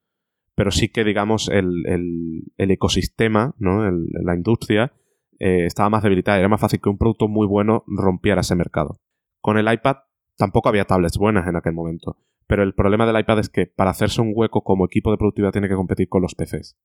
pero 0.55 0.71
sí 0.71 0.89
que, 0.89 1.05
digamos, 1.05 1.49
el, 1.49 2.45
ecosistema, 2.57 3.55
¿no? 3.59 3.89
la 3.91 4.35
industria, 4.35 4.93
eh, 5.39 5.67
estaba 5.67 5.91
más 5.91 6.03
debilitada. 6.03 6.39
Era 6.39 6.49
más 6.49 6.61
fácil 6.61 6.81
que 6.81 6.89
un 6.89 6.99
producto 6.99 7.29
muy 7.29 7.47
bueno 7.47 7.85
rompiera 7.87 8.41
ese 8.41 8.55
mercado. 8.55 9.01
Con 9.41 9.59
el 9.59 9.73
iPad 9.73 9.97
tampoco 10.37 10.69
había 10.69 10.85
tablets 10.85 11.19
buenas 11.19 11.47
en 11.47 11.57
aquel 11.57 11.73
momento. 11.73 12.17
Pero 12.47 12.63
el 12.63 12.75
problema 12.75 13.07
del 13.07 13.21
iPad 13.21 13.41
es 13.41 13.51
que 13.51 13.67
para 13.67 13.91
hacerse 13.91 14.21
un 14.21 14.33
hueco 14.35 14.63
como 14.63 14.87
equipo 14.87 15.11
de 15.11 15.19
productividad 15.19 15.53
tiene 15.53 15.69
que 15.69 15.75
competir 15.75 16.09
con 16.09 16.23
los 16.23 16.35
PCs. 16.35 16.77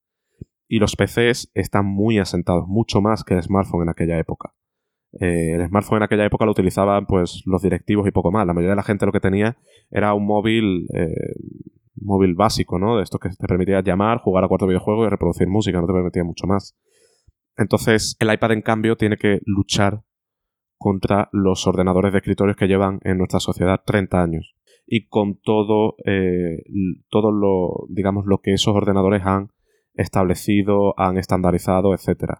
Y 0.68 0.78
los 0.78 0.96
PCs 0.96 1.50
están 1.54 1.86
muy 1.86 2.18
asentados, 2.18 2.66
mucho 2.66 3.00
más 3.00 3.24
que 3.24 3.34
el 3.34 3.42
smartphone 3.42 3.82
en 3.82 3.88
aquella 3.88 4.18
época. 4.18 4.54
Eh, 5.20 5.54
el 5.54 5.66
smartphone 5.68 5.98
en 5.98 6.02
aquella 6.04 6.24
época 6.24 6.44
lo 6.44 6.50
utilizaban 6.50 7.06
pues 7.06 7.42
los 7.46 7.62
directivos 7.62 8.06
y 8.06 8.10
poco 8.10 8.30
más. 8.32 8.46
La 8.46 8.52
mayoría 8.52 8.70
de 8.70 8.76
la 8.76 8.82
gente 8.82 9.06
lo 9.06 9.12
que 9.12 9.20
tenía 9.20 9.56
era 9.90 10.12
un 10.14 10.26
móvil 10.26 10.86
eh, 10.92 11.34
móvil 11.96 12.34
básico, 12.34 12.78
¿no? 12.78 12.96
De 12.96 13.02
esto 13.02 13.18
que 13.18 13.30
te 13.30 13.46
permitía 13.46 13.80
llamar, 13.80 14.18
jugar 14.18 14.44
a 14.44 14.48
cuatro 14.48 14.66
videojuegos 14.66 15.06
y 15.06 15.10
reproducir 15.10 15.48
música, 15.48 15.80
no 15.80 15.86
te 15.86 15.92
permitía 15.92 16.24
mucho 16.24 16.46
más. 16.46 16.76
Entonces, 17.56 18.16
el 18.18 18.32
iPad, 18.32 18.52
en 18.52 18.62
cambio, 18.62 18.96
tiene 18.96 19.16
que 19.16 19.40
luchar 19.44 20.02
contra 20.76 21.28
los 21.32 21.66
ordenadores 21.66 22.12
de 22.12 22.18
escritorios 22.18 22.56
que 22.56 22.66
llevan 22.66 23.00
en 23.04 23.18
nuestra 23.18 23.40
sociedad 23.40 23.80
30 23.84 24.22
años. 24.22 24.54
Y 24.86 25.06
con 25.06 25.40
todo, 25.40 25.96
eh, 26.04 26.62
todo 27.08 27.32
lo, 27.32 27.86
digamos, 27.88 28.26
lo 28.26 28.38
que 28.38 28.52
esos 28.52 28.74
ordenadores 28.74 29.22
han 29.24 29.50
establecido, 29.94 30.98
han 30.98 31.16
estandarizado, 31.16 31.94
etc. 31.94 32.34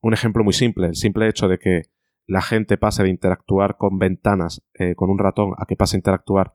Un 0.00 0.12
ejemplo 0.12 0.44
muy 0.44 0.52
simple, 0.52 0.86
el 0.88 0.94
simple 0.94 1.28
hecho 1.28 1.48
de 1.48 1.58
que 1.58 1.82
la 2.26 2.42
gente 2.42 2.78
pase 2.78 3.02
de 3.02 3.10
interactuar 3.10 3.76
con 3.76 3.98
ventanas, 3.98 4.62
eh, 4.74 4.94
con 4.94 5.10
un 5.10 5.18
ratón, 5.18 5.54
a 5.58 5.66
que 5.66 5.74
pase 5.74 5.96
a 5.96 5.98
interactuar 5.98 6.54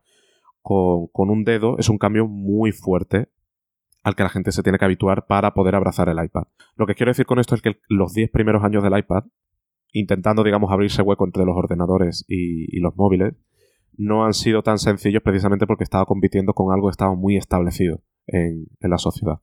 con, 0.62 1.08
con, 1.08 1.28
un 1.28 1.44
dedo, 1.44 1.76
es 1.78 1.90
un 1.90 1.98
cambio 1.98 2.26
muy 2.26 2.72
fuerte 2.72 3.28
al 4.06 4.14
que 4.14 4.22
la 4.22 4.28
gente 4.28 4.52
se 4.52 4.62
tiene 4.62 4.78
que 4.78 4.84
habituar 4.84 5.26
para 5.26 5.52
poder 5.52 5.74
abrazar 5.74 6.08
el 6.08 6.24
iPad. 6.24 6.44
Lo 6.76 6.86
que 6.86 6.94
quiero 6.94 7.10
decir 7.10 7.26
con 7.26 7.40
esto 7.40 7.56
es 7.56 7.60
que 7.60 7.80
los 7.88 8.14
10 8.14 8.30
primeros 8.30 8.62
años 8.62 8.84
del 8.84 8.96
iPad, 8.96 9.24
intentando, 9.90 10.44
digamos, 10.44 10.70
abrirse 10.70 11.02
hueco 11.02 11.24
entre 11.24 11.44
los 11.44 11.56
ordenadores 11.56 12.24
y, 12.28 12.78
los 12.78 12.94
móviles, 12.94 13.34
no 13.96 14.24
han 14.24 14.32
sido 14.32 14.62
tan 14.62 14.78
sencillos 14.78 15.24
precisamente 15.24 15.66
porque 15.66 15.82
estaba 15.82 16.06
compitiendo 16.06 16.52
con 16.54 16.72
algo 16.72 16.86
que 16.86 16.92
estaba 16.92 17.16
muy 17.16 17.36
establecido 17.36 18.04
en, 18.28 18.68
la 18.78 18.96
sociedad. 18.98 19.40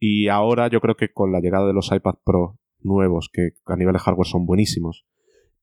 Y 0.00 0.28
ahora 0.28 0.68
yo 0.68 0.80
creo 0.80 0.96
que 0.96 1.12
con 1.12 1.30
la 1.30 1.40
llegada 1.40 1.66
de 1.66 1.74
los 1.74 1.92
iPad 1.92 2.14
Pro 2.24 2.58
nuevos, 2.80 3.28
que 3.30 3.50
a 3.66 3.76
nivel 3.76 3.92
de 3.92 3.98
hardware 3.98 4.26
son 4.26 4.46
buenísimos, 4.46 5.04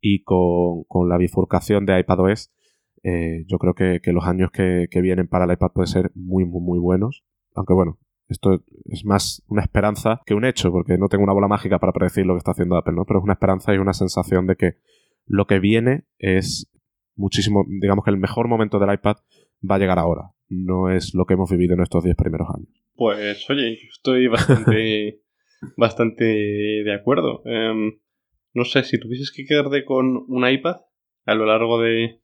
y 0.02 0.22
con, 0.22 0.86
la 1.10 1.18
bifurcación 1.18 1.88
de 1.88 2.00
iPadOS, 2.00 2.54
eh, 3.02 3.44
yo 3.48 3.58
creo 3.58 3.74
que, 3.74 4.00
los 4.12 4.26
años 4.26 4.52
que, 4.52 4.88
vienen 5.02 5.28
para 5.28 5.46
el 5.46 5.52
iPad 5.54 5.72
pueden 5.74 5.88
ser 5.88 6.12
muy, 6.14 6.46
muy, 6.46 6.62
muy 6.62 6.78
buenos. 6.78 7.26
Aunque 7.56 7.74
bueno, 7.74 7.98
esto 8.30 8.64
es 8.86 9.04
más 9.06 9.44
una 9.48 9.62
esperanza 9.62 10.22
que 10.26 10.36
un 10.36 10.46
hecho, 10.46 10.72
porque 10.72 10.98
no 10.98 11.08
tengo 11.08 11.24
una 11.24 11.34
bola 11.34 11.48
mágica 11.48 11.80
para 11.80 11.92
predecir 11.92 12.26
lo 12.26 12.36
que 12.36 12.40
está 12.40 12.52
haciendo 12.52 12.78
Apple, 12.78 12.94
¿no? 12.96 13.06
Pero 13.06 13.20
es 13.20 13.24
una 13.24 13.34
esperanza 13.34 13.74
y 13.74 13.78
una 13.78 13.94
sensación 13.94 14.48
de 14.48 14.56
que 14.56 14.76
lo 15.26 15.48
que 15.48 15.60
viene 15.60 16.06
es 16.20 16.72
muchísimo, 17.16 17.66
digamos 17.68 18.06
que 18.06 18.12
el 18.12 18.18
mejor 18.18 18.48
momento 18.48 18.80
del 18.80 18.94
iPad 18.94 19.18
va 19.70 19.76
a 19.76 19.80
llegar 19.80 20.00
ahora. 20.00 20.32
No 20.48 20.90
es 20.90 21.14
lo 21.14 21.26
que 21.26 21.34
hemos 21.34 21.50
vivido 21.52 21.76
en 21.76 21.82
estos 21.82 22.04
10 22.04 22.16
primeros 22.16 22.48
años. 22.56 22.70
Pues 22.96 23.50
oye, 23.50 23.78
estoy 23.90 24.28
bastante, 24.28 25.22
bastante 25.78 26.24
de 26.24 26.94
acuerdo. 26.94 27.42
Um, 27.44 28.00
no 28.54 28.66
sé, 28.66 28.84
si 28.84 29.00
tuvieses 29.00 29.32
que 29.32 29.46
quedarte 29.46 29.86
con 29.86 30.26
un 30.28 30.48
iPad 30.48 30.78
a 31.26 31.36
lo 31.36 31.46
largo 31.46 31.80
de 31.82 32.22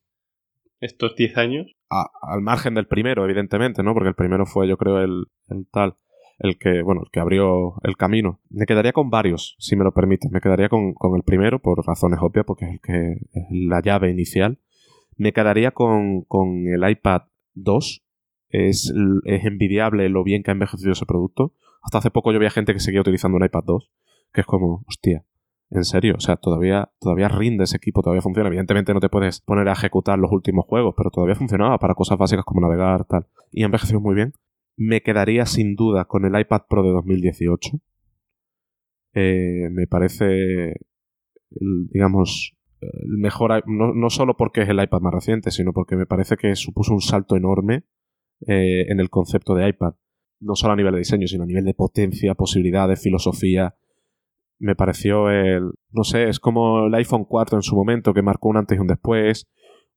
estos 0.79 1.15
10 1.15 1.37
años. 1.37 1.75
al 1.89 2.41
margen 2.41 2.75
del 2.75 2.87
primero, 2.87 3.23
evidentemente, 3.23 3.83
¿no? 3.83 3.93
Porque 3.93 4.09
el 4.09 4.15
primero 4.15 4.45
fue, 4.45 4.67
yo 4.67 4.77
creo, 4.77 4.99
el, 4.99 5.25
el 5.49 5.67
tal, 5.71 5.95
el 6.39 6.57
que, 6.57 6.81
bueno, 6.81 7.01
el 7.03 7.11
que 7.11 7.19
abrió 7.19 7.75
el 7.83 7.95
camino. 7.97 8.39
Me 8.49 8.65
quedaría 8.65 8.91
con 8.91 9.09
varios, 9.09 9.55
si 9.59 9.75
me 9.75 9.83
lo 9.83 9.93
permites. 9.93 10.31
Me 10.31 10.41
quedaría 10.41 10.69
con, 10.69 10.93
con 10.93 11.15
el 11.15 11.23
primero, 11.23 11.59
por 11.59 11.85
razones 11.85 12.19
obvias, 12.21 12.45
porque 12.45 12.65
es 12.65 12.71
el 12.71 12.81
que 12.81 13.11
es 13.33 13.45
la 13.49 13.81
llave 13.81 14.11
inicial. 14.11 14.59
Me 15.17 15.31
quedaría 15.31 15.71
con, 15.71 16.23
con 16.23 16.67
el 16.67 16.89
iPad 16.89 17.23
2, 17.53 18.03
es, 18.49 18.93
es 19.23 19.45
envidiable 19.45 20.09
lo 20.09 20.23
bien 20.23 20.43
que 20.43 20.51
ha 20.51 20.53
envejecido 20.53 20.91
ese 20.91 21.05
producto. 21.05 21.53
Hasta 21.81 21.99
hace 21.99 22.11
poco 22.11 22.31
yo 22.31 22.39
veía 22.39 22.49
gente 22.49 22.73
que 22.73 22.79
seguía 22.79 23.01
utilizando 23.01 23.37
un 23.37 23.45
iPad 23.45 23.63
2, 23.65 23.91
que 24.33 24.41
es 24.41 24.47
como, 24.47 24.83
hostia, 24.87 25.23
en 25.71 25.83
serio, 25.83 26.15
o 26.17 26.19
sea, 26.19 26.35
todavía, 26.35 26.91
todavía 26.99 27.27
rinde 27.27 27.63
ese 27.63 27.77
equipo, 27.77 28.01
todavía 28.01 28.21
funciona. 28.21 28.47
Evidentemente 28.47 28.93
no 28.93 28.99
te 28.99 29.09
puedes 29.09 29.41
poner 29.41 29.67
a 29.67 29.73
ejecutar 29.73 30.19
los 30.19 30.31
últimos 30.31 30.65
juegos, 30.65 30.93
pero 30.95 31.09
todavía 31.09 31.35
funcionaba 31.35 31.77
para 31.79 31.95
cosas 31.95 32.17
básicas 32.17 32.45
como 32.45 32.61
navegar, 32.61 33.05
tal. 33.05 33.27
Y 33.51 33.63
ha 33.63 33.69
muy 33.99 34.15
bien. 34.15 34.33
Me 34.77 35.01
quedaría 35.01 35.45
sin 35.45 35.75
duda 35.75 36.05
con 36.05 36.25
el 36.25 36.39
iPad 36.39 36.63
Pro 36.69 36.83
de 36.83 36.91
2018. 36.91 37.79
Eh, 39.13 39.69
me 39.71 39.87
parece, 39.87 40.75
digamos, 41.49 42.55
el 42.81 43.17
mejor, 43.17 43.63
no, 43.67 43.93
no, 43.93 44.09
solo 44.09 44.35
porque 44.37 44.61
es 44.61 44.69
el 44.69 44.81
iPad 44.81 44.99
más 45.01 45.13
reciente, 45.13 45.51
sino 45.51 45.73
porque 45.73 45.95
me 45.95 46.05
parece 46.05 46.37
que 46.37 46.55
supuso 46.55 46.93
un 46.93 47.01
salto 47.01 47.35
enorme 47.35 47.85
eh, 48.47 48.85
en 48.89 48.99
el 48.99 49.09
concepto 49.09 49.55
de 49.55 49.69
iPad. 49.69 49.95
No 50.41 50.55
solo 50.55 50.73
a 50.73 50.75
nivel 50.75 50.93
de 50.93 50.99
diseño, 50.99 51.27
sino 51.27 51.43
a 51.43 51.47
nivel 51.47 51.65
de 51.65 51.73
potencia, 51.73 52.35
posibilidades, 52.35 53.01
filosofía. 53.01 53.75
Me 54.59 54.75
pareció 54.75 55.29
el. 55.29 55.71
No 55.91 56.03
sé, 56.03 56.29
es 56.29 56.39
como 56.39 56.87
el 56.87 56.95
iPhone 56.95 57.25
4 57.25 57.57
en 57.57 57.61
su 57.61 57.75
momento, 57.75 58.13
que 58.13 58.21
marcó 58.21 58.49
un 58.49 58.57
antes 58.57 58.77
y 58.77 58.81
un 58.81 58.87
después. 58.87 59.47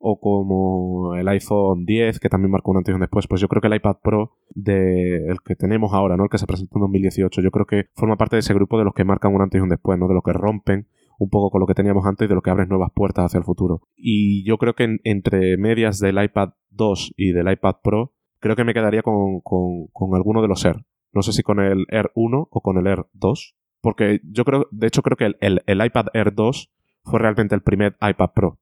O 0.01 0.21
como 0.21 1.17
el 1.17 1.27
iPhone 1.27 1.85
10, 1.85 2.21
que 2.21 2.29
también 2.29 2.53
marcó 2.53 2.71
un 2.71 2.79
antes 2.79 2.93
y 2.93 2.95
un 2.95 3.01
después. 3.01 3.27
Pues 3.27 3.41
yo 3.41 3.49
creo 3.49 3.61
que 3.61 3.67
el 3.67 3.75
iPad 3.75 3.97
Pro, 4.03 4.37
de 4.51 5.29
el 5.29 5.39
que 5.45 5.57
tenemos 5.57 5.93
ahora, 5.93 6.17
¿no? 6.17 6.25
El 6.25 6.31
que 6.31 6.39
se 6.39 6.47
presentó 6.47 6.79
en 6.79 6.83
2018, 6.83 7.41
yo 7.41 7.51
creo 7.51 7.67
que 7.67 7.87
forma 7.95 8.17
parte 8.17 8.37
de 8.37 8.41
ese 8.41 8.55
grupo 8.55 8.79
de 8.79 8.85
los 8.85 8.95
que 8.95 9.05
marcan 9.05 9.35
un 9.35 9.43
antes 9.43 9.59
y 9.59 9.63
un 9.63 9.69
después, 9.69 9.99
¿no? 9.99 10.07
De 10.07 10.15
los 10.15 10.23
que 10.23 10.33
rompen 10.33 10.87
un 11.19 11.29
poco 11.29 11.51
con 11.51 11.61
lo 11.61 11.67
que 11.67 11.75
teníamos 11.75 12.07
antes 12.07 12.27
y 12.27 12.29
de 12.29 12.35
lo 12.35 12.43
que 12.43 12.51
abren 12.51 12.69
nuevas 12.69 12.93
puertas 12.95 13.27
hacia 13.27 13.39
el 13.39 13.45
futuro. 13.45 13.83
Y 13.97 14.45
yo 14.45 14.57
creo 14.57 14.75
que 14.75 14.85
en, 14.85 15.01
entre 15.05 15.57
medias 15.57 15.99
del 15.99 16.23
iPad 16.23 16.51
2 16.71 17.15
y 17.17 17.33
del 17.33 17.51
iPad 17.51 17.77
Pro, 17.83 18.15
creo 18.41 18.57
que 18.57 18.65
me 18.65 18.75
quedaría 18.75 19.03
con, 19.03 19.41
con, 19.41 19.89
con, 19.93 20.15
alguno 20.15 20.43
de 20.43 20.49
los 20.49 20.65
Air. 20.65 20.85
No 21.13 21.23
sé 21.23 21.33
si 21.33 21.43
con 21.43 21.61
el 21.61 21.87
Air 21.91 22.13
1 22.15 22.49
o 22.51 22.61
con 22.61 22.79
el 22.79 22.87
Air 22.87 23.07
2. 23.13 23.57
Porque 23.81 24.21
yo 24.25 24.45
creo, 24.45 24.67
de 24.71 24.87
hecho 24.87 25.03
creo 25.03 25.17
que 25.17 25.37
el, 25.41 25.63
el, 25.67 25.85
iPad 25.85 26.07
Air 26.15 26.35
2 26.35 26.71
fue 27.05 27.21
realmente 27.21 27.55
el 27.55 27.63
primer 27.63 27.97
iPad 28.01 28.31
Pro. 28.35 28.61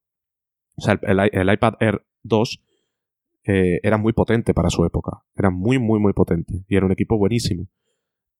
O 0.75 0.81
sea, 0.81 0.99
el, 1.01 1.19
el 1.19 1.53
iPad 1.53 1.73
Air 1.79 2.05
2 2.23 2.63
eh, 3.47 3.79
era 3.81 3.97
muy 3.97 4.13
potente 4.13 4.53
para 4.53 4.69
su 4.69 4.85
época. 4.85 5.23
Era 5.35 5.49
muy, 5.49 5.79
muy, 5.79 5.99
muy 5.99 6.13
potente. 6.13 6.65
Y 6.67 6.75
era 6.75 6.85
un 6.85 6.91
equipo 6.91 7.17
buenísimo. 7.17 7.67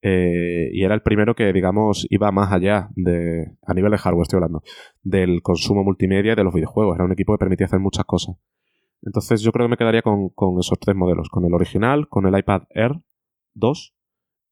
Eh, 0.01 0.69
y 0.73 0.83
era 0.83 0.93
el 0.93 1.01
primero 1.01 1.33
que, 1.33 1.51
digamos, 1.53 2.05
iba 2.09 2.31
más 2.31 2.51
allá 2.51 2.89
de, 2.95 3.57
a 3.65 3.73
nivel 3.73 3.91
de 3.91 3.97
hardware 3.97 4.23
estoy 4.23 4.37
hablando, 4.37 4.61
del 5.01 5.41
consumo 5.41 5.83
multimedia 5.83 6.33
y 6.33 6.35
de 6.35 6.43
los 6.43 6.53
videojuegos. 6.53 6.95
Era 6.95 7.05
un 7.05 7.13
equipo 7.13 7.33
que 7.33 7.39
permitía 7.39 7.65
hacer 7.65 7.79
muchas 7.79 8.05
cosas. 8.05 8.35
Entonces 9.01 9.41
yo 9.41 9.51
creo 9.51 9.65
que 9.65 9.71
me 9.71 9.77
quedaría 9.77 10.01
con, 10.01 10.29
con, 10.29 10.59
esos 10.59 10.77
tres 10.79 10.95
modelos, 10.95 11.29
con 11.29 11.45
el 11.45 11.53
original, 11.53 12.09
con 12.09 12.25
el 12.27 12.37
iPad 12.37 12.63
Air 12.71 12.99
2 13.53 13.96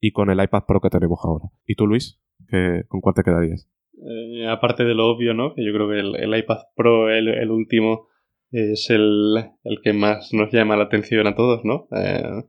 y 0.06 0.12
con 0.12 0.30
el 0.30 0.40
iPad 0.40 0.66
Pro 0.68 0.80
que 0.82 0.92
tenemos 0.92 1.20
ahora. 1.24 1.46
¿Y 1.66 1.74
tú, 1.74 1.88
Luis? 1.88 2.20
¿Qué, 2.48 2.84
¿Con 2.88 3.02
cuál 3.02 3.16
te 3.16 3.24
quedarías? 3.24 3.68
Eh, 3.98 4.48
aparte 4.48 4.84
de 4.84 4.94
lo 4.94 5.08
obvio, 5.08 5.34
¿no? 5.34 5.56
Que 5.56 5.66
yo 5.66 5.74
creo 5.74 5.90
que 5.90 6.00
el, 6.00 6.38
iPad 6.38 6.60
Pro, 6.76 7.10
el, 7.10 7.28
el, 7.28 7.50
último, 7.50 8.08
es 8.52 8.92
el, 8.92 9.34
el, 9.64 9.82
que 9.82 9.94
más 9.94 10.32
nos 10.32 10.52
llama 10.52 10.78
la 10.78 10.84
atención 10.84 11.26
a 11.26 11.34
todos, 11.34 11.66
¿no? 11.66 11.88
Eh, 11.98 12.44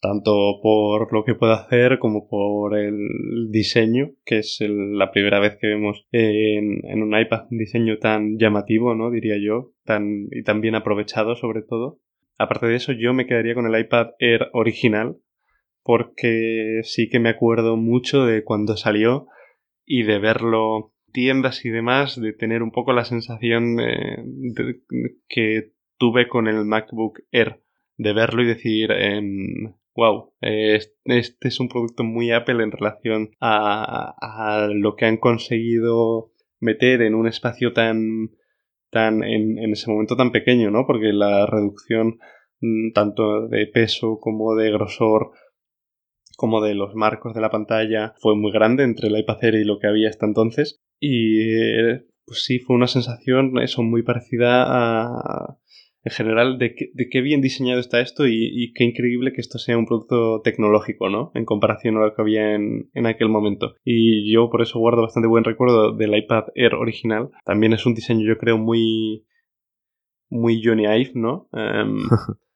tanto 0.00 0.60
por 0.62 1.12
lo 1.12 1.22
que 1.24 1.34
puede 1.34 1.52
hacer 1.52 1.98
como 1.98 2.30
por 2.30 2.78
el 2.78 2.96
diseño, 3.50 4.12
que 4.24 4.38
es 4.38 4.58
la 4.66 5.10
primera 5.10 5.38
vez 5.38 5.58
que 5.60 5.66
vemos 5.66 6.06
en, 6.12 6.80
en, 6.86 7.02
un 7.02 7.14
iPad 7.14 7.42
un 7.50 7.58
diseño 7.58 7.98
tan 7.98 8.38
llamativo, 8.38 8.94
¿no? 8.94 9.10
Diría 9.10 9.36
yo, 9.38 9.72
tan, 9.84 10.28
y 10.30 10.42
tan 10.44 10.62
bien 10.62 10.76
aprovechado 10.76 11.36
sobre 11.36 11.60
todo. 11.60 11.98
Aparte 12.38 12.68
de 12.68 12.76
eso, 12.76 12.92
yo 12.92 13.12
me 13.12 13.26
quedaría 13.26 13.54
con 13.54 13.66
el 13.66 13.78
iPad 13.78 14.12
Air 14.18 14.48
original, 14.54 15.18
porque 15.82 16.80
sí 16.84 17.08
que 17.08 17.18
me 17.18 17.30
acuerdo 17.30 17.76
mucho 17.76 18.24
de 18.24 18.44
cuando 18.44 18.76
salió 18.76 19.26
y 19.84 20.04
de 20.04 20.18
verlo 20.18 20.92
tiendas 21.12 21.64
y 21.64 21.70
demás, 21.70 22.20
de 22.20 22.32
tener 22.32 22.62
un 22.62 22.70
poco 22.70 22.92
la 22.92 23.04
sensación 23.04 23.78
eh, 23.80 24.24
que 25.28 25.72
tuve 25.98 26.28
con 26.28 26.48
el 26.48 26.64
MacBook 26.64 27.20
Air, 27.30 27.62
de 27.96 28.12
verlo 28.12 28.42
y 28.42 28.46
decir, 28.46 28.90
eh, 28.92 29.20
wow, 29.94 30.32
este 30.40 31.48
es 31.48 31.60
un 31.60 31.68
producto 31.68 32.02
muy 32.04 32.30
Apple 32.30 32.62
en 32.62 32.72
relación 32.72 33.30
a, 33.40 34.14
a 34.20 34.68
lo 34.68 34.96
que 34.96 35.04
han 35.04 35.18
conseguido 35.18 36.32
meter 36.60 37.02
en 37.02 37.14
un 37.14 37.26
espacio 37.26 37.72
tan, 37.72 38.30
tan 38.90 39.22
en, 39.22 39.58
en, 39.58 39.72
ese 39.72 39.90
momento 39.90 40.16
tan 40.16 40.32
pequeño, 40.32 40.70
¿no? 40.70 40.86
Porque 40.86 41.12
la 41.12 41.46
reducción 41.46 42.18
mm, 42.60 42.92
tanto 42.92 43.48
de 43.48 43.66
peso 43.66 44.18
como 44.20 44.54
de 44.54 44.70
grosor 44.70 45.32
como 46.42 46.60
de 46.60 46.74
los 46.74 46.96
marcos 46.96 47.34
de 47.34 47.40
la 47.40 47.52
pantalla 47.52 48.14
fue 48.18 48.34
muy 48.34 48.50
grande 48.50 48.82
entre 48.82 49.06
el 49.06 49.16
iPad 49.16 49.44
Air 49.44 49.54
y 49.54 49.64
lo 49.64 49.78
que 49.78 49.86
había 49.86 50.08
hasta 50.08 50.26
entonces 50.26 50.82
y 50.98 51.40
eh, 51.40 52.04
pues 52.26 52.42
sí 52.42 52.58
fue 52.58 52.74
una 52.74 52.88
sensación 52.88 53.58
eso 53.62 53.84
muy 53.84 54.02
parecida 54.02 54.64
a 54.66 55.56
en 56.04 56.10
general 56.10 56.58
de, 56.58 56.74
que, 56.74 56.90
de 56.94 57.08
qué 57.08 57.20
bien 57.20 57.40
diseñado 57.40 57.78
está 57.78 58.00
esto 58.00 58.26
y, 58.26 58.72
qué 58.74 58.82
increíble 58.82 59.32
que 59.32 59.40
esto 59.40 59.58
sea 59.58 59.78
un 59.78 59.86
producto 59.86 60.40
tecnológico, 60.42 61.08
¿no? 61.08 61.30
En 61.32 61.44
comparación 61.44 61.96
a 61.96 62.00
lo 62.00 62.12
que 62.12 62.22
había 62.22 62.56
en, 62.56 62.90
en, 62.92 63.06
aquel 63.06 63.28
momento. 63.28 63.76
Y 63.84 64.32
yo 64.34 64.50
por 64.50 64.62
eso 64.62 64.80
guardo 64.80 65.02
bastante 65.02 65.28
buen 65.28 65.44
recuerdo 65.44 65.92
del 65.96 66.16
iPad 66.16 66.46
Air 66.56 66.74
original. 66.74 67.30
También 67.44 67.72
es 67.72 67.86
un 67.86 67.94
diseño, 67.94 68.26
yo 68.26 68.36
creo, 68.36 68.58
muy 68.58 69.26
muy 70.28 70.60
Johnny 70.64 70.86
Ive, 70.86 71.12
¿no? 71.14 71.48
Um, 71.52 72.08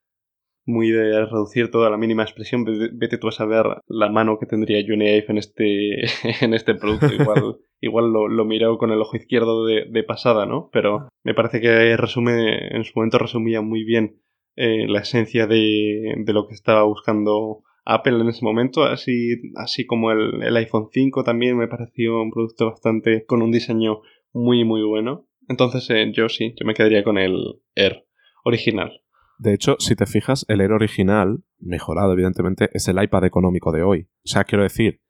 muy 0.67 0.91
de 0.91 1.25
reducir 1.25 1.71
toda 1.71 1.89
la 1.89 1.97
mínima 1.97 2.25
expresión. 2.25 2.65
Vete 2.65 3.19
tú 3.19 3.29
a 3.29 3.33
saber 3.33 3.65
la 3.87 4.11
mano 4.11 4.39
que 4.39 4.47
tendría 4.47 4.85
Johnny 4.87 5.07
Ive 5.07 5.27
en 5.29 5.39
este, 5.39 6.01
en 6.45 6.55
este 6.55 6.75
producto. 6.75 7.13
Igual, 7.13 7.57
igual 7.81 8.13
lo, 8.13 8.29
lo 8.29 8.45
miró 8.45 8.77
con 8.77 8.91
el 8.91 9.01
ojo 9.01 9.17
izquierdo 9.17 9.65
de, 9.65 9.87
de, 9.89 10.03
pasada, 10.03 10.45
¿no? 10.45 10.69
Pero 10.73 11.09
me 11.23 11.35
parece 11.35 11.61
que 11.61 11.97
resume, 11.97 12.77
en 12.77 12.85
su 12.85 12.93
momento 12.97 13.19
resumía 13.19 13.61
muy 13.61 13.85
bien 13.85 14.21
eh, 14.57 14.87
la 14.89 15.01
esencia 15.01 15.47
de, 15.47 16.15
de, 16.17 16.33
lo 16.33 16.47
que 16.49 16.55
estaba 16.55 16.83
buscando 16.83 17.63
Apple 17.85 18.21
en 18.21 18.29
ese 18.29 18.45
momento, 18.45 18.83
así, 18.83 19.37
así 19.55 19.87
como 19.87 20.11
el, 20.11 20.43
el 20.43 20.57
iPhone 20.57 20.89
5 20.91 21.23
también 21.25 21.57
me 21.57 21.69
pareció 21.69 22.21
un 22.21 22.31
producto 22.31 22.67
bastante 22.67 23.25
con 23.27 23.43
un 23.43 23.53
diseño 23.53 24.01
muy 24.33 24.65
muy 24.65 24.83
bueno. 24.83 25.29
Entonces 25.49 25.89
eh, 25.91 26.11
yo 26.13 26.29
sí, 26.29 26.55
yo 26.59 26.67
me 26.67 26.75
quedaría 26.75 27.05
con 27.05 27.19
el 27.19 27.61
Air 27.75 28.07
original. 28.45 29.03
De 29.39 29.53
hecho, 29.53 29.77
si 29.79 29.95
te 29.95 30.07
fijas, 30.07 30.45
el 30.49 30.61
Air 30.61 30.73
original, 30.73 31.43
mejorado 31.59 32.13
evidentemente, 32.13 32.71
es 32.73 32.89
el 32.89 33.03
iPad 33.03 33.25
económico 33.25 33.73
de 33.73 33.83
hoy. 33.83 34.09
O 34.25 34.29
sea, 34.29 34.45
quiero 34.45 34.63
decir, 34.63 35.01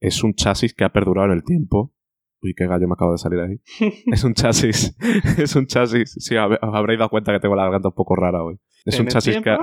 es 0.00 0.22
un 0.22 0.34
chasis 0.34 0.74
que 0.74 0.84
ha 0.84 0.92
perdurado 0.92 1.28
en 1.28 1.34
el 1.34 1.44
tiempo. 1.44 1.94
Uy, 2.40 2.54
qué 2.54 2.66
gallo 2.66 2.86
me 2.86 2.94
acabo 2.94 3.12
de 3.12 3.18
salir 3.18 3.40
ahí. 3.40 3.60
es 4.06 4.24
un 4.24 4.34
chasis. 4.34 4.96
es 5.38 5.56
un 5.56 5.66
chasis. 5.66 6.16
Sí, 6.18 6.36
os 6.36 6.58
habréis 6.62 6.98
dado 6.98 7.10
cuenta 7.10 7.32
que 7.32 7.40
tengo 7.40 7.56
la 7.56 7.64
garganta 7.64 7.88
un 7.88 7.94
poco 7.94 8.16
rara 8.16 8.42
hoy. 8.42 8.58
Es 8.84 8.98
un 8.98 9.06
chasis 9.06 9.40
que. 9.40 9.56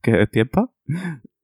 ¿Qué 0.00 0.26
tiempo? 0.26 0.74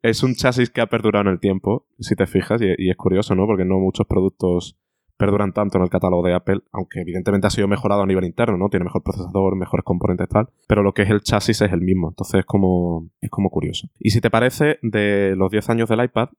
Es 0.02 0.22
un 0.22 0.34
chasis 0.34 0.70
que 0.70 0.80
ha 0.80 0.86
perdurado 0.86 1.22
en 1.28 1.32
el 1.32 1.40
tiempo, 1.40 1.88
si 1.98 2.14
te 2.14 2.26
fijas, 2.26 2.60
y, 2.60 2.90
es 2.90 2.96
curioso, 2.96 3.34
¿no? 3.34 3.46
Porque 3.46 3.64
no 3.64 3.78
muchos 3.78 4.06
productos 4.06 4.78
perduran 5.16 5.52
tanto 5.52 5.78
en 5.78 5.84
el 5.84 5.90
catálogo 5.90 6.26
de 6.26 6.34
Apple, 6.34 6.60
aunque 6.72 7.00
evidentemente 7.00 7.46
ha 7.46 7.50
sido 7.50 7.68
mejorado 7.68 8.02
a 8.02 8.06
nivel 8.06 8.24
interno, 8.24 8.56
¿no? 8.56 8.68
Tiene 8.68 8.84
mejor 8.84 9.02
procesador, 9.02 9.56
mejores 9.56 9.84
componentes 9.84 10.28
tal, 10.28 10.48
pero 10.66 10.82
lo 10.82 10.92
que 10.92 11.02
es 11.02 11.10
el 11.10 11.22
chasis 11.22 11.62
es 11.62 11.72
el 11.72 11.80
mismo, 11.80 12.08
entonces 12.08 12.40
es 12.40 12.46
como, 12.46 13.08
es 13.20 13.30
como 13.30 13.50
curioso. 13.50 13.88
Y 13.98 14.10
si 14.10 14.20
te 14.20 14.30
parece, 14.30 14.78
de 14.82 15.34
los 15.36 15.50
10 15.50 15.70
años 15.70 15.88
del 15.88 16.04
iPad 16.04 16.30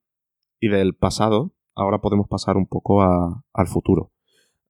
y 0.60 0.70
del 0.70 0.94
pasado, 0.94 1.54
ahora 1.76 2.00
podemos 2.00 2.28
pasar 2.28 2.58
un 2.58 2.68
poco 2.68 3.02
al 3.02 3.68
futuro, 3.68 4.12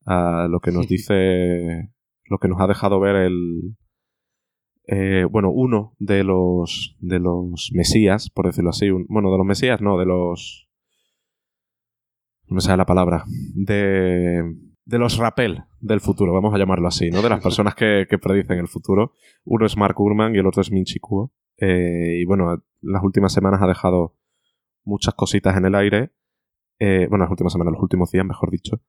a 0.05 0.47
lo 0.49 0.59
que 0.59 0.71
nos 0.71 0.87
dice, 0.87 1.91
lo 2.25 2.37
que 2.37 2.47
nos 2.47 2.61
ha 2.61 2.67
dejado 2.67 2.99
ver 2.99 3.15
el, 3.15 3.75
eh, 4.87 5.25
bueno, 5.29 5.49
uno 5.51 5.95
de 5.99 6.23
los, 6.23 6.95
de 6.99 7.19
los 7.19 7.71
mesías, 7.73 8.29
por 8.29 8.45
decirlo 8.45 8.69
así, 8.69 8.89
bueno, 8.91 9.31
de 9.31 9.37
los 9.37 9.45
mesías, 9.45 9.81
no, 9.81 9.97
de 9.97 10.05
los... 10.05 10.64
No 12.47 12.61
sale 12.61 12.77
la 12.77 12.85
palabra. 12.85 13.23
De, 13.53 14.43
de 14.85 14.99
los 14.99 15.17
rappel 15.17 15.63
del 15.79 16.01
futuro, 16.01 16.33
vamos 16.33 16.53
a 16.53 16.57
llamarlo 16.57 16.87
así, 16.87 17.09
¿no? 17.09 17.21
De 17.21 17.29
las 17.29 17.41
personas 17.41 17.75
que, 17.75 18.05
que 18.09 18.17
predicen 18.17 18.59
el 18.59 18.67
futuro. 18.67 19.13
Uno 19.43 19.65
es 19.65 19.77
Mark 19.77 19.95
Gurman 19.95 20.35
y 20.35 20.39
el 20.39 20.47
otro 20.47 20.61
es 20.61 20.71
Minchi 20.71 20.99
Kuo. 20.99 21.33
Eh, 21.57 22.19
y 22.21 22.25
bueno, 22.25 22.63
las 22.81 23.03
últimas 23.03 23.33
semanas 23.33 23.61
ha 23.61 23.67
dejado 23.67 24.15
muchas 24.83 25.13
cositas 25.13 25.57
en 25.57 25.65
el 25.65 25.75
aire. 25.75 26.11
Eh, 26.79 27.07
bueno, 27.09 27.25
las 27.25 27.31
últimas 27.31 27.53
semanas, 27.53 27.73
los 27.73 27.81
últimos 27.81 28.11
días, 28.11 28.25
mejor 28.25 28.51
dicho. 28.51 28.81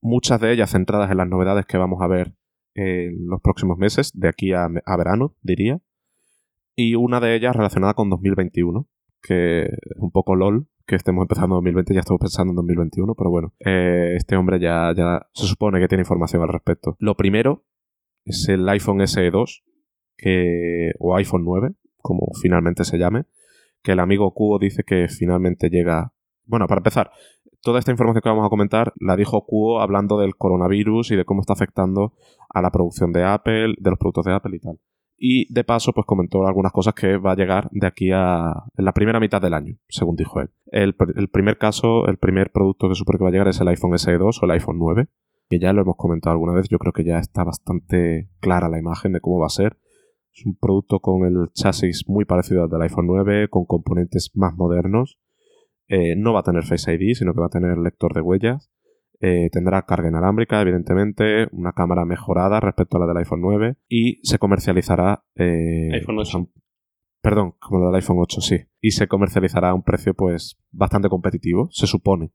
Muchas 0.00 0.40
de 0.40 0.52
ellas 0.52 0.70
centradas 0.70 1.10
en 1.10 1.16
las 1.16 1.28
novedades 1.28 1.66
que 1.66 1.78
vamos 1.78 2.02
a 2.02 2.06
ver 2.06 2.34
en 2.74 3.26
los 3.26 3.40
próximos 3.40 3.78
meses, 3.78 4.10
de 4.14 4.28
aquí 4.28 4.52
a, 4.52 4.68
verano, 4.96 5.36
diría. 5.42 5.80
Y 6.76 6.96
una 6.96 7.20
de 7.20 7.36
ellas 7.36 7.54
relacionada 7.54 7.94
con 7.94 8.10
2021, 8.10 8.88
que 9.22 9.62
es 9.62 9.96
un 9.96 10.10
poco 10.10 10.34
LOL, 10.34 10.68
que 10.86 10.96
estemos 10.96 11.22
empezando 11.22 11.54
en 11.54 11.64
2020, 11.64 11.94
ya 11.94 12.00
estamos 12.00 12.20
pensando 12.20 12.50
en 12.50 12.56
2021, 12.56 13.14
pero 13.14 13.30
bueno, 13.30 13.54
eh, 13.60 14.14
este 14.16 14.36
hombre 14.36 14.60
ya, 14.60 14.92
ya 14.96 15.26
se 15.32 15.46
supone 15.46 15.80
que 15.80 15.88
tiene 15.88 16.02
información 16.02 16.42
al 16.42 16.48
respecto. 16.48 16.96
Lo 16.98 17.16
primero 17.16 17.64
es 18.24 18.48
el 18.48 18.68
iPhone 18.68 19.06
SE 19.06 19.30
2, 19.30 19.64
que, 20.16 20.92
o 20.98 21.16
iPhone 21.16 21.44
9, 21.44 21.74
como 21.96 22.28
finalmente 22.40 22.84
se 22.84 22.98
llame, 22.98 23.24
que 23.82 23.92
el 23.92 24.00
amigo 24.00 24.32
Cubo 24.34 24.58
dice 24.58 24.82
que 24.84 25.08
finalmente 25.08 25.70
llega... 25.70 26.12
Bueno, 26.46 26.66
para 26.66 26.80
empezar, 26.80 27.10
toda 27.62 27.78
esta 27.78 27.90
información 27.90 28.20
que 28.22 28.28
vamos 28.28 28.46
a 28.46 28.50
comentar 28.50 28.92
la 28.96 29.16
dijo 29.16 29.46
Cuo 29.46 29.80
hablando 29.80 30.18
del 30.18 30.36
coronavirus 30.36 31.12
y 31.12 31.16
de 31.16 31.24
cómo 31.24 31.40
está 31.40 31.54
afectando 31.54 32.12
a 32.50 32.60
la 32.60 32.70
producción 32.70 33.12
de 33.12 33.24
Apple, 33.24 33.74
de 33.78 33.90
los 33.90 33.98
productos 33.98 34.26
de 34.26 34.34
Apple 34.34 34.56
y 34.56 34.60
tal. 34.60 34.78
Y 35.26 35.50
de 35.50 35.64
paso, 35.64 35.94
pues 35.94 36.04
comentó 36.04 36.46
algunas 36.46 36.70
cosas 36.70 36.92
que 36.92 37.16
va 37.16 37.32
a 37.32 37.34
llegar 37.34 37.70
de 37.70 37.86
aquí 37.86 38.10
a 38.12 38.64
en 38.76 38.84
la 38.84 38.92
primera 38.92 39.20
mitad 39.20 39.40
del 39.40 39.54
año, 39.54 39.78
según 39.88 40.16
dijo 40.16 40.38
él. 40.42 40.50
El, 40.66 40.94
primer 41.32 41.56
caso, 41.56 42.06
el 42.08 42.18
primer 42.18 42.52
producto 42.52 42.90
que 42.90 42.94
supone 42.94 43.16
que 43.16 43.24
va 43.24 43.30
a 43.30 43.32
llegar 43.32 43.48
es 43.48 43.58
el 43.58 43.68
iPhone 43.68 43.98
SE 43.98 44.18
2 44.18 44.42
o 44.42 44.44
el 44.44 44.50
iPhone 44.50 44.78
9, 44.78 45.08
que 45.48 45.58
ya 45.58 45.72
lo 45.72 45.80
hemos 45.80 45.96
comentado 45.96 46.32
alguna 46.32 46.52
vez. 46.52 46.68
Yo 46.68 46.78
creo 46.78 46.92
que 46.92 47.04
ya 47.04 47.18
está 47.20 47.42
bastante 47.42 48.28
clara 48.40 48.68
la 48.68 48.78
imagen 48.78 49.14
de 49.14 49.20
cómo 49.22 49.38
va 49.38 49.46
a 49.46 49.48
ser. 49.48 49.78
Es 50.30 50.44
un 50.44 50.56
producto 50.56 51.00
con 51.00 51.24
el 51.24 51.50
chasis 51.54 52.04
muy 52.06 52.26
parecido 52.26 52.64
al 52.64 52.68
del 52.68 52.82
iPhone 52.82 53.06
9, 53.06 53.48
con 53.48 53.64
componentes 53.64 54.30
más 54.34 54.54
modernos 54.54 55.18
eh, 55.88 56.16
no 56.16 56.32
va 56.32 56.40
a 56.40 56.42
tener 56.42 56.64
Face 56.64 56.92
ID, 56.92 57.14
sino 57.14 57.34
que 57.34 57.40
va 57.40 57.46
a 57.46 57.50
tener 57.50 57.78
lector 57.78 58.14
de 58.14 58.20
huellas. 58.20 58.70
Eh, 59.26 59.48
tendrá 59.50 59.80
carga 59.86 60.08
inalámbrica, 60.08 60.60
evidentemente, 60.60 61.48
una 61.52 61.72
cámara 61.72 62.04
mejorada 62.04 62.60
respecto 62.60 62.98
a 62.98 63.00
la 63.00 63.06
del 63.06 63.16
iPhone 63.16 63.40
9 63.40 63.76
y 63.88 64.20
se 64.22 64.38
comercializará... 64.38 65.24
Eh, 65.34 65.88
iPhone 65.94 66.18
8. 66.18 66.50
Perdón, 67.22 67.54
como 67.58 67.80
la 67.80 67.86
del 67.86 67.96
iPhone 67.96 68.18
8, 68.20 68.42
sí. 68.42 68.58
Y 68.82 68.90
se 68.90 69.08
comercializará 69.08 69.70
a 69.70 69.74
un 69.74 69.82
precio 69.82 70.12
pues 70.12 70.58
bastante 70.70 71.08
competitivo, 71.08 71.70
se 71.70 71.86
supone. 71.86 72.32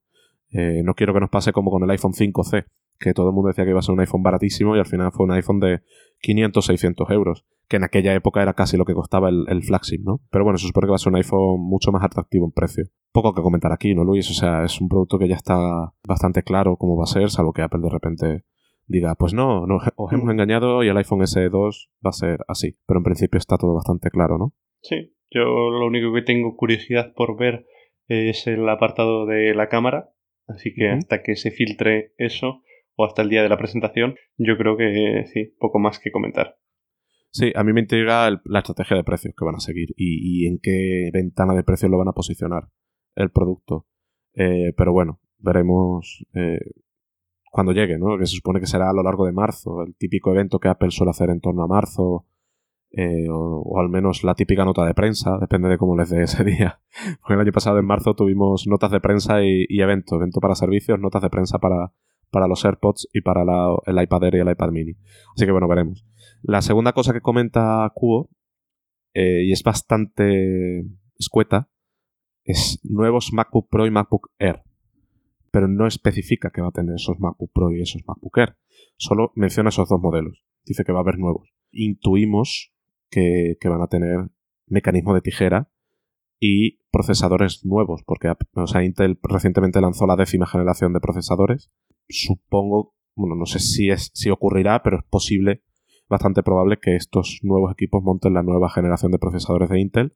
no 0.84 0.96
quiero 0.96 1.14
que 1.14 1.20
nos 1.20 1.30
pase 1.30 1.52
como 1.52 1.70
con 1.70 1.84
el 1.84 1.92
iPhone 1.92 2.14
5C, 2.14 2.66
que 3.00 3.14
todo 3.14 3.30
el 3.30 3.34
mundo 3.34 3.48
decía 3.48 3.64
que 3.64 3.72
iba 3.72 3.80
a 3.80 3.84
ser 3.84 3.94
un 3.94 4.02
iPhone 4.02 4.24
baratísimo 4.24 4.76
y 4.76 4.80
al 4.80 4.86
final 4.86 5.12
fue 5.12 5.26
un 5.26 5.32
iPhone 5.32 5.60
de 5.60 5.82
500, 6.22 6.66
600 6.66 7.10
euros, 7.12 7.46
que 7.68 7.78
en 7.78 7.84
aquella 7.84 8.14
época 8.14 8.42
era 8.42 8.54
casi 8.54 8.78
lo 8.78 8.86
que 8.86 8.94
costaba 8.94 9.30
el, 9.30 9.46
el 9.48 9.64
flagship, 9.64 10.02
¿no? 10.04 10.22
Pero 10.30 10.44
bueno, 10.44 10.58
se 10.58 10.68
supone 10.68 10.88
que 10.88 10.92
va 10.92 10.96
a 10.96 11.00
ser 11.00 11.12
un 11.14 11.18
iPhone 11.18 11.62
mucho 11.62 11.92
más 11.92 12.04
atractivo 12.04 12.46
en 12.46 12.52
precio 12.52 12.86
poco 13.12 13.34
que 13.34 13.42
comentar 13.42 13.72
aquí, 13.72 13.94
¿no, 13.94 14.04
Luis? 14.04 14.30
O 14.30 14.34
sea, 14.34 14.64
es 14.64 14.80
un 14.82 14.90
producto 14.90 15.18
que 15.18 15.28
ya 15.28 15.36
está 15.36 15.94
bastante 16.08 16.44
claro 16.44 16.78
cómo 16.78 16.98
va 16.98 17.04
a 17.04 17.08
ser, 17.08 17.30
salvo 17.30 17.54
que 17.54 17.62
Apple 17.62 17.82
de 17.82 17.90
repente 17.90 18.44
diga, 18.88 19.16
pues 19.16 19.34
no, 19.34 19.68
no 19.68 19.78
os 19.96 20.14
hemos 20.14 20.26
mm. 20.26 20.32
engañado 20.32 20.84
y 20.84 20.88
el 20.88 20.98
iPhone 20.98 21.22
SE2 21.22 21.90
va 22.06 22.10
a 22.10 22.14
ser 22.14 22.40
así. 22.48 22.78
Pero 22.88 23.00
en 23.00 23.04
principio 23.04 23.38
está 23.38 23.58
todo 23.58 23.74
bastante 23.74 24.10
claro, 24.10 24.38
¿no? 24.38 24.54
Sí, 24.82 25.14
yo 25.30 25.42
lo 25.42 25.86
único 25.86 26.14
que 26.14 26.22
tengo 26.22 26.56
curiosidad 26.56 27.14
por 27.14 27.38
ver 27.38 27.66
es 28.08 28.48
el 28.48 28.68
apartado 28.68 29.26
de 29.26 29.54
la 29.54 29.70
cámara, 29.70 30.12
así 30.48 30.74
que 30.74 30.90
hasta 30.90 31.22
que 31.22 31.36
se 31.36 31.52
filtre 31.52 32.14
eso 32.18 32.64
o 33.00 33.06
hasta 33.06 33.22
el 33.22 33.30
día 33.30 33.42
de 33.42 33.48
la 33.48 33.58
presentación, 33.58 34.16
yo 34.38 34.58
creo 34.58 34.76
que 34.76 35.24
sí, 35.32 35.56
poco 35.58 35.80
más 35.80 36.00
que 36.00 36.12
comentar. 36.12 36.58
Sí, 37.32 37.54
a 37.56 37.64
mí 37.64 37.72
me 37.72 37.80
intriga 37.80 38.30
la 38.44 38.60
estrategia 38.60 38.98
de 38.98 39.06
precios 39.06 39.34
que 39.38 39.46
van 39.46 39.56
a 39.56 39.62
seguir 39.62 39.94
y, 39.96 40.44
y, 40.44 40.48
en 40.48 40.60
qué 40.62 41.10
ventana 41.14 41.54
de 41.54 41.64
precios 41.64 41.90
lo 41.90 41.98
van 41.98 42.10
a 42.10 42.14
posicionar 42.14 42.68
el 43.16 43.32
producto. 43.32 43.88
Eh, 44.34 44.74
pero 44.76 44.92
bueno, 44.92 45.22
veremos 45.38 46.26
eh, 46.34 46.60
cuando 47.50 47.72
llegue, 47.72 47.98
¿no? 47.98 48.18
Que 48.18 48.26
se 48.26 48.36
supone 48.36 48.60
que 48.60 48.66
será 48.66 48.90
a 48.90 48.94
lo 48.94 49.02
largo 49.02 49.26
de 49.26 49.32
marzo, 49.32 49.82
el 49.82 49.96
típico 49.96 50.32
evento 50.32 50.60
que 50.60 50.68
Apple 50.68 50.92
suele 50.92 51.12
hacer 51.12 51.30
en 51.30 51.40
torno 51.40 51.64
a 51.64 51.68
marzo, 51.68 52.26
eh, 52.92 53.28
o, 53.32 53.80
al 53.80 53.88
menos 53.88 54.26
la 54.26 54.36
típica 54.36 54.66
nota 54.66 54.86
de 54.86 54.94
prensa, 54.94 55.38
depende 55.40 55.70
de 55.70 55.78
cómo 55.78 55.96
les 55.96 56.10
dé 56.10 56.24
ese 56.24 56.44
día. 56.52 56.82
Porque 57.22 57.36
el 57.36 57.40
año 57.40 57.54
pasado 57.54 57.80
en 57.80 57.86
marzo 57.86 58.14
tuvimos 58.14 58.68
notas 58.68 58.92
de 58.92 59.00
prensa 59.00 59.42
y, 59.42 59.66
y 59.70 59.80
evento, 59.80 60.18
evento 60.18 60.42
para 60.42 60.56
servicios, 60.56 61.00
notas 61.00 61.22
de 61.22 61.30
prensa 61.30 61.60
para, 61.60 61.94
para 62.30 62.48
los 62.48 62.64
AirPods 62.66 63.08
y 63.14 63.22
para 63.22 63.44
el 63.86 64.02
iPad 64.02 64.24
Air 64.26 64.36
y 64.36 64.40
el 64.40 64.50
iPad 64.50 64.72
Mini. 64.72 64.96
Así 65.36 65.46
que 65.46 65.52
bueno, 65.52 65.68
veremos. 65.68 66.06
La 66.42 66.62
segunda 66.62 66.94
cosa 66.94 67.14
que 67.14 67.22
comenta 67.22 67.92
Cubo, 67.94 68.30
y 69.14 69.52
es 69.52 69.64
bastante 69.64 70.86
escueta, 71.18 71.70
es 72.44 72.80
nuevos 72.84 73.32
MacBook 73.34 73.70
Pro 73.70 73.86
y 73.86 73.92
MacBook 73.92 74.32
Air. 74.40 74.64
Pero 75.52 75.68
no 75.68 75.88
especifica 75.88 76.52
que 76.52 76.62
va 76.62 76.70
a 76.70 76.72
tener 76.72 76.96
esos 76.96 77.20
MacBook 77.20 77.52
Pro 77.54 77.72
y 77.72 77.82
esos 77.82 78.04
MacBook 78.08 78.38
Air. 78.38 78.58
Solo 78.98 79.32
menciona 79.36 79.70
esos 79.70 79.90
dos 79.90 80.00
modelos. 80.00 80.44
Dice 80.66 80.84
que 80.84 80.92
va 80.92 81.00
a 81.00 81.02
haber 81.02 81.18
nuevos. 81.18 81.54
Intuimos 81.72 82.74
que, 83.10 83.58
van 83.66 83.82
a 83.82 83.88
tener 83.88 84.30
mecanismo 84.68 85.14
de 85.14 85.22
tijera 85.22 85.72
y 86.40 86.80
procesadores 86.92 87.66
nuevos, 87.66 88.02
porque 88.06 88.32
Intel 88.84 89.20
recientemente 89.24 89.82
lanzó 89.82 90.08
la 90.08 90.16
décima 90.16 90.48
generación 90.48 90.94
de 90.94 91.02
procesadores. 91.02 91.72
Supongo, 92.10 92.96
bueno, 93.16 93.36
no 93.36 93.46
sé 93.46 93.60
si, 93.60 93.90
es, 93.90 94.12
si 94.14 94.30
ocurrirá, 94.30 94.82
pero 94.84 94.98
es 94.98 95.04
posible, 95.10 95.64
bastante 96.10 96.44
probable 96.44 96.80
que 96.82 96.96
estos 96.96 97.40
nuevos 97.44 97.72
equipos 97.72 98.04
monten 98.04 98.34
la 98.34 98.44
nueva 98.44 98.70
generación 98.70 99.12
de 99.12 99.20
procesadores 99.20 99.70
de 99.70 99.80
Intel 99.80 100.16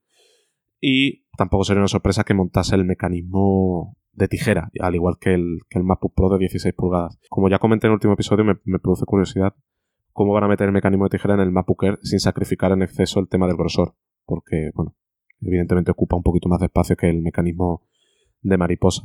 y 0.81 1.25
tampoco 1.37 1.63
sería 1.63 1.79
una 1.79 1.87
sorpresa 1.87 2.23
que 2.23 2.33
montase 2.33 2.75
el 2.75 2.83
mecanismo 2.83 3.95
de 4.11 4.27
tijera, 4.27 4.69
al 4.79 4.95
igual 4.95 5.17
que 5.19 5.33
el, 5.33 5.59
que 5.69 5.79
el 5.79 5.85
MacBook 5.85 6.13
Pro 6.13 6.29
de 6.29 6.39
16 6.39 6.73
pulgadas. 6.73 7.17
Como 7.29 7.49
ya 7.49 7.59
comenté 7.59 7.87
en 7.87 7.91
el 7.91 7.95
último 7.95 8.13
episodio, 8.13 8.43
me, 8.43 8.79
produce 8.79 9.05
curiosidad 9.05 9.55
cómo 10.11 10.33
van 10.33 10.43
a 10.43 10.47
meter 10.47 10.67
el 10.67 10.73
mecanismo 10.73 11.05
de 11.05 11.11
tijera 11.11 11.35
en 11.35 11.39
el 11.39 11.51
MacBook 11.51 11.83
Air 11.83 11.99
sin 12.03 12.19
sacrificar 12.19 12.71
en 12.71 12.81
exceso 12.81 13.19
el 13.19 13.27
tema 13.27 13.47
del 13.47 13.55
grosor, 13.55 13.95
porque, 14.25 14.71
bueno, 14.75 14.95
evidentemente 15.41 15.91
ocupa 15.91 16.15
un 16.15 16.23
poquito 16.23 16.49
más 16.49 16.59
de 16.59 16.65
espacio 16.65 16.95
que 16.95 17.09
el 17.09 17.21
mecanismo 17.21 17.87
de 18.41 18.57
mariposa. 18.57 19.03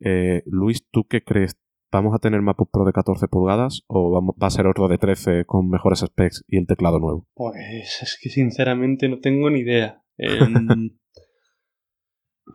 Eh, 0.00 0.42
Luis, 0.46 0.86
¿tú 0.90 1.06
qué 1.08 1.24
crees? 1.24 1.56
¿Vamos 1.94 2.12
a 2.12 2.18
tener 2.18 2.42
MacBook 2.42 2.72
Pro 2.72 2.84
de 2.84 2.92
14 2.92 3.28
pulgadas 3.28 3.84
o 3.86 4.20
va 4.20 4.46
a 4.48 4.50
ser 4.50 4.66
otro 4.66 4.88
de 4.88 4.98
13 4.98 5.44
con 5.44 5.70
mejores 5.70 6.00
specs 6.00 6.44
y 6.48 6.58
el 6.58 6.66
teclado 6.66 6.98
nuevo? 6.98 7.28
Pues 7.34 8.02
es 8.02 8.18
que 8.20 8.30
sinceramente 8.30 9.08
no 9.08 9.20
tengo 9.20 9.48
ni 9.48 9.60
idea. 9.60 10.02
Em, 10.18 10.90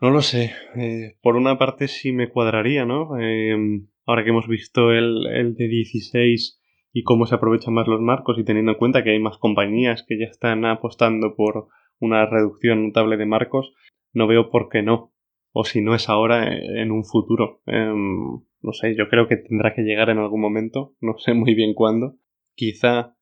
no 0.02 0.10
lo 0.10 0.20
sé. 0.20 0.52
Eh, 0.76 1.16
por 1.22 1.36
una 1.36 1.56
parte 1.56 1.88
sí 1.88 2.12
me 2.12 2.28
cuadraría, 2.28 2.84
¿no? 2.84 3.18
Em, 3.18 3.88
ahora 4.04 4.24
que 4.24 4.28
hemos 4.28 4.46
visto 4.46 4.92
el, 4.92 5.26
el 5.28 5.54
de 5.54 5.68
16 5.68 6.60
y 6.92 7.02
cómo 7.02 7.24
se 7.24 7.36
aprovechan 7.36 7.72
más 7.72 7.88
los 7.88 8.02
marcos 8.02 8.36
y 8.38 8.44
teniendo 8.44 8.72
en 8.72 8.78
cuenta 8.78 9.02
que 9.02 9.12
hay 9.12 9.20
más 9.20 9.38
compañías 9.38 10.04
que 10.06 10.18
ya 10.18 10.26
están 10.26 10.66
apostando 10.66 11.34
por 11.34 11.68
una 11.98 12.26
reducción 12.26 12.88
notable 12.88 13.16
de 13.16 13.24
marcos, 13.24 13.72
no 14.12 14.26
veo 14.26 14.50
por 14.50 14.68
qué 14.68 14.82
no. 14.82 15.14
O 15.52 15.64
si 15.64 15.80
no 15.80 15.94
es 15.94 16.10
ahora, 16.10 16.46
eh, 16.46 16.82
en 16.82 16.90
un 16.90 17.06
futuro. 17.06 17.62
Em, 17.64 18.42
no 18.62 18.72
sé, 18.72 18.94
yo 18.96 19.08
creo 19.08 19.28
que 19.28 19.36
tendrá 19.36 19.74
que 19.74 19.82
llegar 19.82 20.10
en 20.10 20.18
algún 20.18 20.40
momento, 20.40 20.94
no 21.00 21.18
sé 21.18 21.34
muy 21.34 21.54
bien 21.54 21.74
cuándo. 21.74 22.16
Quizá 22.54 23.16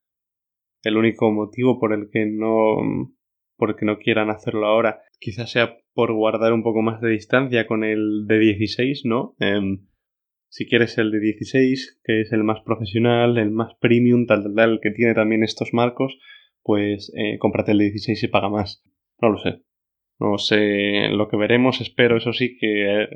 el 0.82 0.97
único 0.97 1.30
motivo 1.30 1.78
por 1.78 1.93
el 1.93 2.09
que 2.11 2.26
no 2.26 3.12
por 3.57 3.70
el 3.70 3.76
que 3.76 3.86
no 3.86 3.99
quieran 3.99 4.30
hacerlo 4.30 4.66
ahora, 4.66 5.01
quizá 5.18 5.47
sea 5.47 5.76
por 5.93 6.12
guardar 6.12 6.53
un 6.53 6.62
poco 6.62 6.80
más 6.80 7.01
de 7.01 7.11
distancia 7.11 7.66
con 7.66 7.82
el 7.82 8.24
de 8.28 8.39
16, 8.39 9.03
¿no? 9.05 9.34
Em, 9.41 9.89
si 10.49 10.66
quieres 10.66 10.97
el 10.97 11.11
de 11.11 11.18
16, 11.18 12.01
que 12.05 12.20
es 12.20 12.32
el 12.32 12.45
más 12.45 12.61
profesional, 12.64 13.36
el 13.36 13.51
más 13.51 13.74
premium, 13.80 14.26
tal, 14.26 14.45
tal, 14.45 14.55
tal, 14.55 14.80
que 14.80 14.93
tiene 14.93 15.14
también 15.14 15.43
estos 15.43 15.74
marcos, 15.74 16.18
pues 16.62 17.12
eh, 17.16 17.39
cómprate 17.39 17.72
el 17.72 17.78
de 17.78 17.84
16 17.91 18.22
y 18.22 18.28
paga 18.28 18.49
más. 18.49 18.82
No 19.20 19.30
lo 19.30 19.39
sé. 19.39 19.62
No 20.20 20.39
sé 20.39 21.09
lo 21.11 21.28
que 21.28 21.36
veremos. 21.36 21.80
Espero, 21.80 22.16
eso 22.16 22.32
sí, 22.32 22.57
que 22.59 23.03
eh, 23.03 23.09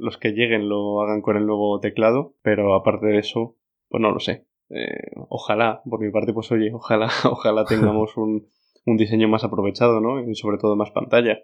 los 0.00 0.18
que 0.18 0.30
lleguen 0.30 0.68
lo 0.68 1.02
hagan 1.02 1.22
con 1.22 1.36
el 1.36 1.46
nuevo 1.46 1.78
teclado, 1.80 2.34
pero 2.42 2.74
aparte 2.74 3.06
de 3.06 3.18
eso, 3.18 3.56
pues 3.88 4.00
no 4.00 4.10
lo 4.10 4.18
sé. 4.18 4.46
Eh, 4.70 5.12
ojalá, 5.28 5.82
por 5.84 6.00
mi 6.00 6.10
parte, 6.10 6.32
pues 6.32 6.50
oye, 6.52 6.72
ojalá, 6.72 7.08
ojalá 7.24 7.64
tengamos 7.64 8.16
un, 8.16 8.46
un 8.86 8.96
diseño 8.96 9.28
más 9.28 9.44
aprovechado, 9.44 10.00
¿no? 10.00 10.20
Y 10.20 10.34
sobre 10.34 10.58
todo 10.58 10.76
más 10.76 10.90
pantalla. 10.90 11.38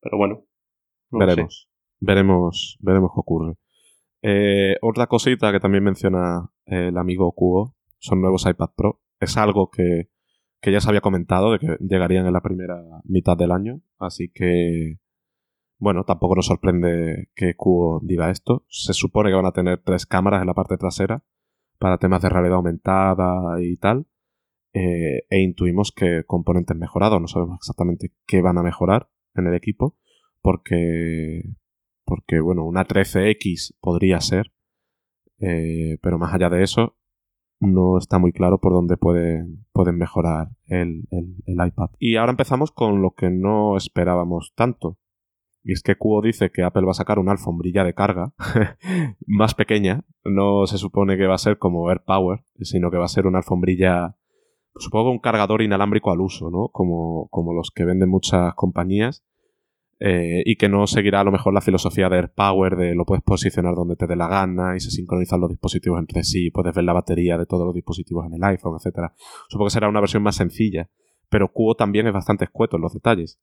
Pero 0.00 0.18
bueno. 0.18 0.44
veremos. 1.10 1.68
Veremos, 1.98 2.78
veremos 2.80 3.10
qué 3.14 3.20
ocurre. 3.20 3.54
Eh, 4.22 4.76
otra 4.82 5.06
cosita 5.06 5.52
que 5.52 5.60
también 5.60 5.84
menciona 5.84 6.50
el 6.66 6.96
amigo 6.98 7.32
Cubo 7.32 7.74
son 7.98 8.20
nuevos 8.20 8.46
iPad 8.46 8.70
Pro. 8.76 9.00
Es 9.20 9.36
algo 9.36 9.70
que, 9.70 10.10
que 10.60 10.72
ya 10.72 10.80
se 10.80 10.88
había 10.88 11.00
comentado, 11.00 11.52
de 11.52 11.58
que 11.58 11.76
llegarían 11.80 12.26
en 12.26 12.32
la 12.32 12.42
primera 12.42 12.76
mitad 13.04 13.36
del 13.36 13.52
año. 13.52 13.80
Así 13.98 14.30
que, 14.32 14.98
bueno, 15.78 16.04
tampoco 16.04 16.36
nos 16.36 16.46
sorprende 16.46 17.28
que 17.34 17.54
Cubo 17.54 18.00
diga 18.02 18.30
esto. 18.30 18.64
Se 18.68 18.92
supone 18.92 19.30
que 19.30 19.36
van 19.36 19.46
a 19.46 19.52
tener 19.52 19.82
tres 19.82 20.06
cámaras 20.06 20.40
en 20.40 20.46
la 20.46 20.54
parte 20.54 20.76
trasera 20.76 21.24
para 21.78 21.98
temas 21.98 22.22
de 22.22 22.28
realidad 22.28 22.56
aumentada 22.56 23.60
y 23.60 23.76
tal. 23.76 24.06
Eh, 24.72 25.24
e 25.30 25.40
intuimos 25.40 25.90
que 25.90 26.24
componentes 26.26 26.76
mejorados, 26.76 27.20
no 27.20 27.28
sabemos 27.28 27.56
exactamente 27.60 28.12
qué 28.26 28.42
van 28.42 28.58
a 28.58 28.62
mejorar 28.62 29.08
en 29.34 29.46
el 29.46 29.54
equipo, 29.54 29.96
porque, 30.42 31.54
porque 32.04 32.40
bueno, 32.40 32.64
una 32.66 32.86
13X 32.86 33.74
podría 33.80 34.20
ser, 34.20 34.52
eh, 35.38 35.96
pero 36.02 36.18
más 36.18 36.34
allá 36.34 36.50
de 36.50 36.62
eso, 36.62 36.94
no 37.58 37.96
está 37.96 38.18
muy 38.18 38.32
claro 38.32 38.58
por 38.58 38.72
dónde 38.72 38.98
pueden, 38.98 39.64
pueden 39.72 39.96
mejorar 39.96 40.50
el, 40.66 41.08
el, 41.10 41.66
iPad. 41.66 41.90
Y 41.98 42.16
ahora 42.16 42.32
empezamos 42.32 42.70
con 42.70 43.00
lo 43.00 43.12
que 43.12 43.30
no 43.30 43.78
esperábamos 43.78 44.52
tanto. 44.54 44.98
Y 45.68 45.72
es 45.72 45.82
que 45.82 45.96
Cuo 45.96 46.22
dice 46.22 46.52
que 46.52 46.62
Apple 46.62 46.84
va 46.84 46.92
a 46.92 46.94
sacar 46.94 47.18
una 47.18 47.32
alfombrilla 47.32 47.82
de 47.82 47.92
carga 47.92 48.32
más 49.26 49.56
pequeña. 49.56 50.04
No 50.24 50.64
se 50.68 50.78
supone 50.78 51.16
que 51.16 51.26
va 51.26 51.34
a 51.34 51.38
ser 51.38 51.58
como 51.58 51.90
AirPower, 51.90 52.44
sino 52.60 52.88
que 52.88 52.98
va 52.98 53.06
a 53.06 53.08
ser 53.08 53.26
una 53.26 53.38
alfombrilla, 53.38 54.14
supongo 54.76 55.10
un 55.10 55.18
cargador 55.18 55.62
inalámbrico 55.62 56.12
al 56.12 56.20
uso, 56.20 56.50
¿no? 56.50 56.68
Como, 56.68 57.26
como 57.32 57.52
los 57.52 57.72
que 57.74 57.84
venden 57.84 58.08
muchas 58.08 58.54
compañías. 58.54 59.24
Eh, 59.98 60.42
y 60.44 60.54
que 60.54 60.68
no 60.68 60.86
seguirá 60.86 61.22
a 61.22 61.24
lo 61.24 61.32
mejor 61.32 61.52
la 61.52 61.60
filosofía 61.60 62.08
de 62.08 62.16
AirPower, 62.18 62.76
de 62.76 62.94
lo 62.94 63.04
puedes 63.04 63.24
posicionar 63.24 63.74
donde 63.74 63.96
te 63.96 64.06
dé 64.06 64.14
la 64.14 64.28
gana 64.28 64.76
y 64.76 64.80
se 64.80 64.92
sincronizan 64.92 65.40
los 65.40 65.50
dispositivos 65.50 65.98
entre 65.98 66.22
sí, 66.22 66.50
puedes 66.50 66.74
ver 66.74 66.84
la 66.84 66.92
batería 66.92 67.38
de 67.38 67.46
todos 67.46 67.64
los 67.64 67.74
dispositivos 67.74 68.26
en 68.26 68.34
el 68.34 68.44
iPhone, 68.44 68.76
etc. 68.78 69.10
Supongo 69.48 69.66
que 69.66 69.72
será 69.72 69.88
una 69.88 70.00
versión 70.00 70.22
más 70.22 70.36
sencilla, 70.36 70.90
pero 71.28 71.50
Cuo 71.50 71.74
también 71.74 72.06
es 72.06 72.12
bastante 72.12 72.44
escueto 72.44 72.76
en 72.76 72.82
los 72.82 72.92
detalles. 72.92 73.40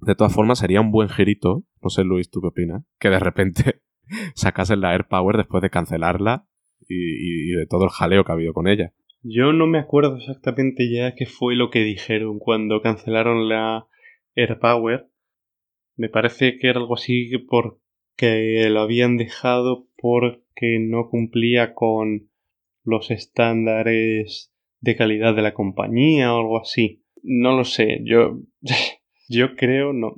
De 0.00 0.14
todas 0.14 0.34
formas, 0.34 0.58
sería 0.58 0.80
un 0.80 0.90
buen 0.90 1.08
girito, 1.08 1.64
no 1.82 1.90
sé 1.90 2.04
Luis, 2.04 2.30
¿tú 2.30 2.40
qué 2.40 2.48
opinas? 2.48 2.84
Que 2.98 3.10
de 3.10 3.18
repente 3.18 3.80
sacasen 4.34 4.80
la 4.80 4.90
AirPower 4.90 5.36
después 5.36 5.62
de 5.62 5.70
cancelarla 5.70 6.46
y, 6.88 7.50
y 7.50 7.54
de 7.54 7.66
todo 7.66 7.84
el 7.84 7.90
jaleo 7.90 8.24
que 8.24 8.32
ha 8.32 8.34
habido 8.34 8.52
con 8.52 8.68
ella. 8.68 8.92
Yo 9.22 9.52
no 9.52 9.66
me 9.66 9.78
acuerdo 9.78 10.16
exactamente 10.16 10.92
ya 10.92 11.14
qué 11.14 11.24
fue 11.24 11.56
lo 11.56 11.70
que 11.70 11.80
dijeron 11.80 12.38
cuando 12.38 12.82
cancelaron 12.82 13.48
la 13.48 13.86
AirPower 14.36 15.08
me 15.96 16.08
parece 16.08 16.58
que 16.58 16.68
era 16.68 16.80
algo 16.80 16.94
así 16.94 17.30
porque 17.48 18.68
lo 18.70 18.80
habían 18.80 19.16
dejado 19.16 19.88
porque 19.96 20.78
no 20.80 21.08
cumplía 21.08 21.74
con 21.74 22.30
los 22.82 23.10
estándares 23.10 24.52
de 24.80 24.96
calidad 24.96 25.34
de 25.34 25.42
la 25.42 25.54
compañía 25.54 26.34
o 26.34 26.38
algo 26.38 26.60
así. 26.60 27.04
No 27.22 27.56
lo 27.56 27.64
sé, 27.64 28.00
yo 28.04 28.40
yo 29.28 29.56
creo 29.56 29.92
no, 29.92 30.16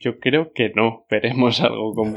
yo 0.00 0.18
creo 0.18 0.52
que 0.52 0.72
no, 0.74 1.06
veremos 1.10 1.60
algo 1.60 1.94
como 1.94 2.14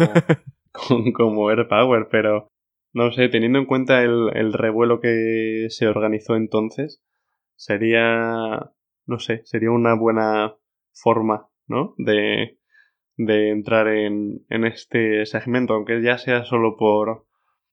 como 1.13 1.49
AirPower, 1.49 2.07
pero 2.09 2.49
no 2.93 3.11
sé, 3.11 3.29
teniendo 3.29 3.59
en 3.59 3.65
cuenta 3.65 4.01
el, 4.03 4.29
el 4.35 4.53
revuelo 4.53 4.99
que 4.99 5.67
se 5.69 5.87
organizó 5.87 6.35
entonces, 6.35 7.03
sería 7.55 8.71
no 9.05 9.19
sé, 9.19 9.41
sería 9.45 9.71
una 9.71 9.95
buena 9.95 10.55
forma, 10.91 11.49
¿no? 11.67 11.95
De 11.97 12.59
de 13.19 13.49
entrar 13.49 13.89
en, 13.89 14.45
en 14.47 14.63
este 14.63 15.25
segmento, 15.25 15.73
aunque 15.73 16.01
ya 16.01 16.17
sea 16.17 16.45
solo 16.45 16.77
por, 16.77 17.25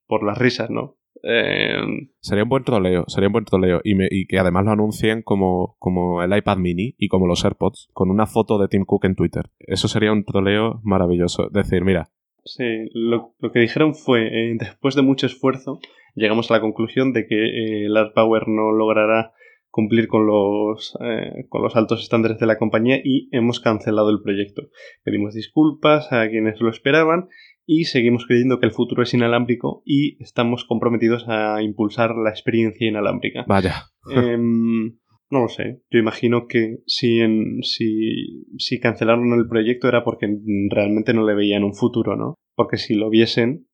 por 0.06 0.24
las 0.24 0.36
risas, 0.36 0.70
¿no? 0.70 0.98
Eh, 1.22 1.76
sería 2.20 2.44
un 2.44 2.48
buen 2.48 2.64
troleo, 2.64 3.04
sería 3.08 3.28
un 3.28 3.32
buen 3.32 3.44
troleo. 3.44 3.80
Y, 3.84 3.94
y, 4.10 4.26
que 4.26 4.38
además 4.38 4.64
lo 4.64 4.72
anuncien 4.72 5.22
como, 5.22 5.76
como 5.78 6.22
el 6.22 6.36
iPad 6.36 6.58
mini 6.58 6.94
y 6.98 7.08
como 7.08 7.26
los 7.26 7.44
AirPods, 7.44 7.88
con 7.92 8.10
una 8.10 8.26
foto 8.26 8.58
de 8.58 8.68
Tim 8.68 8.84
Cook 8.84 9.04
en 9.04 9.16
Twitter. 9.16 9.50
Eso 9.58 9.88
sería 9.88 10.12
un 10.12 10.24
troleo 10.24 10.80
maravilloso. 10.82 11.48
Decir, 11.50 11.84
mira. 11.84 12.10
Sí, 12.44 12.88
lo, 12.94 13.34
lo 13.40 13.50
que 13.50 13.58
dijeron 13.58 13.94
fue, 13.94 14.26
eh, 14.26 14.56
después 14.58 14.94
de 14.94 15.02
mucho 15.02 15.26
esfuerzo, 15.26 15.80
llegamos 16.14 16.50
a 16.50 16.54
la 16.54 16.60
conclusión 16.60 17.12
de 17.12 17.26
que 17.26 17.34
eh, 17.34 17.86
el 17.86 17.96
AirPower 17.96 18.48
no 18.48 18.72
logrará 18.72 19.32
cumplir 19.76 20.08
con 20.08 20.26
los, 20.26 20.96
eh, 21.02 21.44
con 21.50 21.62
los 21.62 21.76
altos 21.76 22.02
estándares 22.02 22.38
de 22.38 22.46
la 22.46 22.56
compañía 22.56 22.98
y 23.04 23.28
hemos 23.30 23.60
cancelado 23.60 24.08
el 24.08 24.22
proyecto. 24.22 24.70
Pedimos 25.04 25.34
disculpas 25.34 26.10
a 26.14 26.30
quienes 26.30 26.62
lo 26.62 26.70
esperaban 26.70 27.28
y 27.66 27.84
seguimos 27.84 28.24
creyendo 28.26 28.60
que 28.60 28.66
el 28.66 28.72
futuro 28.72 29.02
es 29.02 29.12
inalámbrico 29.12 29.82
y 29.84 30.22
estamos 30.22 30.64
comprometidos 30.64 31.24
a 31.28 31.60
impulsar 31.62 32.14
la 32.14 32.30
experiencia 32.30 32.88
inalámbrica. 32.88 33.44
Vaya. 33.48 33.86
Em, 34.08 34.98
no 35.30 35.40
lo 35.40 35.48
sé. 35.48 35.82
Yo 35.90 35.98
imagino 35.98 36.46
que 36.46 36.78
si, 36.86 37.18
en, 37.18 37.62
si, 37.62 38.44
si 38.56 38.78
cancelaron 38.78 39.32
el 39.32 39.48
proyecto 39.48 39.88
era 39.88 40.04
porque 40.04 40.28
realmente 40.70 41.12
no 41.12 41.26
le 41.26 41.34
veían 41.34 41.64
un 41.64 41.74
futuro, 41.74 42.16
¿no? 42.16 42.36
Porque 42.54 42.76
si 42.76 42.94
lo 42.94 43.10
viesen 43.10 43.66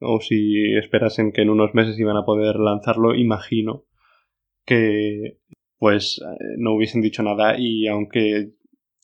o 0.00 0.20
si 0.20 0.76
esperasen 0.76 1.32
que 1.32 1.42
en 1.42 1.50
unos 1.50 1.74
meses 1.74 1.98
iban 1.98 2.18
a 2.18 2.26
poder 2.26 2.56
lanzarlo, 2.56 3.14
imagino 3.14 3.84
que 4.66 5.38
pues 5.78 6.20
eh, 6.20 6.44
no 6.58 6.74
hubiesen 6.74 7.00
dicho 7.00 7.22
nada 7.22 7.56
y 7.58 7.86
aunque, 7.86 8.50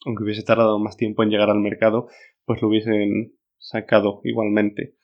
aunque 0.04 0.24
hubiese 0.24 0.42
tardado 0.42 0.78
más 0.78 0.98
tiempo 0.98 1.22
en 1.22 1.30
llegar 1.30 1.48
al 1.48 1.60
mercado, 1.60 2.08
pues 2.44 2.60
lo 2.60 2.68
hubiesen 2.68 3.32
sacado 3.64 4.20
igualmente. 4.24 4.94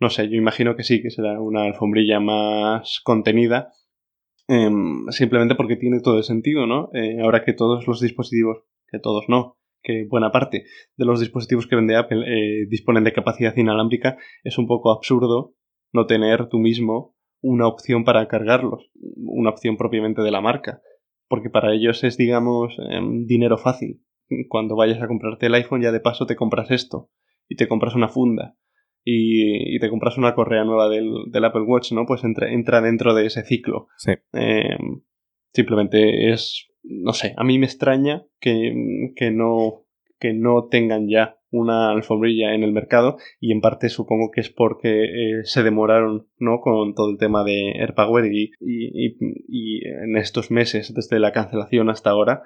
No 0.00 0.10
sé, 0.10 0.28
yo 0.28 0.36
imagino 0.36 0.76
que 0.76 0.84
sí, 0.84 1.02
que 1.02 1.10
será 1.10 1.40
una 1.40 1.64
alfombrilla 1.64 2.20
más 2.20 3.00
contenida, 3.04 3.72
em, 4.48 5.06
simplemente 5.10 5.54
porque 5.54 5.76
tiene 5.76 6.00
todo 6.00 6.18
el 6.18 6.24
sentido, 6.24 6.66
¿no? 6.66 6.90
Eh, 6.94 7.20
ahora 7.20 7.44
que 7.44 7.52
todos 7.52 7.86
los 7.86 8.00
dispositivos, 8.00 8.64
que 8.90 8.98
todos 8.98 9.24
no, 9.28 9.58
que 9.82 10.06
buena 10.08 10.30
parte 10.30 10.64
de 10.96 11.04
los 11.04 11.20
dispositivos 11.20 11.66
que 11.66 11.76
vende 11.76 11.96
Apple 11.96 12.24
eh, 12.26 12.66
disponen 12.68 13.04
de 13.04 13.12
capacidad 13.12 13.56
inalámbrica, 13.56 14.16
es 14.44 14.56
un 14.58 14.66
poco 14.66 14.90
absurdo 14.90 15.54
no 15.92 16.06
tener 16.06 16.48
tú 16.48 16.58
mismo 16.58 17.14
una 17.40 17.66
opción 17.66 18.04
para 18.04 18.26
cargarlos, 18.28 18.90
una 19.16 19.50
opción 19.50 19.76
propiamente 19.76 20.22
de 20.22 20.30
la 20.30 20.40
marca, 20.40 20.80
porque 21.28 21.50
para 21.50 21.74
ellos 21.74 22.02
es, 22.04 22.16
digamos, 22.16 22.76
em, 22.90 23.26
dinero 23.26 23.58
fácil. 23.58 24.02
Cuando 24.48 24.76
vayas 24.76 25.02
a 25.02 25.08
comprarte 25.08 25.46
el 25.46 25.54
iPhone 25.54 25.82
ya 25.82 25.92
de 25.92 26.00
paso 26.00 26.26
te 26.26 26.36
compras 26.36 26.70
esto 26.70 27.10
y 27.48 27.56
te 27.56 27.68
compras 27.68 27.94
una 27.94 28.08
funda 28.08 28.56
y, 29.10 29.78
te 29.78 29.88
compras 29.88 30.18
una 30.18 30.34
correa 30.34 30.64
nueva 30.64 30.88
del, 30.88 31.44
Apple 31.44 31.62
Watch, 31.62 31.92
¿no? 31.92 32.04
Pues 32.06 32.24
entra, 32.24 32.52
entra 32.52 32.80
dentro 32.80 33.14
de 33.14 33.26
ese 33.26 33.42
ciclo. 33.42 33.88
Sí. 33.96 34.12
Em, 34.32 35.00
simplemente 35.52 36.30
es, 36.30 36.68
no 36.82 37.12
sé, 37.12 37.34
a 37.36 37.44
mí 37.44 37.58
me 37.58 37.66
extraña 37.66 38.24
que, 38.38 39.12
que, 39.16 39.30
no, 39.30 39.86
que 40.18 40.34
no 40.34 40.66
tengan 40.70 41.08
ya 41.08 41.38
una 41.50 41.90
alfombrilla 41.90 42.54
en 42.54 42.62
el 42.62 42.72
mercado 42.72 43.16
y 43.40 43.52
en 43.52 43.62
parte 43.62 43.88
supongo 43.88 44.30
que 44.30 44.42
es 44.42 44.50
porque 44.50 45.04
eh, 45.04 45.44
se 45.44 45.62
demoraron 45.62 46.28
no 46.36 46.60
con 46.60 46.94
todo 46.94 47.10
el 47.10 47.16
tema 47.16 47.42
de 47.42 47.72
AirPower 47.80 48.26
y, 48.26 48.52
y, 48.60 49.16
y, 49.48 49.88
en 49.88 50.18
estos 50.18 50.50
meses 50.50 50.92
desde 50.92 51.18
la 51.18 51.32
cancelación 51.32 51.88
hasta 51.88 52.10
ahora 52.10 52.42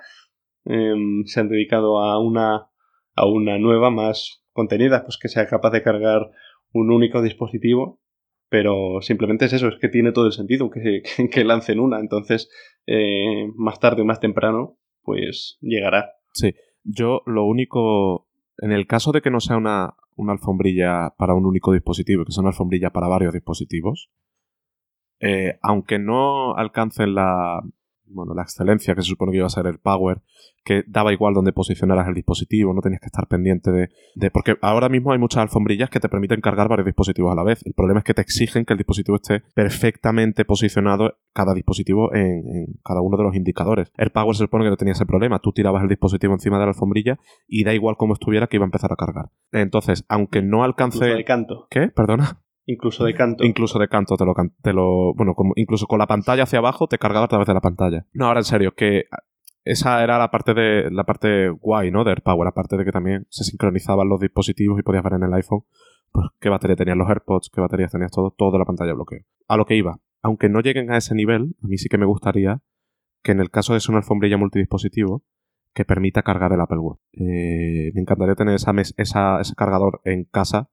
em, 0.65 1.25
se 1.25 1.41
han 1.41 1.49
dedicado 1.49 1.99
a 1.99 2.21
una 2.21 2.69
a 3.17 3.27
una 3.27 3.59
nueva 3.59 3.91
más 3.91 4.42
contenida 4.53 5.05
pues 5.05 5.19
que 5.19 5.29
sea 5.29 5.47
capaz 5.47 5.71
de 5.71 5.83
cargar 5.83 6.31
un 6.73 6.91
único 6.91 7.23
dispositivo 7.23 8.01
pero 8.49 9.01
simplemente 9.01 9.47
es 9.47 9.55
eso 9.55 9.69
es 9.69 9.79
que 9.81 9.89
tiene 9.89 10.13
todo 10.13 10.27
el 10.27 10.33
sentido 10.33 10.69
que, 10.71 11.03
que, 11.31 11.45
lancen 11.45 11.81
una. 11.81 12.01
Entonces 12.01 12.51
eh, 12.87 13.49
más 13.57 13.81
tarde 13.81 14.03
o 14.03 14.05
más 14.05 14.21
temprano 14.21 14.79
pues 15.03 15.59
llegará. 15.61 16.13
Sí 16.33 16.55
yo 16.85 17.23
lo 17.27 17.45
único 17.45 18.29
en 18.59 18.73
el 18.73 18.87
caso 18.87 19.13
de 19.13 19.23
que 19.23 19.31
no 19.31 19.41
sea 19.41 19.57
una, 19.57 19.95
alfombrilla 20.29 21.15
para 21.17 21.35
un 21.35 21.47
único 21.47 21.73
dispositivo, 21.73 22.25
que 22.25 22.33
sea 22.33 22.43
una 22.43 22.51
alfombrilla 22.51 22.91
para 22.91 23.09
varios 23.09 23.33
dispositivos, 23.33 24.11
eh, 25.21 25.59
aunque 25.63 25.99
no 25.99 26.55
alcancen 26.55 27.15
la, 27.15 27.63
bueno, 28.13 28.35
la 28.35 28.43
excelencia 28.43 28.95
que 28.95 29.03
se 29.03 29.09
supone 29.09 29.33
que 29.33 29.39
iba 29.39 29.47
a 29.47 29.51
ser 29.51 29.67
el 29.67 29.79
power, 29.79 30.23
que 30.65 30.85
daba 30.87 31.13
igual 31.13 31.35
donde 31.35 31.53
posicionaras 31.53 32.07
el 32.09 32.15
dispositivo, 32.15 32.73
no 32.73 32.81
tenías 32.81 33.01
que 33.01 33.07
estar 33.07 33.27
pendiente 33.27 33.73
de, 33.73 33.91
de, 34.15 34.31
Porque 34.31 34.57
ahora 34.63 34.89
mismo 34.89 35.13
hay 35.13 35.19
muchas 35.19 35.43
alfombrillas 35.43 35.91
que 35.91 36.01
te 36.01 36.09
permiten 36.09 36.41
cargar 36.41 36.69
varios 36.69 36.87
dispositivos 36.87 37.33
a 37.33 37.35
la 37.35 37.43
vez. 37.43 37.65
El 37.67 37.75
problema 37.75 38.01
es 38.01 38.05
que 38.05 38.15
te 38.15 38.23
exigen 38.23 38.65
que 38.65 38.75
el 38.75 38.79
dispositivo 38.79 39.17
esté 39.17 39.43
perfectamente 39.55 40.45
posicionado 40.45 41.17
cada 41.33 41.55
dispositivo 41.55 42.15
en, 42.15 42.67
cada 42.85 43.01
uno 43.01 43.17
de 43.17 43.25
los 43.25 43.35
indicadores. 43.35 43.91
El 43.97 44.11
power 44.11 44.37
se 44.37 44.45
supone 44.45 44.65
que 44.65 44.71
no 44.71 44.77
tenía 44.77 44.93
ese 44.93 45.07
problema. 45.07 45.41
Tú 45.41 45.53
tirabas 45.53 45.83
el 45.83 45.89
dispositivo 45.89 46.35
encima 46.35 46.59
de 46.59 46.65
la 46.65 46.71
alfombrilla 46.71 47.19
y 47.49 47.65
da 47.65 47.75
igual 47.75 47.97
cómo 47.97 48.15
estuviera 48.15 48.47
que 48.47 48.57
iba 48.57 48.65
a 48.65 48.67
empezar 48.67 48.93
a 48.93 48.97
cargar. 48.97 49.31
Entonces, 49.51 50.05
aunque 50.09 50.43
no 50.43 50.65
alcance... 50.65 51.05
de 51.05 51.25
canto. 51.25 51.67
¿Qué? 51.71 51.89
Perdona. 51.89 52.43
Incluso 52.67 53.05
de 53.05 53.15
canto. 53.15 53.45
Incluso 53.45 53.79
de 53.79 53.89
canto 53.89 54.17
te 54.17 54.25
lo, 54.25 54.35
te 54.63 54.73
lo 54.73 55.15
bueno, 55.15 55.35
como, 55.35 55.53
incluso 55.57 55.87
con 55.87 55.99
la 55.99 56.07
pantalla 56.07 56.45
hacia 56.45 56.61
abajo 56.61 56.87
te 56.87 56.99
cargaba 56.99 57.27
a 57.27 57.29
través 57.29 57.47
de 57.47 57.55
la 57.55 57.61
pantalla. 57.61 58.07
No, 58.13 58.27
ahora 58.27 58.41
en 58.41 58.45
serio, 58.45 58.73
que 58.75 59.05
esa 59.65 60.03
era 60.03 60.19
la 60.19 60.31
parte 60.31 60.55
de 60.55 60.91
la 60.91 61.05
parte 61.05 61.49
guay, 61.49 61.91
¿no? 61.91 62.05
De 62.05 62.11
AirPower, 62.11 62.49
aparte 62.49 62.77
de 62.77 62.85
que 62.85 62.93
también 62.93 63.27
se 63.31 63.45
sincronizaban 63.45 64.09
los 64.09 64.21
dispositivos 64.21 64.79
y 64.79 64.83
podías 64.83 65.05
ver 65.05 65.15
en 65.15 65.25
el 65.25 65.35
iPhone 65.35 65.65
pues 66.13 66.27
qué 66.41 66.51
batería 66.51 66.77
tenían 66.77 66.99
los 66.99 67.09
AirPods, 67.09 67.51
qué 67.53 67.61
baterías 67.61 67.91
tenías 67.91 68.11
todo, 68.11 68.35
todo 68.37 68.59
la 68.59 68.67
pantalla 68.67 68.93
bloqueo. 68.93 69.23
A 69.49 69.57
lo 69.57 69.65
que 69.65 69.77
iba, 69.77 69.99
aunque 70.21 70.49
no 70.49 70.61
lleguen 70.61 70.91
a 70.91 70.99
ese 70.99 71.15
nivel, 71.15 71.57
a 71.63 71.67
mí 71.67 71.79
sí 71.79 71.89
que 71.89 71.97
me 71.97 72.05
gustaría 72.05 72.61
que 73.23 73.33
en 73.33 73.41
el 73.41 73.51
caso 73.51 73.73
de 73.73 73.81
ser 73.81 73.91
una 73.91 73.99
alfombrilla 73.99 74.37
multidispositivo, 74.37 75.23
que 75.75 75.85
permita 75.85 76.23
cargar 76.23 76.53
el 76.53 76.61
Apple 76.61 76.79
Watch. 76.79 77.01
Eh, 77.13 77.93
me 77.95 78.01
encantaría 78.01 78.35
tener 78.35 78.55
esa, 78.55 78.73
esa, 78.97 79.41
ese 79.41 79.55
cargador 79.55 80.01
en 80.05 80.25
casa 80.25 80.69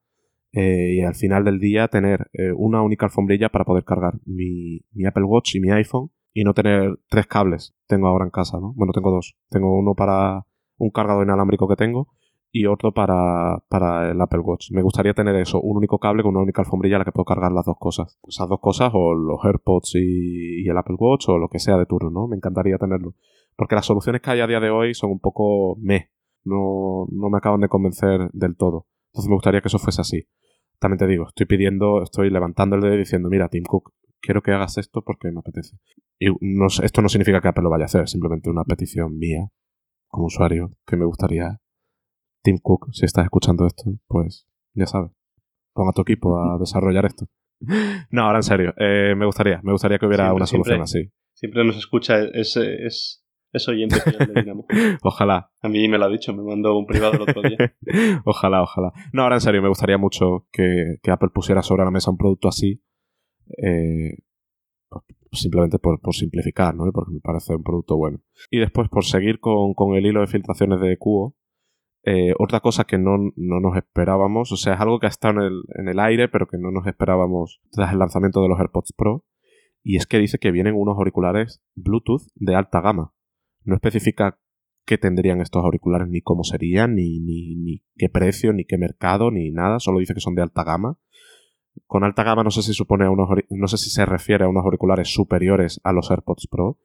eh, 0.51 0.95
y 0.95 1.01
al 1.01 1.15
final 1.15 1.43
del 1.45 1.59
día 1.59 1.87
tener 1.87 2.29
eh, 2.33 2.51
una 2.55 2.81
única 2.81 3.05
alfombrilla 3.05 3.49
para 3.49 3.65
poder 3.65 3.83
cargar 3.83 4.19
mi, 4.25 4.81
Apple 5.05 5.23
Watch 5.23 5.55
y 5.55 5.59
mi 5.59 5.71
iPhone 5.71 6.11
y 6.33 6.43
no 6.43 6.53
tener 6.53 6.99
tres 7.09 7.27
cables. 7.27 7.75
Tengo 7.87 8.07
ahora 8.07 8.25
en 8.25 8.31
casa, 8.31 8.59
¿no? 8.59 8.73
Bueno, 8.75 8.93
tengo 8.93 9.11
dos. 9.11 9.37
Tengo 9.49 9.77
uno 9.77 9.93
para 9.95 10.45
un 10.77 10.89
cargador 10.89 11.25
inalámbrico 11.25 11.67
que 11.67 11.75
tengo 11.75 12.09
y 12.51 12.65
otro 12.65 12.93
para, 12.93 13.63
para 13.69 14.11
el 14.11 14.19
Apple 14.19 14.39
Watch. 14.39 14.71
Me 14.71 14.81
gustaría 14.81 15.13
tener 15.13 15.35
eso, 15.35 15.61
un 15.61 15.77
único 15.77 15.99
cable 15.99 16.23
con 16.23 16.31
una 16.31 16.43
única 16.43 16.61
alfombrilla 16.63 16.95
a 16.95 16.99
la 16.99 17.05
que 17.05 17.11
puedo 17.11 17.25
cargar 17.25 17.51
las 17.51 17.65
dos 17.65 17.77
cosas. 17.77 18.17
Esas 18.27 18.49
dos 18.49 18.59
cosas 18.59 18.91
o 18.93 19.13
los 19.13 19.43
AirPods 19.43 19.95
y, 19.95 20.63
y 20.63 20.69
el 20.69 20.77
Apple 20.77 20.95
Watch 20.97 21.29
o 21.29 21.37
lo 21.37 21.49
que 21.49 21.59
sea 21.59 21.77
de 21.77 21.85
turno, 21.85 22.09
¿no? 22.09 22.27
Me 22.27 22.37
encantaría 22.37 22.77
tenerlo. 22.77 23.13
Porque 23.55 23.75
las 23.75 23.85
soluciones 23.85 24.21
que 24.21 24.31
hay 24.31 24.39
a 24.39 24.47
día 24.47 24.59
de 24.59 24.71
hoy 24.71 24.95
son 24.95 25.11
un 25.11 25.19
poco 25.19 25.75
meh. 25.79 26.09
No, 26.43 27.05
no 27.11 27.29
me 27.29 27.37
acaban 27.37 27.59
de 27.59 27.67
convencer 27.67 28.31
del 28.31 28.55
todo. 28.55 28.87
Entonces 29.11 29.29
me 29.29 29.35
gustaría 29.35 29.61
que 29.61 29.67
eso 29.67 29.79
fuese 29.79 30.01
así. 30.01 30.27
También 30.79 30.97
te 30.97 31.07
digo, 31.07 31.27
estoy 31.27 31.45
pidiendo, 31.45 32.03
estoy 32.03 32.29
levantando 32.29 32.75
el 32.75 32.81
dedo 32.81 32.95
diciendo, 32.95 33.29
mira, 33.29 33.49
Tim 33.49 33.63
Cook, 33.63 33.93
quiero 34.21 34.41
que 34.41 34.51
hagas 34.51 34.77
esto 34.77 35.01
porque 35.01 35.31
me 35.31 35.39
apetece. 35.39 35.77
Y 36.17 36.27
no, 36.41 36.67
esto 36.67 37.01
no 37.01 37.09
significa 37.09 37.41
que 37.41 37.49
Apple 37.49 37.63
lo 37.63 37.69
vaya 37.69 37.83
a 37.83 37.85
hacer, 37.85 38.07
simplemente 38.07 38.49
una 38.49 38.63
petición 38.63 39.17
mía, 39.17 39.49
como 40.07 40.25
usuario, 40.25 40.71
que 40.85 40.97
me 40.97 41.05
gustaría. 41.05 41.59
Tim 42.41 42.57
Cook, 42.61 42.93
si 42.93 43.05
estás 43.05 43.25
escuchando 43.25 43.65
esto, 43.65 43.83
pues 44.07 44.47
ya 44.73 44.85
sabes, 44.85 45.11
ponga 45.73 45.91
tu 45.91 46.01
equipo 46.01 46.39
a 46.39 46.57
desarrollar 46.59 47.05
esto. 47.05 47.27
No, 48.11 48.23
ahora 48.23 48.39
en 48.39 48.43
serio, 48.43 48.73
eh, 48.77 49.13
me 49.15 49.25
gustaría, 49.25 49.59
me 49.63 49.73
gustaría 49.73 49.99
que 49.99 50.05
hubiera 50.05 50.33
una 50.33 50.45
solución 50.45 50.81
así. 50.81 51.11
Siempre 51.33 51.63
nos 51.65 51.77
escucha, 51.77 52.23
es, 52.23 52.55
es 52.57 53.25
es 53.51 53.67
oyente 53.67 53.97
de 54.05 54.41
Dinamo. 54.41 54.65
ojalá. 55.03 55.51
A 55.61 55.69
mí 55.69 55.87
me 55.87 55.97
lo 55.97 56.05
ha 56.05 56.09
dicho, 56.09 56.33
me 56.33 56.43
mandó 56.43 56.77
un 56.77 56.85
privado 56.85 57.13
el 57.13 57.21
otro 57.21 57.41
día. 57.41 57.57
ojalá, 58.25 58.61
ojalá. 58.61 58.91
No, 59.13 59.23
ahora 59.23 59.35
en 59.35 59.41
serio, 59.41 59.61
me 59.61 59.69
gustaría 59.69 59.97
mucho 59.97 60.47
que, 60.51 60.97
Apple 61.09 61.29
pusiera 61.33 61.61
sobre 61.61 61.83
la 61.83 61.91
mesa 61.91 62.11
un 62.11 62.17
producto 62.17 62.47
así. 62.47 62.81
Eh, 63.57 64.17
simplemente 65.31 65.79
por, 65.79 65.99
simplificar, 66.13 66.75
¿no? 66.75 66.91
Porque 66.91 67.11
me 67.11 67.19
parece 67.19 67.55
un 67.55 67.63
producto 67.63 67.97
bueno. 67.97 68.19
Y 68.49 68.59
después, 68.59 68.89
por 68.89 69.05
seguir 69.05 69.39
con, 69.39 69.73
el 69.95 70.05
hilo 70.05 70.21
de 70.21 70.27
filtraciones 70.27 70.79
de 70.81 70.97
Cubo, 70.97 71.35
eh, 72.03 72.33
otra 72.39 72.61
cosa 72.61 72.85
que 72.85 72.97
no, 72.97 73.17
nos 73.35 73.75
esperábamos, 73.75 74.51
o 74.51 74.57
sea, 74.57 74.75
es 74.75 74.79
algo 74.81 74.99
que 74.99 75.07
ha 75.07 75.09
estado 75.09 75.39
en 75.39 75.45
el, 75.45 75.63
en 75.75 75.89
el 75.89 75.99
aire, 75.99 76.29
pero 76.29 76.47
que 76.47 76.57
no 76.57 76.71
nos 76.71 76.87
esperábamos 76.87 77.61
tras 77.71 77.91
el 77.91 77.99
lanzamiento 77.99 78.41
de 78.41 78.49
los 78.49 78.59
AirPods 78.59 78.93
Pro, 78.93 79.25
y 79.83 79.97
es 79.97 80.05
que 80.05 80.17
dice 80.17 80.39
que 80.39 80.51
vienen 80.51 80.75
unos 80.75 80.97
auriculares 80.97 81.61
Bluetooth 81.75 82.23
de 82.35 82.55
alta 82.55 82.81
gama. 82.81 83.13
No 83.63 83.75
especifica 83.75 84.39
qué 84.85 84.97
tendrían 84.97 85.41
estos 85.41 85.63
auriculares, 85.63 86.07
ni 86.07 86.21
cómo 86.21 86.43
serían, 86.43 86.95
ni, 86.95 87.19
ni, 87.19 87.83
qué 87.95 88.09
precio, 88.09 88.53
ni 88.53 88.65
qué 88.65 88.77
mercado, 88.77 89.31
ni 89.31 89.51
nada. 89.51 89.79
Solo 89.79 89.99
dice 89.99 90.13
que 90.13 90.19
son 90.19 90.35
de 90.35 90.41
alta 90.41 90.63
gama. 90.63 90.97
Con 91.85 92.03
alta 92.03 92.23
gama 92.23 92.43
no 92.43 92.51
sé 92.51 92.63
si 92.63 92.73
supone 92.73 93.05
a 93.05 93.11
unos, 93.11 93.29
no 93.49 93.67
sé 93.67 93.77
si 93.77 93.89
se 93.89 94.05
refiere 94.05 94.45
a 94.45 94.49
unos 94.49 94.65
auriculares 94.65 95.13
superiores 95.13 95.79
a 95.83 95.93
los 95.93 96.09
AirPods 96.09 96.47
Pro. 96.47 96.79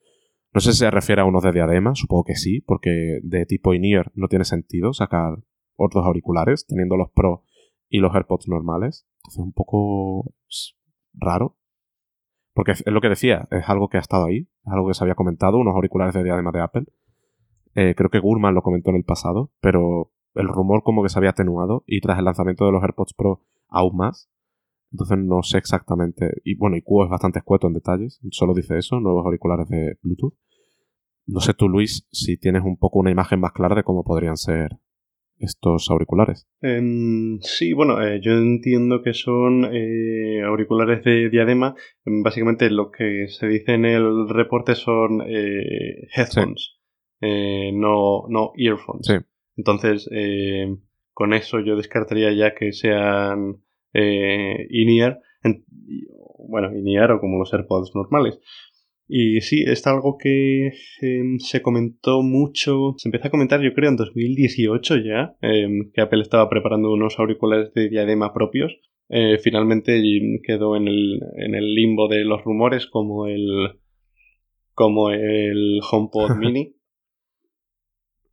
No 0.53 0.61
sé 0.61 0.71
si 0.71 0.79
se 0.79 0.91
refiere 0.91 1.21
a 1.21 1.25
unos 1.25 1.43
de 1.43 1.51
diadema, 1.51 1.95
supongo 1.95 2.25
que 2.25 2.35
sí, 2.35 2.61
porque 2.61 3.19
de 3.23 3.45
tipo 3.45 3.73
in-ear 3.73 4.11
no 4.15 4.27
tiene 4.27 4.45
sentido 4.45 4.93
sacar 4.93 5.39
otros 5.75 6.05
auriculares 6.05 6.65
teniendo 6.65 6.95
los 6.95 7.09
Pro 7.11 7.43
y 7.89 7.99
los 7.99 8.13
AirPods 8.13 8.47
normales. 8.47 9.07
Entonces 9.17 9.39
un 9.39 9.51
poco 9.51 10.31
raro. 11.13 11.57
Porque 12.55 12.71
es 12.71 12.83
lo 12.85 13.01
que 13.01 13.09
decía, 13.09 13.49
es 13.51 13.67
algo 13.67 13.89
que 13.89 13.97
ha 13.97 13.99
estado 13.99 14.25
ahí, 14.25 14.47
es 14.65 14.71
algo 14.71 14.87
que 14.87 14.93
se 14.93 15.03
había 15.03 15.15
comentado, 15.15 15.57
unos 15.57 15.75
auriculares 15.75 16.15
de 16.15 16.23
diadema 16.23 16.53
de 16.53 16.61
Apple. 16.61 16.85
Eh, 17.75 17.93
creo 17.97 18.09
que 18.09 18.19
Gurman 18.19 18.55
lo 18.55 18.61
comentó 18.61 18.91
en 18.91 18.95
el 18.95 19.03
pasado, 19.03 19.51
pero 19.59 20.13
el 20.35 20.47
rumor 20.47 20.81
como 20.81 21.03
que 21.03 21.09
se 21.09 21.19
había 21.19 21.31
atenuado 21.31 21.83
y 21.85 21.99
tras 21.99 22.17
el 22.17 22.23
lanzamiento 22.23 22.65
de 22.65 22.71
los 22.71 22.81
AirPods 22.81 23.13
Pro 23.13 23.41
aún 23.67 23.97
más. 23.97 24.29
Entonces 24.89 25.17
no 25.17 25.43
sé 25.43 25.57
exactamente. 25.57 26.31
Y 26.45 26.55
bueno, 26.55 26.77
y 26.77 26.81
Q 26.81 27.03
es 27.03 27.09
bastante 27.09 27.39
escueto 27.39 27.67
en 27.67 27.73
detalles, 27.73 28.21
solo 28.31 28.53
dice 28.53 28.77
eso, 28.77 29.01
nuevos 29.01 29.25
auriculares 29.25 29.67
de 29.67 29.97
Bluetooth. 30.01 30.35
No 31.25 31.41
sé 31.41 31.55
tú, 31.55 31.67
Luis, 31.67 32.07
si 32.09 32.37
tienes 32.37 32.63
un 32.63 32.77
poco 32.77 32.99
una 32.99 33.11
imagen 33.11 33.41
más 33.41 33.51
clara 33.51 33.75
de 33.75 33.83
cómo 33.83 34.05
podrían 34.05 34.37
ser 34.37 34.79
estos 35.39 35.89
auriculares? 35.89 36.47
Em, 36.61 37.39
sí, 37.41 37.73
bueno, 37.73 38.01
eh, 38.01 38.19
yo 38.21 38.31
entiendo 38.33 39.01
que 39.01 39.13
son 39.13 39.65
eh, 39.73 40.41
auriculares 40.43 41.03
de 41.03 41.29
diadema. 41.29 41.75
Básicamente 42.05 42.69
lo 42.69 42.91
que 42.91 43.27
se 43.27 43.47
dice 43.47 43.73
en 43.73 43.85
el 43.85 44.29
reporte 44.29 44.75
son 44.75 45.21
eh, 45.27 46.07
headphones, 46.15 46.77
no, 47.21 48.25
no 48.29 48.51
earphones. 48.55 49.07
Entonces, 49.57 50.09
con 51.13 51.33
eso 51.33 51.59
yo 51.59 51.75
descartaría 51.75 52.31
ya 52.33 52.53
que 52.53 52.71
sean 52.73 53.63
in-ear, 53.93 55.21
bueno, 56.47 56.75
in-ear 56.77 57.11
o 57.11 57.19
como 57.19 57.39
los 57.39 57.53
AirPods 57.53 57.95
normales. 57.95 58.39
Y 59.07 59.41
sí, 59.41 59.63
es 59.65 59.85
algo 59.85 60.17
que 60.17 60.71
em, 61.01 61.37
se 61.37 61.61
comentó 61.61 62.23
mucho, 62.23 62.95
se 62.97 63.07
empezó 63.07 63.27
a 63.27 63.31
comentar 63.31 63.61
yo 63.61 63.73
creo 63.73 63.91
en 63.91 63.97
2018 63.97 64.97
ya, 64.97 65.35
em, 65.41 65.91
que 65.93 66.01
Apple 66.01 66.21
estaba 66.21 66.49
preparando 66.49 66.91
unos 66.91 67.19
auriculares 67.19 67.73
de 67.73 67.89
diadema 67.89 68.33
propios. 68.33 68.75
Eh, 69.09 69.37
finalmente 69.37 70.01
quedó 70.43 70.75
en 70.75 70.87
el, 70.87 71.19
en 71.37 71.53
el 71.53 71.75
limbo 71.75 72.07
de 72.07 72.25
los 72.25 72.43
rumores 72.43 72.87
como 72.87 73.27
el, 73.27 73.79
como 74.73 75.11
el 75.11 75.81
HomePod 75.89 76.37
mini. 76.39 76.75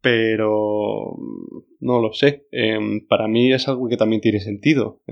Pero 0.00 1.16
no 1.80 2.00
lo 2.00 2.12
sé. 2.14 2.46
Em, 2.50 3.06
para 3.06 3.28
mí 3.28 3.52
es 3.52 3.68
algo 3.68 3.88
que 3.88 3.98
también 3.98 4.22
tiene 4.22 4.40
sentido. 4.40 5.02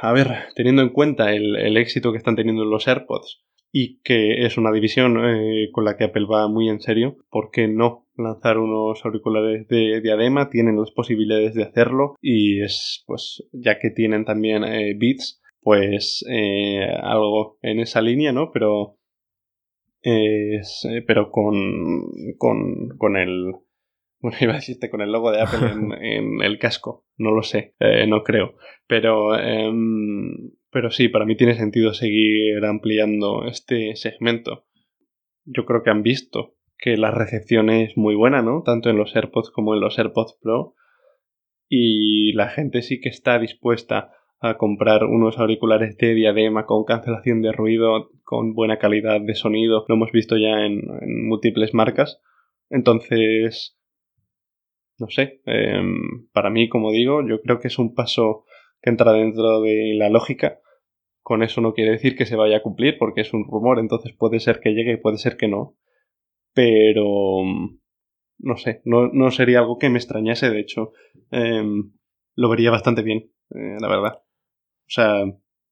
a 0.00 0.12
ver, 0.12 0.28
teniendo 0.54 0.82
en 0.82 0.90
cuenta 0.90 1.34
el, 1.34 1.56
el 1.56 1.76
éxito 1.76 2.12
que 2.12 2.18
están 2.18 2.36
teniendo 2.36 2.64
los 2.64 2.86
AirPods, 2.86 3.44
y 3.76 3.98
que 4.04 4.46
es 4.46 4.56
una 4.56 4.70
división 4.70 5.18
eh, 5.18 5.68
con 5.72 5.84
la 5.84 5.96
que 5.96 6.04
Apple 6.04 6.26
va 6.30 6.46
muy 6.46 6.68
en 6.68 6.80
serio. 6.80 7.16
¿Por 7.28 7.50
qué 7.50 7.66
no 7.66 8.06
lanzar 8.16 8.58
unos 8.58 9.04
auriculares 9.04 9.66
de 9.66 10.00
diadema? 10.00 10.48
Tienen 10.48 10.78
las 10.78 10.92
posibilidades 10.92 11.54
de 11.54 11.64
hacerlo 11.64 12.14
y 12.20 12.62
es, 12.62 13.02
pues, 13.08 13.42
ya 13.52 13.80
que 13.80 13.90
tienen 13.90 14.24
también 14.24 14.62
eh, 14.62 14.94
Beats, 14.96 15.42
pues 15.60 16.24
eh, 16.30 16.86
algo 17.02 17.58
en 17.62 17.80
esa 17.80 18.00
línea, 18.00 18.30
¿no? 18.30 18.52
Pero, 18.52 18.96
pero 20.00 21.32
con, 21.32 22.12
con, 22.38 22.90
con 22.96 23.16
el... 23.16 23.54
Bueno, 24.24 24.38
iba 24.40 24.52
a 24.52 24.56
decirte 24.56 24.88
con 24.88 25.02
el 25.02 25.12
logo 25.12 25.30
de 25.30 25.42
Apple 25.42 25.70
en, 25.70 25.92
en 26.02 26.42
el 26.42 26.58
casco, 26.58 27.04
no 27.18 27.32
lo 27.32 27.42
sé, 27.42 27.74
no 28.08 28.22
creo. 28.22 28.54
Pero 28.88 29.38
em, 29.38 30.52
pero 30.74 30.90
sí, 30.90 31.08
para 31.08 31.24
mí 31.24 31.36
tiene 31.36 31.54
sentido 31.54 31.94
seguir 31.94 32.64
ampliando 32.64 33.44
este 33.46 33.94
segmento. 33.94 34.64
Yo 35.44 35.66
creo 35.66 35.84
que 35.84 35.90
han 35.90 36.02
visto 36.02 36.56
que 36.76 36.96
la 36.96 37.12
recepción 37.12 37.70
es 37.70 37.96
muy 37.96 38.16
buena, 38.16 38.42
¿no? 38.42 38.64
Tanto 38.64 38.90
en 38.90 38.96
los 38.96 39.14
AirPods 39.14 39.50
como 39.50 39.74
en 39.74 39.80
los 39.80 39.96
AirPods 40.00 40.36
Pro. 40.42 40.74
Y 41.68 42.32
la 42.32 42.48
gente 42.48 42.82
sí 42.82 43.00
que 43.00 43.08
está 43.08 43.38
dispuesta 43.38 44.10
a 44.40 44.56
comprar 44.56 45.04
unos 45.04 45.38
auriculares 45.38 45.96
de 45.96 46.12
diadema 46.12 46.66
con 46.66 46.82
cancelación 46.84 47.40
de 47.40 47.52
ruido, 47.52 48.10
con 48.24 48.54
buena 48.54 48.78
calidad 48.78 49.20
de 49.20 49.34
sonido. 49.36 49.84
Lo 49.88 49.94
hemos 49.94 50.10
visto 50.10 50.36
ya 50.36 50.66
en, 50.66 50.82
múltiples 51.28 51.72
marcas. 51.72 52.20
Entonces, 52.68 53.78
no 54.98 55.08
sé, 55.08 55.40
em, 55.46 56.28
para 56.32 56.50
mí, 56.50 56.68
como 56.68 56.90
digo, 56.90 57.26
yo 57.26 57.40
creo 57.40 57.58
que 57.58 57.68
es 57.68 57.78
un 57.78 57.94
paso 57.94 58.44
que 58.80 58.90
entra 58.90 59.12
dentro 59.12 59.60
de 59.60 59.94
la 59.96 60.08
lógica 60.08 60.60
con 61.24 61.42
eso 61.42 61.62
no 61.62 61.72
quiere 61.72 61.92
decir 61.92 62.16
que 62.16 62.26
se 62.26 62.36
vaya 62.36 62.58
a 62.58 62.62
cumplir 62.62 62.96
porque 62.98 63.22
es 63.22 63.32
un 63.32 63.46
rumor, 63.46 63.78
entonces 63.78 64.12
puede 64.12 64.40
ser 64.40 64.60
que 64.60 64.74
llegue 64.74 64.92
y 64.92 64.96
puede 64.98 65.16
ser 65.16 65.36
que 65.36 65.48
no. 65.48 65.74
pero 66.52 67.42
no 68.38 68.56
sé, 68.56 68.82
no, 68.84 69.30
sería 69.30 69.60
algo 69.60 69.78
que 69.78 69.88
me 69.88 69.98
extrañase, 69.98 70.50
de 70.50 70.60
hecho, 70.60 70.92
em, 71.30 71.92
lo 72.36 72.48
vería 72.50 72.70
bastante 72.70 73.02
bien, 73.02 73.32
eh, 73.50 73.76
la 73.80 73.88
verdad. 73.88 74.18
O 74.18 74.90
sea, 74.90 75.24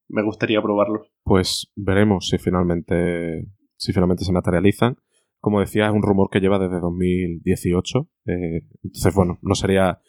me 0.09 0.23
gustaría 0.23 0.63
probarlo. 0.63 1.07
Pues 1.23 1.71
veremos 1.77 2.29
si 2.29 2.39
finalmente, 2.39 3.47
si 3.77 3.93
finalmente 3.93 4.25
se 4.25 4.33
materializan. 4.33 4.97
Como 5.43 5.61
decía, 5.61 5.87
es 5.87 5.93
un 5.93 6.03
rumor 6.03 6.31
que 6.31 6.41
lleva 6.41 6.59
desde 6.59 6.81
2018. 6.81 8.09
Eh, 8.27 8.63
entonces, 8.83 9.15
bueno, 9.15 9.39
no 9.43 9.55
sería. 9.55 10.01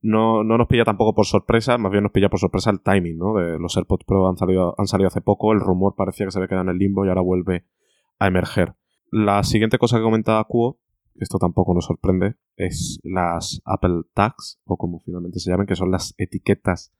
No, 0.00 0.42
no, 0.44 0.56
nos 0.56 0.68
pilla 0.68 0.84
tampoco 0.84 1.14
por 1.14 1.26
sorpresa, 1.26 1.76
más 1.76 1.92
bien 1.92 2.04
nos 2.04 2.12
pilla 2.12 2.30
por 2.30 2.38
sorpresa 2.38 2.70
el 2.70 2.80
timing, 2.80 3.18
¿no? 3.18 3.34
De 3.34 3.58
los 3.58 3.76
AirPods 3.76 4.04
Pro 4.04 4.28
han 4.28 4.36
salido, 4.36 4.74
han 4.78 4.86
salido 4.86 5.08
hace 5.08 5.20
poco, 5.20 5.52
el 5.52 5.60
rumor 5.60 5.94
parecía 5.96 6.26
que 6.26 6.32
se 6.32 6.38
había 6.38 6.48
quedado 6.48 6.64
en 6.64 6.70
el 6.70 6.78
limbo 6.78 7.04
y 7.04 7.08
ahora 7.08 7.22
vuelve 7.22 7.66
a 8.18 8.28
emerger. 8.28 8.74
La 9.10 9.42
siguiente 9.42 9.78
cosa 9.78 9.96
que 9.96 10.04
comentaba 10.04 10.44
Cuo 10.44 10.78
esto 11.20 11.38
tampoco 11.38 11.74
nos 11.74 11.86
sorprende, 11.86 12.36
es 12.56 13.00
las 13.02 13.60
Apple 13.64 14.02
Tags, 14.14 14.60
o 14.64 14.76
como 14.76 15.00
finalmente 15.00 15.40
se 15.40 15.50
llaman, 15.50 15.66
que 15.66 15.76
son 15.76 15.90
las 15.90 16.14
etiquetas 16.18 16.92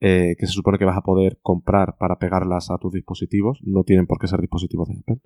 eh, 0.00 0.36
que 0.38 0.46
se 0.46 0.52
supone 0.52 0.78
que 0.78 0.84
vas 0.84 0.96
a 0.96 1.02
poder 1.02 1.38
comprar 1.42 1.96
para 1.98 2.18
pegarlas 2.18 2.70
a 2.70 2.78
tus 2.78 2.92
dispositivos. 2.92 3.58
No 3.62 3.84
tienen 3.84 4.06
por 4.06 4.18
qué 4.18 4.28
ser 4.28 4.40
dispositivos 4.40 4.88
de 4.88 4.98
Apple. 5.00 5.20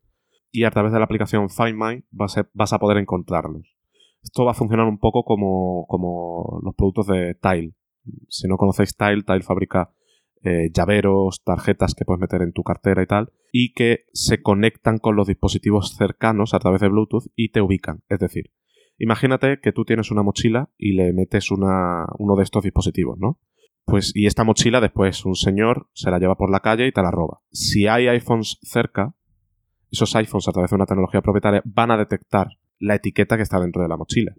Y 0.53 0.65
a 0.65 0.71
través 0.71 0.93
de 0.93 0.99
la 0.99 1.07
aplicación 1.07 1.49
Find 1.49 1.75
My 1.75 2.05
vas 2.11 2.39
a, 2.39 2.49
vas 2.53 2.73
a 2.73 2.79
poder 2.79 2.99
encontrarlos. 2.99 3.75
Esto 4.23 4.45
va 4.45 4.53
a 4.53 4.55
funcionar 4.55 4.87
un 4.87 4.99
poco 4.99 5.25
como, 5.25 5.87
como 5.89 6.61
los 6.63 6.75
productos 6.77 7.09
de 7.09 7.35
Tile. 7.35 7.73
Si 8.29 8.47
no 8.47 8.57
conocéis 8.57 8.97
Tile, 8.97 9.23
Tile 9.23 9.43
fabrica 9.43 9.91
eh, 10.45 10.71
llaveros, 10.73 11.43
tarjetas 11.45 11.95
que 11.95 12.05
puedes 12.05 12.21
meter 12.21 12.43
en 12.43 12.53
tu 12.53 12.63
cartera 12.63 13.03
y 13.03 13.07
tal, 13.07 13.33
y 13.53 13.75
que 13.75 14.07
se 14.13 14.43
conectan 14.43 14.99
con 14.99 15.15
los 15.15 15.29
dispositivos 15.29 15.95
cercanos 15.97 16.53
a 16.53 16.59
través 16.59 16.81
de 16.81 16.89
Bluetooth 16.89 17.27
y 17.37 17.51
te 17.51 17.61
ubican. 17.61 18.03
Es 18.09 18.19
decir, 18.19 18.51
imagínate 18.99 19.61
que 19.61 19.73
tú 19.73 19.85
tienes 19.85 20.11
una 20.11 20.23
mochila 20.23 20.71
y 20.77 20.93
le 20.93 21.13
metes 21.13 21.51
una, 21.51 22.07
uno 22.19 22.35
de 22.35 22.43
estos 22.43 22.65
dispositivos, 22.65 23.19
¿no? 23.19 23.39
Pues, 23.85 24.13
y 24.15 24.27
esta 24.27 24.45
mochila 24.45 24.81
después 24.81 25.25
un 25.25 25.35
señor 25.35 25.89
se 25.93 26.11
la 26.11 26.19
lleva 26.19 26.37
por 26.37 26.51
la 26.51 26.61
calle 26.61 26.87
y 26.87 26.93
te 26.93 27.03
la 27.03 27.11
roba. 27.11 27.41
Si 27.51 27.87
hay 27.87 28.09
iPhones 28.09 28.59
cerca, 28.63 29.15
esos 29.93 30.15
iPhones 30.17 30.49
a 30.49 30.53
través 30.53 30.71
de 30.71 30.77
una 30.77 30.87
tecnología 30.87 31.23
propietaria 31.23 31.63
van 31.65 31.93
a 31.93 31.97
detectar 31.97 32.49
la 32.81 32.97
etiqueta 32.97 33.37
que 33.37 33.45
está 33.45 33.61
dentro 33.61 33.83
de 33.83 33.89
la 33.89 33.97
mochila 33.97 34.35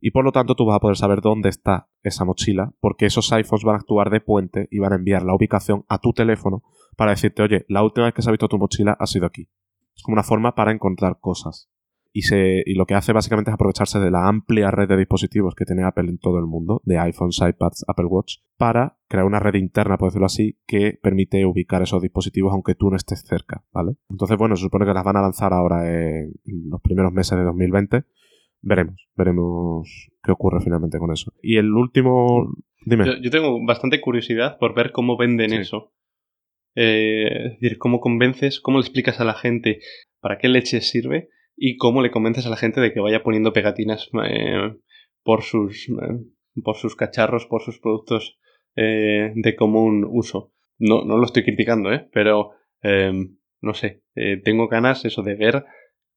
y 0.00 0.10
por 0.10 0.24
lo 0.24 0.32
tanto 0.32 0.54
tú 0.54 0.64
vas 0.64 0.76
a 0.76 0.80
poder 0.80 0.96
saber 0.96 1.20
dónde 1.20 1.50
está 1.50 1.88
esa 2.02 2.24
mochila 2.24 2.72
porque 2.80 3.06
esos 3.06 3.30
iPhones 3.32 3.64
van 3.64 3.76
a 3.76 3.78
actuar 3.78 4.10
de 4.10 4.20
puente 4.20 4.66
y 4.70 4.78
van 4.78 4.92
a 4.92 4.96
enviar 4.96 5.22
la 5.22 5.34
ubicación 5.34 5.84
a 5.88 5.98
tu 5.98 6.12
teléfono 6.12 6.62
para 6.96 7.10
decirte, 7.12 7.42
oye, 7.42 7.66
la 7.68 7.82
última 7.82 8.06
vez 8.06 8.14
que 8.14 8.22
se 8.22 8.30
ha 8.30 8.32
visto 8.32 8.48
tu 8.48 8.58
mochila 8.58 8.96
ha 8.98 9.06
sido 9.06 9.26
aquí. 9.26 9.48
Es 9.94 10.02
como 10.02 10.14
una 10.14 10.22
forma 10.22 10.54
para 10.54 10.72
encontrar 10.72 11.18
cosas. 11.20 11.70
Y, 12.12 12.22
se, 12.22 12.62
y 12.66 12.74
lo 12.74 12.86
que 12.86 12.94
hace 12.94 13.12
básicamente 13.12 13.50
es 13.50 13.54
aprovecharse 13.54 14.00
de 14.00 14.10
la 14.10 14.26
amplia 14.26 14.70
red 14.70 14.88
de 14.88 14.96
dispositivos 14.96 15.54
que 15.54 15.64
tiene 15.64 15.84
Apple 15.84 16.08
en 16.08 16.18
todo 16.18 16.38
el 16.38 16.46
mundo, 16.46 16.82
de 16.84 16.98
iPhones, 16.98 17.38
iPads, 17.40 17.84
Apple 17.86 18.06
Watch, 18.06 18.38
para 18.56 18.98
crear 19.08 19.26
una 19.26 19.38
red 19.38 19.54
interna, 19.54 19.96
por 19.96 20.08
decirlo 20.08 20.26
así, 20.26 20.58
que 20.66 20.98
permite 21.00 21.46
ubicar 21.46 21.82
esos 21.82 22.02
dispositivos 22.02 22.52
aunque 22.52 22.74
tú 22.74 22.90
no 22.90 22.96
estés 22.96 23.22
cerca, 23.22 23.64
¿vale? 23.72 23.92
Entonces, 24.08 24.36
bueno, 24.36 24.56
se 24.56 24.62
supone 24.62 24.86
que 24.86 24.94
las 24.94 25.04
van 25.04 25.16
a 25.16 25.22
lanzar 25.22 25.52
ahora 25.52 25.88
en 25.88 26.32
los 26.44 26.80
primeros 26.80 27.12
meses 27.12 27.38
de 27.38 27.44
2020 27.44 28.04
veremos, 28.62 29.08
veremos 29.16 30.10
qué 30.22 30.32
ocurre 30.32 30.60
finalmente 30.60 30.98
con 30.98 31.12
eso. 31.12 31.32
Y 31.42 31.56
el 31.56 31.72
último, 31.72 32.54
dime. 32.84 33.20
Yo, 33.22 33.30
tengo 33.30 33.64
bastante 33.64 34.00
curiosidad 34.00 34.58
por 34.58 34.74
ver 34.74 34.92
cómo 34.92 35.16
venden 35.16 35.52
eso. 35.52 35.92
Eh, 36.74 37.46
es 37.46 37.60
decir, 37.60 37.78
cómo 37.78 38.00
convences, 38.00 38.60
cómo 38.60 38.78
le 38.78 38.82
explicas 38.82 39.20
a 39.20 39.24
la 39.24 39.34
gente 39.34 39.80
para 40.20 40.38
qué 40.38 40.48
leche 40.48 40.80
sirve 40.80 41.28
y 41.62 41.76
cómo 41.76 42.00
le 42.00 42.10
convences 42.10 42.46
a 42.46 42.50
la 42.50 42.56
gente 42.56 42.80
de 42.80 42.90
que 42.90 43.00
vaya 43.00 43.22
poniendo 43.22 43.52
pegatinas 43.52 44.08
eh, 44.24 44.74
por 45.22 45.42
sus 45.42 45.90
eh, 45.90 46.24
por 46.64 46.76
sus 46.76 46.96
cacharros, 46.96 47.44
por 47.46 47.62
sus 47.62 47.78
productos 47.78 48.38
de 48.76 49.56
común 49.58 50.06
uso. 50.08 50.52
No, 50.78 51.04
no 51.04 51.18
lo 51.18 51.24
estoy 51.26 51.42
criticando, 51.42 51.92
¿eh? 51.92 52.08
pero 52.12 52.52
no 53.60 53.74
sé, 53.74 54.02
tengo 54.42 54.68
ganas 54.68 55.04
eso 55.04 55.22
de 55.22 55.34
ver 55.34 55.64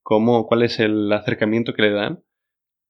cómo, 0.02 0.46
cuál 0.48 0.64
es 0.64 0.80
el 0.80 1.12
acercamiento 1.12 1.74
que 1.74 1.82
le 1.82 1.92
dan 1.92 2.24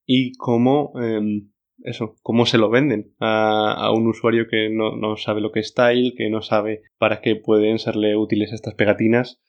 y 0.06 0.32
cómo, 0.36 0.92
em, 1.00 1.50
eso, 1.82 2.14
cómo 2.22 2.46
se 2.46 2.58
lo 2.58 2.70
venden 2.70 3.14
a, 3.18 3.90
un 3.92 4.06
usuario 4.06 4.46
que 4.48 4.70
no, 4.70 5.16
sabe 5.16 5.40
lo 5.40 5.50
que 5.50 5.60
es 5.60 5.74
Tile, 5.74 6.14
que 6.16 6.30
no 6.30 6.42
sabe 6.42 6.82
para 6.98 7.20
qué 7.20 7.36
pueden 7.36 7.78
serle 7.78 8.16
útiles 8.16 8.52
estas 8.52 8.74
pegatinas. 8.74 9.42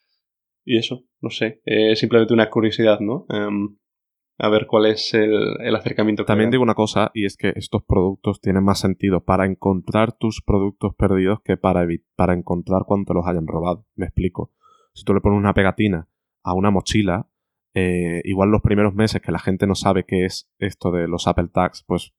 Y 0.65 0.77
eso, 0.77 1.03
no 1.21 1.29
sé, 1.29 1.61
es 1.63 1.99
simplemente 1.99 2.33
una 2.33 2.49
curiosidad, 2.49 2.99
¿no? 2.99 3.25
Em, 3.29 3.77
a 4.37 4.49
ver 4.49 4.65
cuál 4.67 4.87
es 4.87 5.13
el, 5.13 5.75
acercamiento. 5.75 6.25
También 6.25 6.51
digo 6.51 6.63
una 6.63 6.73
cosa, 6.73 7.11
y 7.13 7.25
es 7.25 7.37
que 7.37 7.53
estos 7.55 7.83
productos 7.83 8.41
tienen 8.41 8.63
más 8.63 8.79
sentido 8.79 9.23
para 9.23 9.45
encontrar 9.45 10.17
tus 10.17 10.41
productos 10.41 10.93
perdidos 10.95 11.39
que 11.43 11.55
para, 11.55 11.87
para 12.15 12.33
encontrar 12.33 12.83
cuando 12.85 13.13
los 13.13 13.27
hayan 13.27 13.47
robado. 13.47 13.85
Me 13.95 14.07
explico. 14.07 14.51
Si 14.93 15.03
tú 15.03 15.13
le 15.13 15.21
pones 15.21 15.37
una 15.37 15.53
pegatina 15.53 16.09
a 16.43 16.53
una 16.53 16.71
mochila, 16.71 17.29
eh, 17.73 18.21
igual 18.25 18.49
los 18.49 18.61
primeros 18.61 18.93
meses 18.93 19.21
que 19.21 19.31
la 19.31 19.39
gente 19.39 19.67
no 19.67 19.75
sabe 19.75 20.05
qué 20.05 20.25
es 20.25 20.49
esto 20.59 20.91
de 20.91 21.07
los 21.07 21.27
Apple 21.27 21.49
Tags, 21.53 21.83
pues 21.85 22.13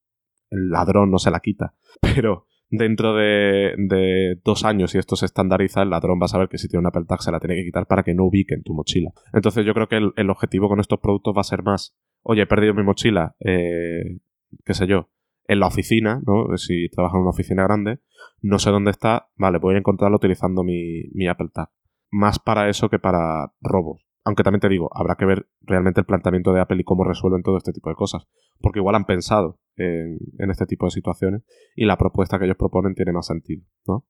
el 0.51 0.71
ladrón 0.71 1.11
no 1.11 1.19
se 1.19 1.31
la 1.31 1.41
quita. 1.41 1.75
Pero 2.01 2.47
dentro 2.71 3.15
de, 3.15 4.39
dos 4.45 4.65
años, 4.65 4.91
si 4.91 4.99
esto 4.99 5.17
se 5.17 5.27
estandariza, 5.27 5.83
el 5.83 5.91
ladrón 5.91 6.21
va 6.21 6.27
a 6.27 6.29
saber 6.29 6.49
que 6.49 6.59
si 6.59 6.69
tiene 6.69 6.81
un 6.81 6.87
Apple 6.87 7.05
Tag 7.07 7.23
se 7.23 7.31
la 7.31 7.41
tiene 7.41 7.57
que 7.57 7.65
quitar 7.65 7.87
para 7.87 8.03
que 8.03 8.15
no 8.15 8.25
ubique 8.25 8.55
en 8.55 8.63
tu 8.63 8.75
mochila. 8.75 9.11
Entonces 9.33 9.65
yo 9.65 9.75
creo 9.75 9.89
que 9.89 10.01
el, 10.15 10.31
objetivo 10.31 10.69
con 10.69 10.81
estos 10.81 11.01
productos 11.01 11.35
va 11.37 11.41
a 11.41 11.45
ser 11.45 11.63
más, 11.63 11.97
oye, 12.23 12.43
he 12.43 12.47
perdido 12.47 12.75
mi 12.75 12.83
mochila, 12.83 13.37
eh, 13.41 14.19
qué 14.65 14.75
sé 14.75 14.87
yo, 14.87 15.09
en 15.49 15.61
la 15.61 15.69
oficina, 15.69 16.21
¿no? 16.27 16.57
Si 16.57 16.89
trabajo 16.89 17.17
en 17.17 17.23
una 17.23 17.31
oficina 17.31 17.63
grande, 17.63 18.01
no 18.43 18.59
sé 18.59 18.71
dónde 18.71 18.91
está, 18.91 19.29
vale, 19.37 19.59
voy 19.59 19.77
a 19.77 19.79
encontrarlo 19.79 20.17
utilizando 20.17 20.65
mi, 20.65 21.05
mi 21.15 21.29
Apple 21.29 21.49
Tag. 21.53 21.71
Más 22.11 22.39
para 22.39 22.69
eso 22.69 22.89
que 22.89 22.99
para 22.99 23.53
robos. 23.61 24.07
Aunque 24.25 24.43
también 24.43 24.61
te 24.61 24.69
digo, 24.69 24.91
habrá 24.93 25.15
que 25.15 25.25
ver 25.25 25.47
realmente 25.63 26.01
el 26.01 26.07
planteamiento 26.07 26.53
de 26.53 26.61
Apple 26.61 26.81
y 26.81 26.85
cómo 26.85 27.05
resuelven 27.05 27.43
todo 27.43 27.57
este 27.59 27.73
tipo 27.73 27.91
de 27.91 27.95
cosas. 27.95 28.27
Porque 28.61 28.81
igual 28.81 28.97
han 28.97 29.05
pensado 29.05 29.61
en, 29.77 30.51
este 30.51 30.67
tipo 30.67 30.87
de 30.87 30.91
situaciones 30.91 31.43
y 31.75 31.85
la 31.85 31.97
propuesta 31.97 32.39
que 32.39 32.45
ellos 32.45 32.57
proponen 32.57 32.95
tiene 32.95 33.13
más 33.13 33.27
sentido, 33.27 33.65
¿no? 33.87 34.05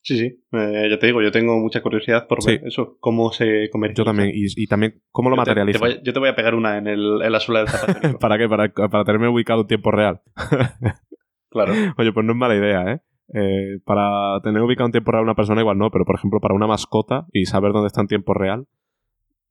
Sí, 0.00 0.16
sí, 0.16 0.44
eh, 0.52 0.88
ya 0.90 0.98
te 0.98 1.06
digo, 1.06 1.20
yo 1.20 1.32
tengo 1.32 1.58
mucha 1.58 1.82
curiosidad 1.82 2.28
por 2.28 2.38
ver 2.46 2.62
eso, 2.64 2.96
cómo 3.00 3.32
se 3.32 3.68
comercializa. 3.70 4.00
Yo 4.00 4.04
también, 4.04 4.30
y, 4.32 4.66
también 4.66 5.02
cómo 5.10 5.28
lo 5.28 5.36
materializa. 5.36 6.02
yo 6.02 6.12
te 6.12 6.18
voy 6.18 6.28
a 6.28 6.36
pegar 6.36 6.54
una 6.54 6.78
en, 6.78 6.86
el, 6.86 7.20
en 7.22 7.32
la 7.32 7.40
suela 7.40 7.60
del 7.60 7.68
zapato. 7.68 8.18
¿Para 8.18 8.38
qué? 8.38 8.48
Para, 8.48 8.68
para 8.72 9.04
tenerme 9.04 9.28
ubicado 9.28 9.62
en 9.62 9.66
tiempo 9.66 9.90
real. 9.90 10.22
claro. 11.50 11.72
Oye, 11.98 12.12
pues 12.12 12.24
no 12.24 12.32
es 12.32 12.38
mala 12.38 12.54
idea, 12.54 12.92
¿eh? 12.92 13.00
¿eh? 13.34 13.80
Para 13.84 14.40
tener 14.42 14.62
ubicado 14.62 14.86
en 14.86 14.92
tiempo 14.92 15.10
real 15.10 15.24
una 15.24 15.34
persona 15.34 15.60
igual 15.60 15.76
no, 15.76 15.90
pero 15.90 16.04
por 16.04 16.14
ejemplo 16.14 16.40
para 16.40 16.54
una 16.54 16.66
mascota 16.66 17.26
y 17.32 17.46
saber 17.46 17.72
dónde 17.72 17.88
está 17.88 18.00
en 18.00 18.06
tiempo 18.06 18.34
real, 18.34 18.66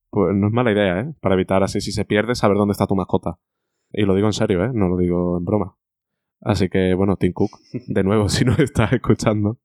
pues 0.10 0.36
no 0.36 0.47
es 0.47 0.53
mala 0.53 0.72
idea, 0.72 1.01
¿eh? 1.01 1.14
Para 1.22 1.36
evitar 1.36 1.62
así, 1.64 1.82
si 1.82 1.91
se 1.91 2.05
pierde, 2.05 2.36
saber 2.36 2.58
dónde 2.58 2.72
está 2.72 2.88
tu 2.88 2.95
mascota. 2.95 3.38
Y 3.97 4.05
lo 4.05 4.13
digo 4.13 4.27
en 4.27 4.33
serio, 4.33 4.63
¿eh? 4.63 4.69
No 4.73 4.89
lo 4.89 4.97
digo 4.97 5.37
en 5.37 5.45
broma. 5.45 5.75
Así 6.41 6.69
que, 6.69 6.93
bueno, 6.93 7.15
Tim 7.15 7.33
Cook, 7.33 7.51
de 7.87 8.03
nuevo, 8.03 8.29
si 8.29 8.45
no 8.45 8.53
estás 8.53 8.93
escuchando, 8.93 9.59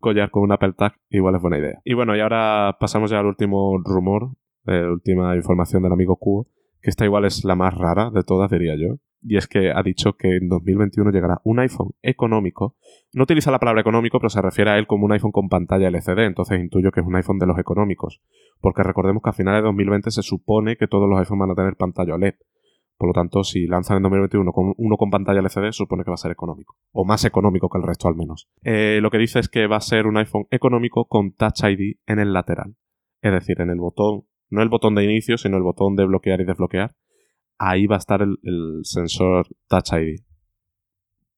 collar 0.00 0.30
con 0.30 0.44
un 0.44 0.52
Apple 0.52 0.74
Tag 0.74 0.94
igual 1.10 1.34
es 1.34 1.42
buena 1.42 1.58
idea. 1.58 1.80
Y 1.84 1.94
bueno, 1.94 2.16
y 2.16 2.20
ahora 2.20 2.76
pasamos 2.78 3.10
ya 3.10 3.18
al 3.18 3.26
último 3.26 3.76
rumor, 3.84 4.30
eh, 4.66 4.84
última 4.84 5.34
información 5.34 5.82
del 5.82 5.92
amigo 5.92 6.16
Cubo, 6.16 6.46
que 6.80 6.90
esta 6.90 7.04
igual 7.04 7.24
es 7.24 7.44
la 7.44 7.56
más 7.56 7.74
rara 7.74 8.10
de 8.10 8.22
todas, 8.22 8.50
diría 8.50 8.76
yo 8.76 8.98
y 9.22 9.36
es 9.36 9.46
que 9.46 9.72
ha 9.72 9.82
dicho 9.82 10.14
que 10.14 10.36
en 10.36 10.48
2021 10.48 11.10
llegará 11.10 11.40
un 11.44 11.58
iPhone 11.58 11.90
económico. 12.02 12.76
No 13.12 13.24
utiliza 13.24 13.50
la 13.50 13.58
palabra 13.58 13.80
económico, 13.80 14.18
pero 14.18 14.30
se 14.30 14.40
refiere 14.42 14.70
a 14.70 14.78
él 14.78 14.86
como 14.86 15.06
un 15.06 15.12
iPhone 15.12 15.32
con 15.32 15.48
pantalla 15.48 15.88
LCD, 15.88 16.20
entonces 16.20 16.60
intuyo 16.60 16.92
que 16.92 17.00
es 17.00 17.06
un 17.06 17.16
iPhone 17.16 17.38
de 17.38 17.46
los 17.46 17.58
económicos, 17.58 18.20
porque 18.60 18.82
recordemos 18.82 19.22
que 19.22 19.30
a 19.30 19.32
finales 19.32 19.62
de 19.62 19.66
2020 19.66 20.10
se 20.10 20.22
supone 20.22 20.76
que 20.76 20.86
todos 20.86 21.08
los 21.08 21.18
iPhones 21.18 21.40
van 21.40 21.50
a 21.50 21.54
tener 21.54 21.76
pantalla 21.76 22.14
OLED. 22.14 22.34
Por 22.98 23.08
lo 23.08 23.12
tanto, 23.12 23.44
si 23.44 23.66
lanzan 23.66 23.98
en 23.98 24.02
2021 24.02 24.52
con 24.52 24.74
uno 24.76 24.96
con 24.96 25.10
pantalla 25.10 25.40
LCD, 25.40 25.70
supone 25.70 26.04
que 26.04 26.10
va 26.10 26.16
a 26.16 26.18
ser 26.18 26.32
económico. 26.32 26.76
O 26.92 27.04
más 27.04 27.24
económico 27.24 27.68
que 27.68 27.78
el 27.78 27.84
resto 27.84 28.08
al 28.08 28.16
menos. 28.16 28.48
Eh, 28.62 28.98
lo 29.00 29.10
que 29.10 29.18
dice 29.18 29.38
es 29.38 29.48
que 29.48 29.68
va 29.68 29.76
a 29.76 29.80
ser 29.80 30.06
un 30.06 30.16
iPhone 30.16 30.46
económico 30.50 31.06
con 31.06 31.32
Touch 31.32 31.62
ID 31.62 31.98
en 32.06 32.18
el 32.18 32.32
lateral. 32.32 32.74
Es 33.22 33.32
decir, 33.32 33.60
en 33.60 33.70
el 33.70 33.78
botón, 33.78 34.24
no 34.50 34.62
el 34.62 34.68
botón 34.68 34.96
de 34.96 35.04
inicio, 35.04 35.38
sino 35.38 35.56
el 35.56 35.62
botón 35.62 35.94
de 35.94 36.06
bloquear 36.06 36.40
y 36.40 36.44
desbloquear 36.44 36.96
ahí 37.58 37.86
va 37.86 37.96
a 37.96 37.98
estar 37.98 38.22
el, 38.22 38.80
sensor 38.82 39.46
Touch 39.68 39.92
ID. 39.92 40.20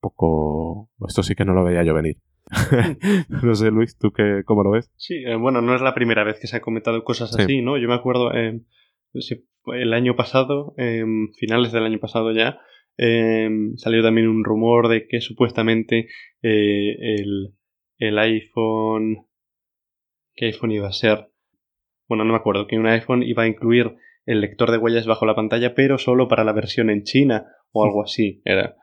Poco. 0.00 0.90
Esto 1.06 1.22
sí 1.22 1.34
que 1.34 1.44
no 1.44 1.52
lo 1.52 1.64
veía 1.64 1.82
yo 1.82 1.94
venir. 1.94 2.18
no 3.42 3.54
sé, 3.54 3.70
Luis, 3.70 3.96
¿tú 3.98 4.12
qué, 4.12 4.42
cómo 4.44 4.62
lo 4.62 4.70
ves? 4.70 4.90
Sí, 4.96 5.14
eh, 5.26 5.36
bueno, 5.36 5.60
no 5.60 5.74
es 5.74 5.82
la 5.82 5.94
primera 5.94 6.24
vez 6.24 6.38
que 6.40 6.46
se 6.46 6.56
han 6.56 6.62
comentado 6.62 7.02
cosas 7.04 7.36
así, 7.38 7.60
¿no? 7.62 7.76
Yo 7.78 7.88
me 7.88 7.94
acuerdo 7.94 8.32
eh, 8.34 8.60
el 9.66 9.92
año 9.92 10.16
pasado, 10.16 10.74
finales 11.38 11.72
del 11.72 11.84
año 11.84 11.98
pasado 11.98 12.32
ya, 12.32 12.60
em, 12.96 13.76
salió 13.76 14.02
también 14.02 14.28
un 14.28 14.44
rumor 14.44 14.88
de 14.88 15.06
que 15.06 15.20
supuestamente 15.20 16.08
eh, 16.42 16.96
el, 17.00 17.54
el 17.98 18.18
iPhone. 18.18 19.26
¿Qué 20.34 20.46
iPhone 20.46 20.72
iba 20.72 20.88
a 20.88 20.92
ser? 20.92 21.30
Bueno, 22.08 22.24
no 22.24 22.32
me 22.32 22.38
acuerdo, 22.38 22.66
que 22.66 22.78
un 22.78 22.86
iPhone 22.86 23.22
iba 23.22 23.44
a 23.44 23.48
incluir 23.48 23.94
el 24.26 24.40
lector 24.40 24.70
de 24.70 24.78
huellas 24.78 25.06
bajo 25.06 25.26
la 25.26 25.34
pantalla, 25.34 25.74
pero 25.74 25.98
solo 25.98 26.28
para 26.28 26.44
la 26.44 26.52
versión 26.52 26.90
en 26.90 27.04
China 27.04 27.46
o 27.72 27.84
algo 27.84 28.02
así. 28.02 28.42
Era. 28.44 28.76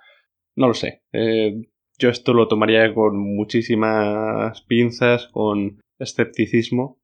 No 0.55 0.67
lo 0.67 0.73
sé. 0.73 1.03
Eh, 1.13 1.67
yo 1.97 2.09
esto 2.09 2.33
lo 2.33 2.47
tomaría 2.47 2.93
con 2.93 3.17
muchísimas 3.17 4.61
pinzas, 4.63 5.27
con 5.27 5.79
escepticismo. 5.99 6.99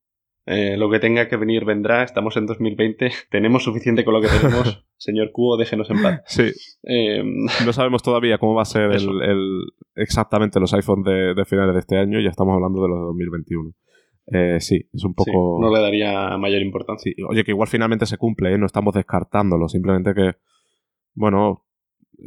Eh, 0.45 0.75
lo 0.77 0.89
que 0.89 0.99
tenga 0.99 1.27
que 1.29 1.37
venir 1.37 1.63
vendrá. 1.65 2.03
Estamos 2.03 2.35
en 2.37 2.45
2020. 2.45 3.11
Tenemos 3.31 3.63
suficiente 3.63 4.03
con 4.03 4.13
lo 4.13 4.21
que 4.21 4.27
tenemos. 4.27 4.85
Señor 4.97 5.31
Cuo, 5.31 5.57
déjenos 5.57 5.89
en 5.89 6.01
paz. 6.01 6.21
Sí. 6.27 6.51
Eh, 6.83 7.23
No 7.65 7.73
sabemos 7.73 8.03
todavía 8.03 8.37
cómo 8.37 8.55
va 8.55 8.61
a 8.61 8.65
ser 8.65 8.91
el, 8.91 9.21
el- 9.21 9.63
exactamente 9.95 10.59
los 10.59 10.73
iPhones 10.73 11.05
de, 11.05 11.33
de 11.33 11.45
finales 11.45 11.73
de 11.73 11.79
este 11.79 11.97
año. 11.97 12.19
Ya 12.19 12.29
estamos 12.29 12.53
hablando 12.55 12.81
de 12.81 12.89
los 12.89 12.99
de 12.99 13.05
2021. 13.05 13.71
Eh, 14.27 14.57
sí, 14.61 14.75
es 14.93 15.03
un 15.03 15.11
sí, 15.11 15.15
poco... 15.31 15.59
no 15.61 15.73
le 15.73 15.81
daría 15.81 16.37
mayor 16.37 16.61
importancia. 16.61 17.11
Sí, 17.13 17.21
oye, 17.27 17.43
que 17.43 17.51
igual 17.51 17.67
finalmente 17.67 18.05
se 18.05 18.17
cumple, 18.17 18.53
¿eh? 18.53 18.57
no 18.57 18.65
estamos 18.65 18.93
descartándolo, 18.93 19.67
simplemente 19.67 20.13
que, 20.13 20.35
bueno, 21.13 21.65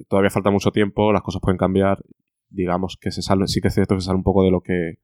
todavía 0.08 0.28
falta 0.28 0.50
mucho 0.50 0.72
tiempo, 0.72 1.10
las 1.10 1.22
cosas 1.22 1.40
pueden 1.40 1.56
cambiar, 1.56 2.02
digamos 2.50 2.98
que 3.00 3.10
se 3.10 3.22
sale, 3.22 3.46
sí 3.46 3.62
que 3.62 3.68
es 3.68 3.74
cierto 3.74 3.94
que 3.94 4.02
se 4.02 4.06
sale 4.08 4.18
un 4.18 4.24
poco 4.24 4.44
de 4.44 4.50
lo 4.50 4.60
que, 4.60 4.98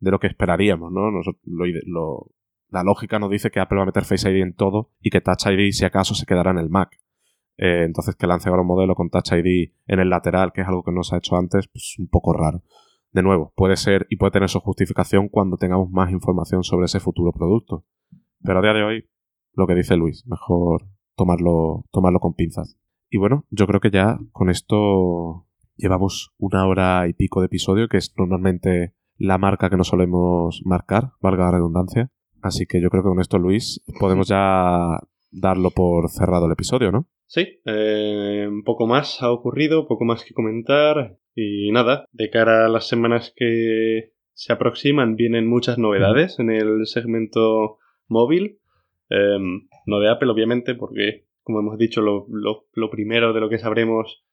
de 0.00 0.10
lo 0.10 0.18
que 0.18 0.26
esperaríamos, 0.28 0.90
¿no? 0.90 1.10
Nos- 1.10 1.26
lo 1.44 1.66
lo- 1.86 2.26
la 2.70 2.82
lógica 2.82 3.18
nos 3.18 3.30
dice 3.30 3.50
que 3.50 3.60
Apple 3.60 3.76
va 3.76 3.82
a 3.82 3.86
meter 3.86 4.04
Face 4.04 4.30
ID 4.30 4.42
en 4.42 4.54
todo 4.54 4.90
y 5.00 5.10
que 5.10 5.20
Touch 5.20 5.46
ID, 5.46 5.72
si 5.72 5.84
acaso, 5.84 6.14
se 6.14 6.26
quedará 6.26 6.50
en 6.50 6.58
el 6.58 6.68
Mac. 6.68 6.98
Eh, 7.56 7.84
entonces, 7.84 8.14
que 8.14 8.26
lance 8.26 8.48
ahora 8.48 8.62
un 8.62 8.68
modelo 8.68 8.94
con 8.94 9.10
Touch 9.10 9.32
ID 9.32 9.72
en 9.86 10.00
el 10.00 10.10
lateral, 10.10 10.52
que 10.52 10.60
es 10.60 10.68
algo 10.68 10.82
que 10.82 10.92
no 10.92 11.02
se 11.02 11.14
ha 11.14 11.18
hecho 11.18 11.36
antes, 11.36 11.68
pues 11.68 11.96
un 11.98 12.08
poco 12.08 12.32
raro. 12.32 12.62
De 13.12 13.22
nuevo, 13.22 13.52
puede 13.56 13.76
ser 13.76 14.06
y 14.10 14.16
puede 14.16 14.32
tener 14.32 14.48
su 14.48 14.60
justificación 14.60 15.28
cuando 15.28 15.56
tengamos 15.56 15.90
más 15.90 16.10
información 16.12 16.62
sobre 16.62 16.84
ese 16.84 17.00
futuro 17.00 17.32
producto. 17.32 17.84
Pero 18.42 18.58
a 18.58 18.62
día 18.62 18.74
de 18.74 18.84
hoy, 18.84 19.08
lo 19.54 19.66
que 19.66 19.74
dice 19.74 19.96
Luis, 19.96 20.26
mejor 20.26 20.86
tomarlo, 21.16 21.84
tomarlo 21.90 22.20
con 22.20 22.34
pinzas. 22.34 22.78
Y 23.10 23.16
bueno, 23.16 23.46
yo 23.50 23.66
creo 23.66 23.80
que 23.80 23.90
ya 23.90 24.18
con 24.32 24.50
esto 24.50 25.46
llevamos 25.76 26.34
una 26.38 26.66
hora 26.66 27.08
y 27.08 27.14
pico 27.14 27.40
de 27.40 27.46
episodio, 27.46 27.88
que 27.88 27.96
es 27.96 28.12
normalmente 28.16 28.94
la 29.16 29.38
marca 29.38 29.70
que 29.70 29.76
nos 29.76 29.88
solemos 29.88 30.62
marcar, 30.64 31.12
valga 31.20 31.46
la 31.46 31.52
redundancia. 31.52 32.10
Así 32.42 32.66
que 32.66 32.80
yo 32.80 32.88
creo 32.90 33.02
que 33.02 33.08
con 33.08 33.20
esto, 33.20 33.38
Luis, 33.38 33.82
podemos 33.98 34.28
ya 34.28 34.98
darlo 35.30 35.70
por 35.70 36.08
cerrado 36.10 36.46
el 36.46 36.52
episodio, 36.52 36.92
¿no? 36.92 37.06
Sí, 37.26 37.60
eh, 37.66 38.46
un 38.48 38.62
poco 38.64 38.86
más 38.86 39.22
ha 39.22 39.30
ocurrido, 39.30 39.86
poco 39.86 40.04
más 40.04 40.24
que 40.24 40.32
comentar. 40.34 41.18
Y 41.34 41.70
nada, 41.72 42.06
de 42.12 42.30
cara 42.30 42.66
a 42.66 42.68
las 42.68 42.88
semanas 42.88 43.32
que 43.36 44.12
se 44.32 44.52
aproximan, 44.52 45.14
vienen 45.16 45.46
muchas 45.48 45.78
novedades 45.78 46.38
en 46.38 46.50
el 46.50 46.86
segmento 46.86 47.78
móvil. 48.06 48.58
Eh, 49.10 49.38
no 49.86 50.00
de 50.00 50.10
Apple, 50.10 50.30
obviamente, 50.30 50.74
porque, 50.74 51.26
como 51.42 51.60
hemos 51.60 51.76
dicho, 51.78 52.00
lo- 52.00 52.26
lo 52.72 52.90
primero 52.90 53.32
de 53.32 53.40
lo 53.40 53.48
que 53.48 53.58
sabremos 53.58 54.24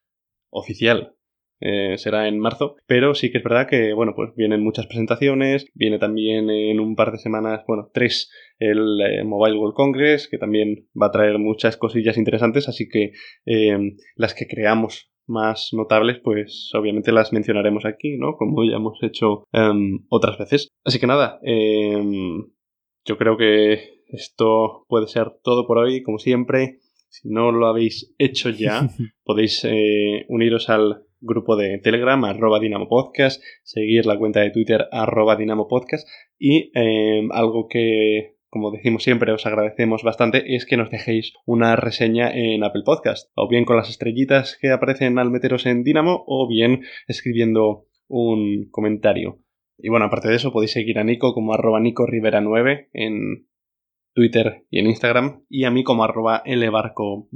oficial 0.50 1.14
eh, 1.60 1.96
será 1.98 2.28
en 2.28 2.38
marzo. 2.38 2.76
Pero 2.86 3.14
sí 3.14 3.30
que 3.30 3.38
es 3.38 3.44
verdad 3.44 3.68
que, 3.68 3.92
bueno, 3.92 4.12
pues 4.14 4.30
vienen 4.36 4.62
muchas 4.62 4.86
presentaciones. 4.86 5.66
Viene 5.74 5.98
también 5.98 6.50
en 6.50 6.80
un 6.80 6.96
par 6.96 7.12
de 7.12 7.18
semanas, 7.18 7.64
bueno, 7.66 7.90
tres, 7.92 8.30
el 8.58 9.00
eh, 9.00 9.24
Mobile 9.24 9.58
World 9.58 9.74
Congress, 9.74 10.28
que 10.28 10.38
también 10.38 10.88
va 11.00 11.06
a 11.06 11.12
traer 11.12 11.38
muchas 11.38 11.76
cosillas 11.76 12.18
interesantes. 12.18 12.68
Así 12.68 12.88
que 12.88 13.12
eh, 13.46 13.78
las 14.16 14.34
que 14.34 14.46
creamos 14.46 15.10
más 15.26 15.70
notables, 15.72 16.20
pues 16.22 16.70
obviamente 16.74 17.12
las 17.12 17.32
mencionaremos 17.32 17.84
aquí, 17.84 18.16
¿no? 18.16 18.36
Como 18.36 18.64
ya 18.64 18.76
hemos 18.76 19.02
hecho 19.02 19.44
em, 19.52 20.04
otras 20.08 20.38
veces. 20.38 20.68
Así 20.84 21.00
que 21.00 21.06
nada, 21.06 21.40
em, 21.42 22.46
yo 23.04 23.18
creo 23.18 23.36
que 23.36 24.02
esto 24.08 24.84
puede 24.88 25.08
ser 25.08 25.32
todo 25.42 25.66
por 25.66 25.78
hoy, 25.78 26.02
como 26.02 26.18
siempre. 26.18 26.78
Si 27.08 27.28
no 27.28 27.50
lo 27.50 27.66
habéis 27.66 28.14
hecho 28.18 28.50
ya, 28.50 28.88
podéis 29.24 29.64
eh, 29.64 30.26
uniros 30.28 30.68
al 30.68 31.05
grupo 31.20 31.56
de 31.56 31.78
Telegram, 31.78 32.22
arroba 32.24 32.60
Dinamo 32.60 32.88
Podcast, 32.88 33.42
seguir 33.62 34.06
la 34.06 34.18
cuenta 34.18 34.40
de 34.40 34.50
Twitter, 34.50 34.86
arroba 34.92 35.36
Dinamo 35.36 35.68
Podcast, 35.68 36.08
y 36.38 36.70
eh, 36.74 37.26
algo 37.30 37.68
que, 37.68 38.36
como 38.48 38.70
decimos 38.70 39.02
siempre, 39.02 39.32
os 39.32 39.46
agradecemos 39.46 40.02
bastante, 40.02 40.54
es 40.54 40.66
que 40.66 40.76
nos 40.76 40.90
dejéis 40.90 41.32
una 41.46 41.76
reseña 41.76 42.30
en 42.30 42.64
Apple 42.64 42.82
Podcast, 42.84 43.30
o 43.34 43.48
bien 43.48 43.64
con 43.64 43.76
las 43.76 43.90
estrellitas 43.90 44.58
que 44.60 44.70
aparecen 44.70 45.18
al 45.18 45.30
meteros 45.30 45.66
en 45.66 45.82
Dinamo, 45.82 46.24
o 46.26 46.48
bien 46.48 46.82
escribiendo 47.06 47.86
un 48.08 48.68
comentario. 48.70 49.40
Y 49.78 49.88
bueno, 49.90 50.06
aparte 50.06 50.28
de 50.28 50.36
eso, 50.36 50.52
podéis 50.52 50.72
seguir 50.72 50.98
a 50.98 51.04
Nico 51.04 51.34
como 51.34 51.52
arroba 51.52 51.80
Nico 51.80 52.06
Rivera 52.06 52.40
9 52.40 52.90
en 52.92 53.46
Twitter 54.14 54.64
y 54.70 54.78
en 54.78 54.86
Instagram, 54.86 55.44
y 55.48 55.64
a 55.64 55.70
mí 55.70 55.84
como 55.84 56.04
arroba 56.04 56.42
lbarcob. 56.46 57.28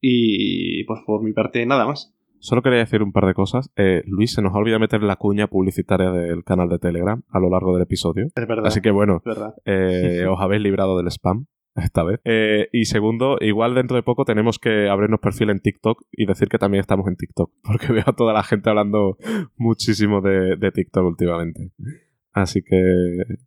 Y 0.00 0.84
pues 0.84 1.00
por 1.06 1.22
mi 1.22 1.32
parte, 1.32 1.64
nada 1.66 1.86
más. 1.86 2.14
Solo 2.40 2.62
quería 2.62 2.78
decir 2.78 3.02
un 3.02 3.12
par 3.12 3.26
de 3.26 3.34
cosas. 3.34 3.70
Eh, 3.76 4.02
Luis, 4.06 4.32
se 4.32 4.40
nos 4.40 4.54
ha 4.54 4.58
olvidado 4.58 4.80
meter 4.80 5.02
la 5.02 5.16
cuña 5.16 5.46
publicitaria 5.46 6.10
del 6.10 6.42
canal 6.42 6.70
de 6.70 6.78
Telegram 6.78 7.22
a 7.28 7.38
lo 7.38 7.50
largo 7.50 7.74
del 7.74 7.82
episodio. 7.82 8.28
Es 8.34 8.48
verdad. 8.48 8.66
Así 8.66 8.80
que 8.80 8.90
bueno, 8.90 9.22
eh, 9.66 10.24
os 10.28 10.40
habéis 10.40 10.62
librado 10.62 10.96
del 10.96 11.08
spam 11.08 11.46
esta 11.76 12.02
vez. 12.02 12.18
Eh, 12.24 12.68
y 12.72 12.86
segundo, 12.86 13.36
igual 13.40 13.74
dentro 13.74 13.96
de 13.96 14.02
poco 14.02 14.24
tenemos 14.24 14.58
que 14.58 14.88
abrirnos 14.88 15.20
perfil 15.20 15.50
en 15.50 15.60
TikTok 15.60 16.02
y 16.12 16.24
decir 16.24 16.48
que 16.48 16.58
también 16.58 16.80
estamos 16.80 17.06
en 17.08 17.16
TikTok, 17.16 17.52
porque 17.62 17.92
veo 17.92 18.04
a 18.06 18.14
toda 18.14 18.32
la 18.32 18.42
gente 18.42 18.70
hablando 18.70 19.18
muchísimo 19.56 20.22
de, 20.22 20.56
de 20.56 20.72
TikTok 20.72 21.04
últimamente. 21.04 21.72
Así 22.32 22.62
que 22.62 22.80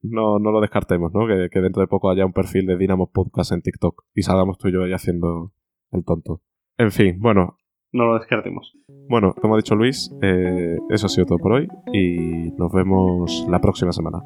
no, 0.04 0.38
no 0.38 0.52
lo 0.52 0.62
descartemos, 0.62 1.12
¿no? 1.14 1.26
Que, 1.26 1.50
que 1.50 1.62
dentro 1.62 1.82
de 1.82 1.88
poco 1.88 2.12
haya 2.12 2.26
un 2.26 2.34
perfil 2.34 2.68
de 2.68 2.78
Dynamo 2.78 3.10
Podcast 3.12 3.54
en 3.54 3.62
TikTok 3.62 4.04
y 4.14 4.22
salgamos 4.22 4.58
tú 4.60 4.68
y 4.68 4.74
yo 4.74 4.84
ahí 4.84 4.94
haciendo 4.94 5.52
el 5.92 6.04
tonto. 6.04 6.42
En 6.78 6.92
fin, 6.92 7.18
bueno, 7.20 7.58
No 7.94 8.06
lo 8.06 8.18
descartemos. 8.18 8.74
bueno, 9.08 9.34
como 9.40 9.54
ha 9.54 9.58
dicho 9.58 9.76
Luis, 9.76 10.12
eh, 10.22 10.78
eso 10.90 11.06
ha 11.06 11.10
sido 11.10 11.28
todo 11.28 11.38
por 11.38 11.54
hoy 11.54 11.68
y 11.94 12.52
nos 12.58 12.72
vemos 12.74 13.46
la 13.50 13.60
próxima 13.62 13.92
semana. 13.92 14.20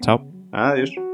Chao. 0.00 0.24
Adiós. 0.50 1.11